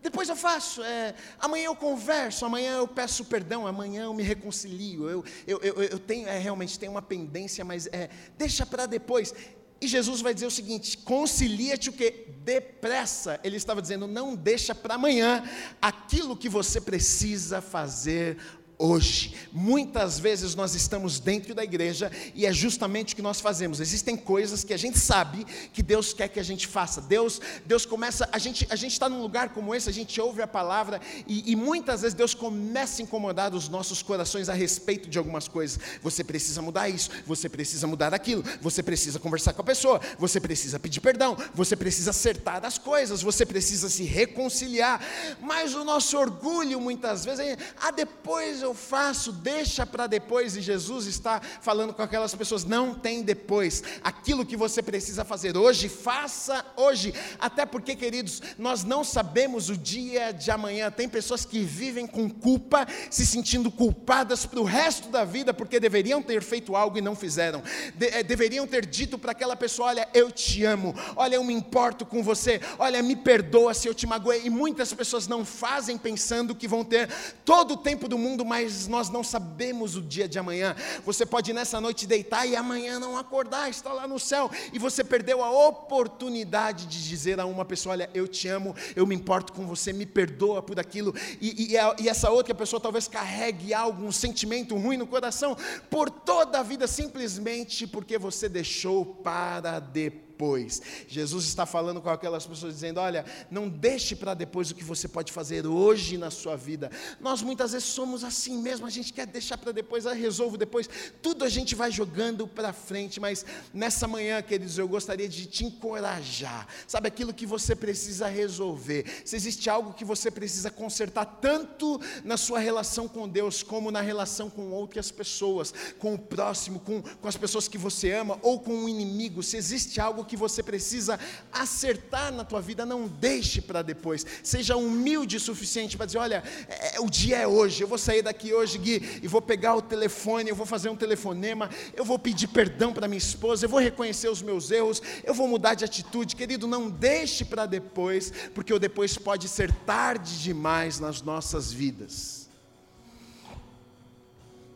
depois 0.00 0.28
eu 0.28 0.36
faço, 0.36 0.82
é, 0.82 1.14
amanhã 1.40 1.66
eu 1.66 1.76
converso, 1.76 2.46
amanhã 2.46 2.76
eu 2.76 2.88
peço 2.88 3.24
perdão, 3.24 3.66
amanhã 3.66 4.04
eu 4.04 4.14
me 4.14 4.22
reconcilio. 4.22 5.10
Eu, 5.10 5.24
eu, 5.46 5.58
eu, 5.58 5.82
eu 5.82 5.98
tenho, 5.98 6.28
é, 6.28 6.38
realmente 6.38 6.78
tenho 6.78 6.92
uma 6.92 7.02
pendência, 7.02 7.64
mas 7.64 7.88
é, 7.88 8.08
deixa 8.38 8.64
para 8.64 8.86
depois. 8.86 9.34
E 9.80 9.86
Jesus 9.86 10.20
vai 10.20 10.32
dizer 10.32 10.46
o 10.46 10.50
seguinte: 10.50 10.96
concilia-te 10.98 11.90
o 11.90 11.92
que? 11.92 12.27
Depressa. 12.48 13.38
Ele 13.44 13.58
estava 13.58 13.82
dizendo, 13.82 14.06
não 14.06 14.34
deixa 14.34 14.74
para 14.74 14.94
amanhã 14.94 15.42
aquilo 15.82 16.34
que 16.34 16.48
você 16.48 16.80
precisa 16.80 17.60
fazer 17.60 18.38
hoje. 18.78 19.34
Muitas 19.52 20.20
vezes 20.20 20.54
nós 20.54 20.74
estamos 20.74 21.18
dentro 21.18 21.54
da 21.54 21.64
igreja 21.64 22.12
e 22.34 22.46
é 22.46 22.52
justamente 22.52 23.12
o 23.12 23.16
que 23.16 23.22
nós 23.22 23.40
fazemos. 23.40 23.80
Existem 23.80 24.16
coisas 24.16 24.62
que 24.62 24.72
a 24.72 24.76
gente 24.76 24.98
sabe 24.98 25.44
que 25.72 25.82
Deus 25.82 26.12
quer 26.12 26.28
que 26.28 26.38
a 26.38 26.44
gente 26.44 26.66
faça. 26.66 27.00
Deus, 27.00 27.40
Deus 27.66 27.84
começa, 27.84 28.28
a 28.30 28.38
gente, 28.38 28.66
a 28.70 28.76
gente 28.76 28.92
está 28.92 29.08
num 29.08 29.20
lugar 29.20 29.48
como 29.48 29.74
esse, 29.74 29.88
a 29.88 29.92
gente 29.92 30.20
ouve 30.20 30.40
a 30.42 30.46
palavra 30.46 31.00
e, 31.26 31.50
e 31.50 31.56
muitas 31.56 32.02
vezes 32.02 32.14
Deus 32.14 32.34
começa 32.34 33.02
a 33.02 33.04
incomodar 33.04 33.52
os 33.54 33.68
nossos 33.68 34.00
corações 34.00 34.48
a 34.48 34.54
respeito 34.54 35.08
de 35.08 35.18
algumas 35.18 35.48
coisas. 35.48 35.78
Você 36.02 36.22
precisa 36.22 36.62
mudar 36.62 36.88
isso, 36.88 37.10
você 37.26 37.48
precisa 37.48 37.86
mudar 37.86 38.14
aquilo, 38.14 38.44
você 38.60 38.82
precisa 38.82 39.18
conversar 39.18 39.54
com 39.54 39.62
a 39.62 39.64
pessoa, 39.64 40.00
você 40.18 40.40
precisa 40.40 40.78
pedir 40.78 41.00
perdão, 41.00 41.36
você 41.52 41.74
precisa 41.74 42.10
acertar 42.10 42.64
as 42.64 42.78
coisas, 42.78 43.22
você 43.22 43.44
precisa 43.44 43.88
se 43.88 44.04
reconciliar. 44.04 45.00
Mas 45.40 45.74
o 45.74 45.84
nosso 45.84 46.16
orgulho 46.16 46.80
muitas 46.80 47.24
vezes 47.24 47.40
é, 47.40 47.56
ah, 47.80 47.90
depois 47.90 48.62
eu 48.62 48.67
eu 48.68 48.74
faço, 48.74 49.32
deixa 49.32 49.86
para 49.86 50.06
depois, 50.06 50.54
e 50.56 50.60
Jesus 50.60 51.06
está 51.06 51.40
falando 51.40 51.94
com 51.94 52.02
aquelas 52.02 52.34
pessoas: 52.34 52.64
não 52.64 52.94
tem 52.94 53.22
depois, 53.22 53.82
aquilo 54.02 54.44
que 54.44 54.56
você 54.56 54.82
precisa 54.82 55.24
fazer 55.24 55.56
hoje, 55.56 55.88
faça 55.88 56.64
hoje, 56.76 57.14
até 57.38 57.64
porque, 57.64 57.96
queridos, 57.96 58.42
nós 58.58 58.84
não 58.84 59.02
sabemos 59.02 59.70
o 59.70 59.76
dia 59.76 60.32
de 60.32 60.50
amanhã, 60.50 60.90
tem 60.90 61.08
pessoas 61.08 61.44
que 61.44 61.60
vivem 61.60 62.06
com 62.06 62.28
culpa, 62.28 62.86
se 63.10 63.24
sentindo 63.24 63.70
culpadas 63.70 64.44
para 64.44 64.60
o 64.60 64.64
resto 64.64 65.08
da 65.08 65.24
vida, 65.24 65.54
porque 65.54 65.80
deveriam 65.80 66.22
ter 66.22 66.42
feito 66.42 66.76
algo 66.76 66.98
e 66.98 67.00
não 67.00 67.16
fizeram, 67.16 67.62
de, 67.94 68.06
é, 68.08 68.22
deveriam 68.22 68.66
ter 68.66 68.84
dito 68.84 69.18
para 69.18 69.32
aquela 69.32 69.56
pessoa: 69.56 69.88
olha, 69.88 70.08
eu 70.12 70.30
te 70.30 70.64
amo, 70.64 70.94
olha, 71.16 71.36
eu 71.36 71.44
me 71.44 71.54
importo 71.54 72.04
com 72.04 72.22
você, 72.22 72.60
olha, 72.78 73.02
me 73.02 73.16
perdoa 73.16 73.72
se 73.72 73.88
eu 73.88 73.94
te 73.94 74.06
magoei, 74.06 74.42
e 74.44 74.50
muitas 74.50 74.92
pessoas 74.92 75.26
não 75.26 75.42
fazem 75.44 75.96
pensando 75.96 76.54
que 76.54 76.68
vão 76.68 76.84
ter 76.84 77.08
todo 77.44 77.74
o 77.74 77.76
tempo 77.76 78.06
do 78.06 78.18
mundo, 78.18 78.44
mas 78.44 78.57
mas 78.58 78.88
nós 78.88 79.08
não 79.08 79.22
sabemos 79.22 79.94
o 79.94 80.02
dia 80.02 80.28
de 80.28 80.38
amanhã. 80.38 80.74
Você 81.04 81.24
pode 81.24 81.52
nessa 81.52 81.80
noite 81.80 82.06
deitar 82.06 82.44
e 82.46 82.56
amanhã 82.56 82.98
não 82.98 83.16
acordar, 83.16 83.70
está 83.70 83.92
lá 83.92 84.08
no 84.08 84.18
céu, 84.18 84.50
e 84.72 84.78
você 84.78 85.04
perdeu 85.04 85.44
a 85.44 85.50
oportunidade 85.68 86.86
de 86.86 87.08
dizer 87.08 87.38
a 87.38 87.46
uma 87.46 87.64
pessoa: 87.64 87.92
Olha, 87.92 88.10
eu 88.12 88.26
te 88.26 88.48
amo, 88.48 88.74
eu 88.96 89.06
me 89.06 89.14
importo 89.14 89.52
com 89.52 89.64
você, 89.64 89.92
me 89.92 90.04
perdoa 90.04 90.60
por 90.60 90.80
aquilo, 90.80 91.14
e, 91.40 91.74
e, 91.74 92.02
e 92.02 92.08
essa 92.08 92.30
outra 92.30 92.54
pessoa 92.54 92.80
talvez 92.80 93.06
carregue 93.06 93.72
algo, 93.72 94.04
um 94.04 94.12
sentimento 94.12 94.76
ruim 94.76 94.96
no 94.96 95.06
coração, 95.06 95.56
por 95.88 96.10
toda 96.10 96.58
a 96.58 96.62
vida, 96.62 96.86
simplesmente 96.88 97.86
porque 97.86 98.18
você 98.18 98.48
deixou 98.48 99.04
para 99.04 99.78
depois 99.78 100.27
depois. 100.38 100.80
Jesus 101.08 101.46
está 101.46 101.66
falando 101.66 102.00
com 102.00 102.08
aquelas 102.08 102.46
pessoas 102.46 102.74
dizendo: 102.74 103.00
olha, 103.00 103.24
não 103.50 103.68
deixe 103.68 104.14
para 104.14 104.34
depois 104.34 104.70
o 104.70 104.74
que 104.74 104.84
você 104.84 105.08
pode 105.08 105.32
fazer 105.32 105.66
hoje 105.66 106.16
na 106.16 106.30
sua 106.30 106.56
vida. 106.56 106.90
Nós 107.20 107.42
muitas 107.42 107.72
vezes 107.72 107.88
somos 107.88 108.22
assim 108.22 108.56
mesmo, 108.62 108.86
a 108.86 108.90
gente 108.90 109.12
quer 109.12 109.26
deixar 109.26 109.58
para 109.58 109.72
depois, 109.72 110.06
ah, 110.06 110.12
resolvo 110.12 110.56
depois. 110.56 110.88
Tudo 111.20 111.44
a 111.44 111.48
gente 111.48 111.74
vai 111.74 111.90
jogando 111.90 112.46
para 112.46 112.72
frente, 112.72 113.18
mas 113.18 113.44
nessa 113.74 114.06
manhã, 114.06 114.40
queridos, 114.40 114.78
eu 114.78 114.86
gostaria 114.86 115.28
de 115.28 115.46
te 115.46 115.64
encorajar. 115.64 116.68
Sabe 116.86 117.08
aquilo 117.08 117.34
que 117.34 117.44
você 117.46 117.74
precisa 117.74 118.28
resolver? 118.28 119.04
Se 119.24 119.34
existe 119.34 119.68
algo 119.68 119.92
que 119.92 120.04
você 120.04 120.30
precisa 120.30 120.70
consertar, 120.70 121.24
tanto 121.40 122.00
na 122.22 122.36
sua 122.36 122.60
relação 122.60 123.08
com 123.08 123.28
Deus, 123.28 123.64
como 123.64 123.90
na 123.90 124.00
relação 124.00 124.48
com 124.48 124.70
outras 124.70 125.10
pessoas, 125.10 125.74
com 125.98 126.14
o 126.14 126.18
próximo, 126.18 126.78
com, 126.78 127.02
com 127.02 127.28
as 127.28 127.36
pessoas 127.36 127.66
que 127.66 127.78
você 127.78 128.12
ama, 128.12 128.38
ou 128.42 128.60
com 128.60 128.84
o 128.84 128.88
inimigo, 128.88 129.42
se 129.42 129.56
existe 129.56 130.00
algo 130.00 130.27
que 130.28 130.36
você 130.36 130.62
precisa 130.62 131.18
acertar 131.52 132.32
na 132.32 132.44
tua 132.44 132.60
vida, 132.60 132.86
não 132.86 133.08
deixe 133.08 133.60
para 133.60 133.82
depois. 133.82 134.24
Seja 134.44 134.76
humilde 134.76 135.36
o 135.36 135.40
suficiente 135.40 135.96
para 135.96 136.06
dizer: 136.06 136.18
olha, 136.18 136.44
é, 136.68 136.96
é, 136.96 137.00
o 137.00 137.10
dia 137.10 137.38
é 137.38 137.46
hoje, 137.46 137.82
eu 137.82 137.88
vou 137.88 137.98
sair 137.98 138.22
daqui 138.22 138.52
hoje, 138.52 138.78
Gui, 138.78 139.20
e 139.22 139.26
vou 139.26 139.42
pegar 139.42 139.74
o 139.74 139.82
telefone, 139.82 140.50
eu 140.50 140.54
vou 140.54 140.66
fazer 140.66 140.90
um 140.90 140.96
telefonema, 140.96 141.70
eu 141.96 142.04
vou 142.04 142.18
pedir 142.18 142.48
perdão 142.48 142.92
para 142.92 143.08
minha 143.08 143.18
esposa, 143.18 143.64
eu 143.64 143.70
vou 143.70 143.80
reconhecer 143.80 144.28
os 144.28 144.42
meus 144.42 144.70
erros, 144.70 145.02
eu 145.24 145.34
vou 145.34 145.48
mudar 145.48 145.74
de 145.74 145.84
atitude. 145.84 146.36
Querido, 146.36 146.66
não 146.66 146.90
deixe 146.90 147.44
para 147.44 147.66
depois, 147.66 148.32
porque 148.54 148.72
o 148.72 148.78
depois 148.78 149.16
pode 149.16 149.48
ser 149.48 149.72
tarde 149.72 150.42
demais 150.42 151.00
nas 151.00 151.22
nossas 151.22 151.72
vidas. 151.72 152.48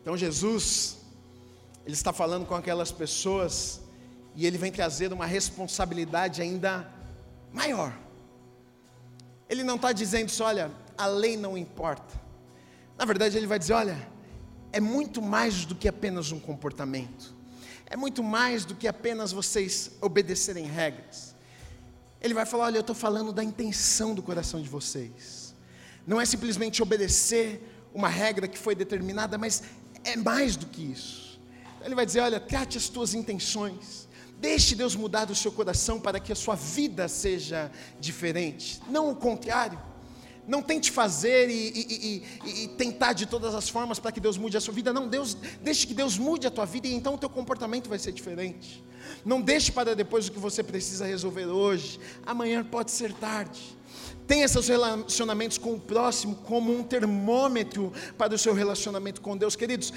Então 0.01 0.17
Jesus, 0.17 0.97
Ele 1.85 1.93
está 1.93 2.11
falando 2.11 2.45
com 2.45 2.55
aquelas 2.55 2.91
pessoas 2.91 3.82
e 4.35 4.45
ele 4.45 4.57
vem 4.57 4.71
trazer 4.71 5.13
uma 5.13 5.25
responsabilidade 5.25 6.41
ainda 6.41 6.87
maior. 7.51 7.97
Ele 9.47 9.63
não 9.63 9.75
está 9.75 9.91
dizendo 9.91 10.29
só, 10.29 10.45
olha, 10.45 10.71
a 10.97 11.05
lei 11.05 11.37
não 11.37 11.57
importa. 11.57 12.21
Na 12.97 13.05
verdade, 13.05 13.37
ele 13.37 13.47
vai 13.47 13.59
dizer: 13.59 13.73
olha, 13.73 13.97
é 14.71 14.79
muito 14.79 15.21
mais 15.21 15.65
do 15.65 15.75
que 15.75 15.87
apenas 15.87 16.31
um 16.31 16.39
comportamento, 16.39 17.35
é 17.85 17.95
muito 17.95 18.23
mais 18.23 18.65
do 18.65 18.75
que 18.75 18.87
apenas 18.87 19.31
vocês 19.31 19.91
obedecerem 20.01 20.65
regras. 20.65 21.35
Ele 22.21 22.33
vai 22.33 22.45
falar: 22.45 22.65
olha, 22.65 22.77
eu 22.77 22.81
estou 22.81 22.95
falando 22.95 23.31
da 23.31 23.43
intenção 23.43 24.15
do 24.15 24.23
coração 24.23 24.61
de 24.61 24.69
vocês, 24.69 25.55
não 26.05 26.19
é 26.19 26.25
simplesmente 26.25 26.81
obedecer 26.81 27.61
uma 27.93 28.09
regra 28.09 28.47
que 28.47 28.57
foi 28.57 28.73
determinada, 28.73 29.37
mas 29.37 29.63
é 30.03 30.15
mais 30.15 30.55
do 30.55 30.65
que 30.65 30.81
isso. 30.81 31.39
Ele 31.83 31.95
vai 31.95 32.05
dizer: 32.05 32.21
olha, 32.21 32.39
trate 32.39 32.77
as 32.77 32.87
tuas 32.87 33.13
intenções 33.13 34.07
Deixe 34.43 34.75
Deus 34.75 34.93
mudar 34.93 35.31
o 35.31 35.35
seu 35.35 35.53
coração 35.53 36.01
para 36.01 36.19
que 36.19 36.29
a 36.29 36.35
sua 36.35 36.53
vida 36.53 37.07
seja 37.07 37.71
diferente, 37.97 38.81
não 38.89 39.09
o 39.09 39.15
contrário. 39.15 39.79
Não 40.45 40.61
tente 40.61 40.91
fazer 40.91 41.49
e, 41.49 41.69
e, 41.73 42.23
e, 42.45 42.63
e, 42.63 42.67
tentar 42.67 43.13
de 43.13 43.25
todas 43.25 43.55
as 43.55 43.69
formas 43.69 43.99
para 43.99 44.11
que 44.11 44.19
Deus 44.19 44.37
mude 44.37 44.57
a 44.57 44.59
sua 44.59 44.73
vida. 44.73 44.91
Não, 44.91 45.07
Deus, 45.07 45.37
deixe 45.61 45.87
que 45.87 45.93
Deus 45.93 46.17
mude 46.17 46.45
a 46.45 46.51
tua 46.51 46.65
vida 46.65 46.85
e 46.85 46.93
então 46.93 47.13
o 47.13 47.17
teu 47.17 47.29
comportamento 47.29 47.87
vai 47.87 47.97
ser 47.97 48.11
diferente. 48.11 48.83
Não 49.23 49.39
deixe 49.39 49.71
para 49.71 49.95
depois 49.95 50.27
o 50.27 50.31
que 50.33 50.39
você 50.39 50.61
precisa 50.61 51.05
resolver 51.05 51.45
hoje. 51.45 51.97
Amanhã 52.25 52.65
pode 52.65 52.91
ser 52.91 53.13
tarde. 53.13 53.77
Tenha 54.33 54.47
seus 54.47 54.67
relacionamentos 54.67 55.59
com 55.59 55.73
o 55.73 55.79
próximo 55.79 56.35
como 56.37 56.75
um 56.75 56.81
termômetro 56.81 57.93
para 58.17 58.33
o 58.33 58.37
seu 58.39 58.51
relacionamento 58.51 59.21
com 59.21 59.37
Deus. 59.37 59.55
Queridos, 59.55 59.93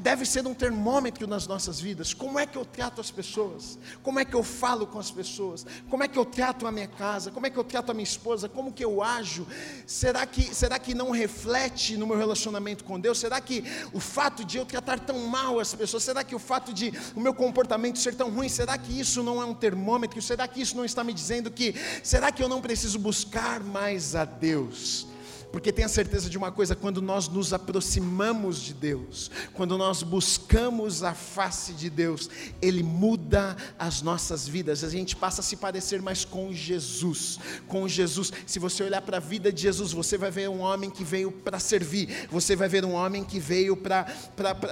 deve 0.00 0.26
ser 0.26 0.44
um 0.44 0.52
termômetro 0.52 1.24
nas 1.28 1.46
nossas 1.46 1.80
vidas. 1.80 2.12
Como 2.12 2.36
é 2.36 2.46
que 2.46 2.58
eu 2.58 2.64
trato 2.64 3.00
as 3.00 3.12
pessoas? 3.12 3.78
Como 4.02 4.18
é 4.18 4.24
que 4.24 4.34
eu 4.34 4.42
falo 4.42 4.88
com 4.88 4.98
as 4.98 5.12
pessoas? 5.12 5.64
Como 5.88 6.02
é 6.02 6.08
que 6.08 6.18
eu 6.18 6.24
trato 6.24 6.66
a 6.66 6.72
minha 6.72 6.88
casa? 6.88 7.30
Como 7.30 7.46
é 7.46 7.50
que 7.50 7.56
eu 7.56 7.62
trato 7.62 7.92
a 7.92 7.94
minha 7.94 8.02
esposa? 8.02 8.48
Como 8.48 8.72
que 8.72 8.84
eu 8.84 9.04
ajo? 9.04 9.46
Será 9.86 10.26
que, 10.26 10.52
será 10.52 10.80
que 10.80 10.92
não 10.92 11.12
reflete 11.12 11.96
no 11.96 12.08
meu 12.08 12.18
relacionamento 12.18 12.82
com 12.82 12.98
Deus? 12.98 13.20
Será 13.20 13.40
que 13.40 13.62
o 13.92 14.00
fato 14.00 14.44
de 14.44 14.58
eu 14.58 14.66
tratar 14.66 14.98
tão 14.98 15.28
mal 15.28 15.60
as 15.60 15.72
pessoas, 15.72 16.02
será 16.02 16.24
que 16.24 16.34
o 16.34 16.40
fato 16.40 16.72
de 16.72 16.92
o 17.14 17.20
meu 17.20 17.32
comportamento 17.32 18.00
ser 18.00 18.16
tão 18.16 18.30
ruim, 18.30 18.48
será 18.48 18.76
que 18.76 18.98
isso 18.98 19.22
não 19.22 19.40
é 19.40 19.44
um 19.44 19.54
termômetro? 19.54 20.20
Será 20.20 20.48
que 20.48 20.60
isso 20.60 20.76
não 20.76 20.84
está 20.84 21.04
me 21.04 21.12
dizendo 21.12 21.52
que, 21.52 21.72
será 22.02 22.32
que 22.32 22.42
eu 22.42 22.48
não 22.48 22.60
preciso 22.60 22.98
buscar 22.98 23.62
a 24.14 24.24
Deus. 24.24 25.06
Porque 25.52 25.72
tenha 25.72 25.88
certeza 25.88 26.28
de 26.28 26.36
uma 26.36 26.52
coisa: 26.52 26.74
quando 26.74 27.00
nós 27.00 27.28
nos 27.28 27.52
aproximamos 27.52 28.60
de 28.60 28.74
Deus, 28.74 29.30
quando 29.54 29.78
nós 29.78 30.02
buscamos 30.02 31.02
a 31.02 31.14
face 31.14 31.72
de 31.72 31.88
Deus, 31.88 32.28
Ele 32.60 32.82
muda 32.82 33.56
as 33.78 34.02
nossas 34.02 34.46
vidas, 34.46 34.84
a 34.84 34.88
gente 34.88 35.16
passa 35.16 35.40
a 35.40 35.44
se 35.44 35.56
parecer 35.56 36.02
mais 36.02 36.24
com 36.24 36.52
Jesus. 36.52 37.38
Com 37.66 37.88
Jesus, 37.88 38.32
se 38.46 38.58
você 38.58 38.82
olhar 38.82 39.02
para 39.02 39.16
a 39.18 39.20
vida 39.20 39.52
de 39.52 39.62
Jesus, 39.62 39.92
você 39.92 40.18
vai 40.18 40.30
ver 40.30 40.48
um 40.48 40.60
homem 40.60 40.90
que 40.90 41.04
veio 41.04 41.30
para 41.30 41.58
servir, 41.58 42.28
você 42.30 42.54
vai 42.54 42.68
ver 42.68 42.84
um 42.84 42.92
homem 42.92 43.24
que 43.24 43.38
veio 43.38 43.76
para, 43.76 44.06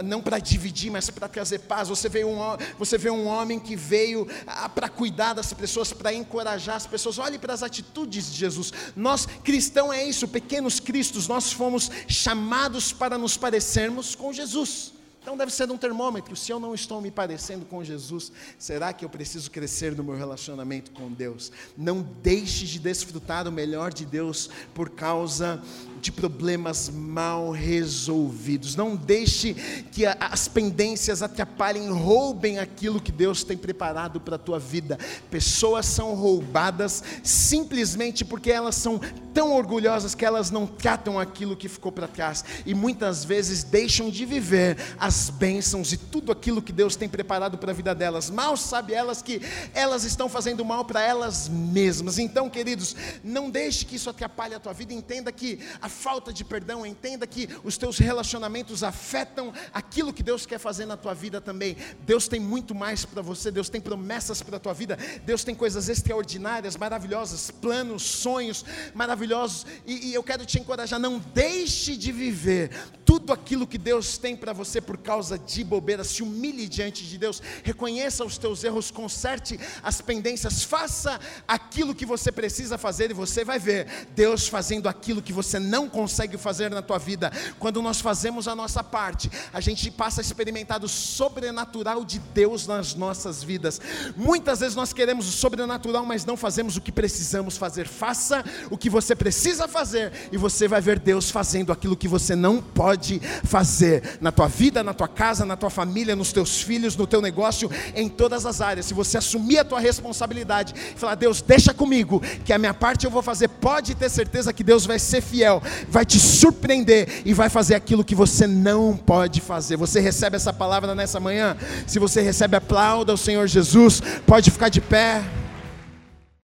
não 0.04 0.20
para 0.20 0.38
dividir, 0.38 0.90
mas 0.90 1.08
para 1.10 1.28
trazer 1.28 1.60
paz. 1.60 1.88
Você 1.88 2.08
vê, 2.08 2.24
um, 2.24 2.38
você 2.78 2.98
vê 2.98 3.10
um 3.10 3.26
homem 3.26 3.58
que 3.58 3.76
veio 3.76 4.26
ah, 4.46 4.68
para 4.68 4.88
cuidar 4.88 5.34
das 5.34 5.52
pessoas, 5.52 5.92
para 5.92 6.12
encorajar 6.12 6.76
as 6.76 6.86
pessoas. 6.86 7.18
Olhe 7.18 7.38
para 7.38 7.52
as 7.52 7.62
atitudes 7.62 8.30
de 8.32 8.38
Jesus. 8.38 8.72
Nós, 8.96 9.26
cristão, 9.42 9.92
é 9.92 10.04
isso, 10.04 10.28
pequenos 10.64 10.74
Jesus 10.74 10.80
Cristo, 10.80 11.28
nós 11.28 11.52
fomos 11.52 11.90
chamados 12.08 12.92
para 12.92 13.18
nos 13.18 13.36
parecermos 13.36 14.14
com 14.14 14.32
Jesus. 14.32 14.92
Então 15.20 15.36
deve 15.36 15.50
ser 15.50 15.70
um 15.70 15.76
termômetro. 15.78 16.36
Se 16.36 16.52
eu 16.52 16.60
não 16.60 16.74
estou 16.74 17.00
me 17.00 17.10
parecendo 17.10 17.64
com 17.64 17.82
Jesus, 17.82 18.30
será 18.58 18.92
que 18.92 19.04
eu 19.04 19.08
preciso 19.08 19.50
crescer 19.50 19.96
no 19.96 20.04
meu 20.04 20.14
relacionamento 20.14 20.90
com 20.90 21.10
Deus? 21.10 21.50
Não 21.76 22.02
deixe 22.22 22.66
de 22.66 22.78
desfrutar 22.78 23.48
o 23.48 23.52
melhor 23.52 23.92
de 23.92 24.04
Deus 24.04 24.50
por 24.74 24.90
causa 24.90 25.62
de 26.04 26.12
problemas 26.12 26.90
mal 26.90 27.50
resolvidos. 27.50 28.76
Não 28.76 28.94
deixe 28.94 29.54
que 29.90 30.04
as 30.04 30.46
pendências 30.46 31.22
atrapalhem, 31.22 31.88
roubem 31.88 32.58
aquilo 32.58 33.00
que 33.00 33.10
Deus 33.10 33.42
tem 33.42 33.56
preparado 33.56 34.20
para 34.20 34.36
a 34.36 34.38
tua 34.38 34.58
vida. 34.58 34.98
Pessoas 35.30 35.86
são 35.86 36.14
roubadas 36.14 37.02
simplesmente 37.22 38.22
porque 38.22 38.50
elas 38.50 38.74
são 38.74 39.00
tão 39.32 39.52
orgulhosas 39.52 40.14
que 40.14 40.26
elas 40.26 40.50
não 40.50 40.66
tratam 40.66 41.18
aquilo 41.18 41.56
que 41.56 41.68
ficou 41.68 41.90
para 41.90 42.06
trás 42.06 42.44
e 42.66 42.74
muitas 42.74 43.24
vezes 43.24 43.64
deixam 43.64 44.10
de 44.10 44.26
viver 44.26 44.76
as 44.98 45.30
bênçãos 45.30 45.92
e 45.92 45.96
tudo 45.96 46.30
aquilo 46.30 46.62
que 46.62 46.72
Deus 46.72 46.94
tem 46.96 47.08
preparado 47.08 47.56
para 47.56 47.72
a 47.72 47.74
vida 47.74 47.94
delas. 47.94 48.28
Mal 48.28 48.56
sabe 48.58 48.92
elas 48.92 49.22
que 49.22 49.40
elas 49.72 50.04
estão 50.04 50.28
fazendo 50.28 50.64
mal 50.64 50.84
para 50.84 51.02
elas 51.02 51.48
mesmas. 51.48 52.18
Então, 52.18 52.50
queridos, 52.50 52.94
não 53.24 53.48
deixe 53.48 53.86
que 53.86 53.96
isso 53.96 54.10
atrapalhe 54.10 54.54
a 54.54 54.60
tua 54.60 54.74
vida. 54.74 54.92
Entenda 54.92 55.32
que 55.32 55.58
a 55.80 55.88
falta 55.94 56.32
de 56.32 56.44
perdão, 56.44 56.84
entenda 56.84 57.26
que 57.26 57.48
os 57.62 57.78
teus 57.78 57.98
relacionamentos 57.98 58.82
afetam 58.82 59.52
aquilo 59.72 60.12
que 60.12 60.22
Deus 60.22 60.44
quer 60.44 60.58
fazer 60.58 60.84
na 60.84 60.96
tua 60.96 61.14
vida 61.14 61.40
também. 61.40 61.76
Deus 62.00 62.28
tem 62.28 62.40
muito 62.40 62.74
mais 62.74 63.04
para 63.04 63.22
você, 63.22 63.50
Deus 63.50 63.68
tem 63.68 63.80
promessas 63.80 64.42
para 64.42 64.56
a 64.56 64.60
tua 64.60 64.74
vida, 64.74 64.98
Deus 65.24 65.44
tem 65.44 65.54
coisas 65.54 65.88
extraordinárias, 65.88 66.76
maravilhosas, 66.76 67.50
planos, 67.50 68.02
sonhos 68.02 68.64
maravilhosos 68.94 69.66
e, 69.86 70.08
e 70.08 70.14
eu 70.14 70.22
quero 70.22 70.44
te 70.44 70.58
encorajar: 70.58 70.98
não 70.98 71.18
deixe 71.18 71.96
de 71.96 72.10
viver 72.10 72.70
tudo 73.04 73.32
aquilo 73.32 73.66
que 73.66 73.78
Deus 73.78 74.18
tem 74.18 74.34
para 74.34 74.52
você 74.52 74.80
por 74.80 74.96
causa 74.96 75.38
de 75.38 75.62
bobeira. 75.62 76.02
Se 76.02 76.22
humilhe 76.22 76.68
diante 76.68 77.04
de 77.04 77.18
Deus, 77.18 77.42
reconheça 77.62 78.24
os 78.24 78.38
teus 78.38 78.64
erros, 78.64 78.90
conserte 78.90 79.58
as 79.82 80.00
pendências, 80.00 80.64
faça 80.64 81.20
aquilo 81.46 81.94
que 81.94 82.06
você 82.06 82.32
precisa 82.32 82.78
fazer, 82.78 83.10
e 83.10 83.14
você 83.14 83.44
vai 83.44 83.58
ver 83.58 83.86
Deus 84.14 84.48
fazendo 84.48 84.88
aquilo 84.88 85.22
que 85.22 85.32
você 85.32 85.58
não 85.58 85.83
consegue 85.88 86.36
fazer 86.36 86.70
na 86.70 86.82
tua 86.82 86.98
vida. 86.98 87.30
Quando 87.58 87.82
nós 87.82 88.00
fazemos 88.00 88.48
a 88.48 88.54
nossa 88.54 88.82
parte, 88.82 89.30
a 89.52 89.60
gente 89.60 89.90
passa 89.90 90.20
a 90.20 90.22
experimentar 90.22 90.82
o 90.84 90.88
sobrenatural 90.88 92.04
de 92.04 92.18
Deus 92.18 92.66
nas 92.66 92.94
nossas 92.94 93.42
vidas. 93.42 93.80
Muitas 94.16 94.60
vezes 94.60 94.74
nós 94.74 94.92
queremos 94.92 95.28
o 95.28 95.32
sobrenatural, 95.32 96.04
mas 96.04 96.24
não 96.24 96.36
fazemos 96.36 96.76
o 96.76 96.80
que 96.80 96.92
precisamos 96.92 97.56
fazer. 97.56 97.86
Faça 97.86 98.44
o 98.70 98.78
que 98.78 98.90
você 98.90 99.14
precisa 99.14 99.68
fazer, 99.68 100.12
e 100.32 100.36
você 100.36 100.66
vai 100.68 100.80
ver 100.80 100.98
Deus 100.98 101.30
fazendo 101.30 101.72
aquilo 101.72 101.96
que 101.96 102.08
você 102.08 102.34
não 102.34 102.60
pode 102.60 103.20
fazer 103.44 104.18
na 104.20 104.32
tua 104.32 104.48
vida, 104.48 104.82
na 104.82 104.94
tua 104.94 105.08
casa, 105.08 105.44
na 105.44 105.56
tua 105.56 105.70
família, 105.70 106.16
nos 106.16 106.32
teus 106.32 106.60
filhos, 106.62 106.96
no 106.96 107.06
teu 107.06 107.20
negócio, 107.20 107.70
em 107.94 108.08
todas 108.08 108.46
as 108.46 108.60
áreas. 108.60 108.86
Se 108.86 108.94
você 108.94 109.18
assumir 109.18 109.58
a 109.58 109.64
tua 109.64 109.80
responsabilidade 109.80 110.74
e 110.94 110.98
falar, 110.98 111.14
Deus, 111.14 111.40
deixa 111.42 111.72
comigo, 111.72 112.20
que 112.44 112.52
a 112.52 112.58
minha 112.58 112.74
parte 112.74 113.04
eu 113.04 113.10
vou 113.10 113.22
fazer, 113.22 113.48
pode 113.48 113.94
ter 113.94 114.08
certeza 114.08 114.52
que 114.52 114.64
Deus 114.64 114.86
vai 114.86 114.98
ser 114.98 115.20
fiel, 115.20 115.62
vai 115.88 116.04
te 116.04 116.18
surpreender 116.18 117.22
e 117.24 117.32
vai 117.32 117.48
fazer 117.48 117.74
aquilo 117.74 118.04
que 118.04 118.14
você 118.14 118.46
não 118.46 118.96
pode 118.96 119.40
fazer. 119.40 119.76
Você 119.76 120.00
recebe 120.00 120.36
essa 120.36 120.52
palavra 120.52 120.94
nessa 120.94 121.20
manhã? 121.20 121.56
Se 121.86 121.98
você 121.98 122.20
recebe, 122.20 122.56
aplauda 122.56 123.12
o 123.12 123.18
Senhor 123.18 123.46
Jesus, 123.46 124.02
pode 124.26 124.50
ficar 124.50 124.68
de 124.68 124.80
pé. 124.80 125.22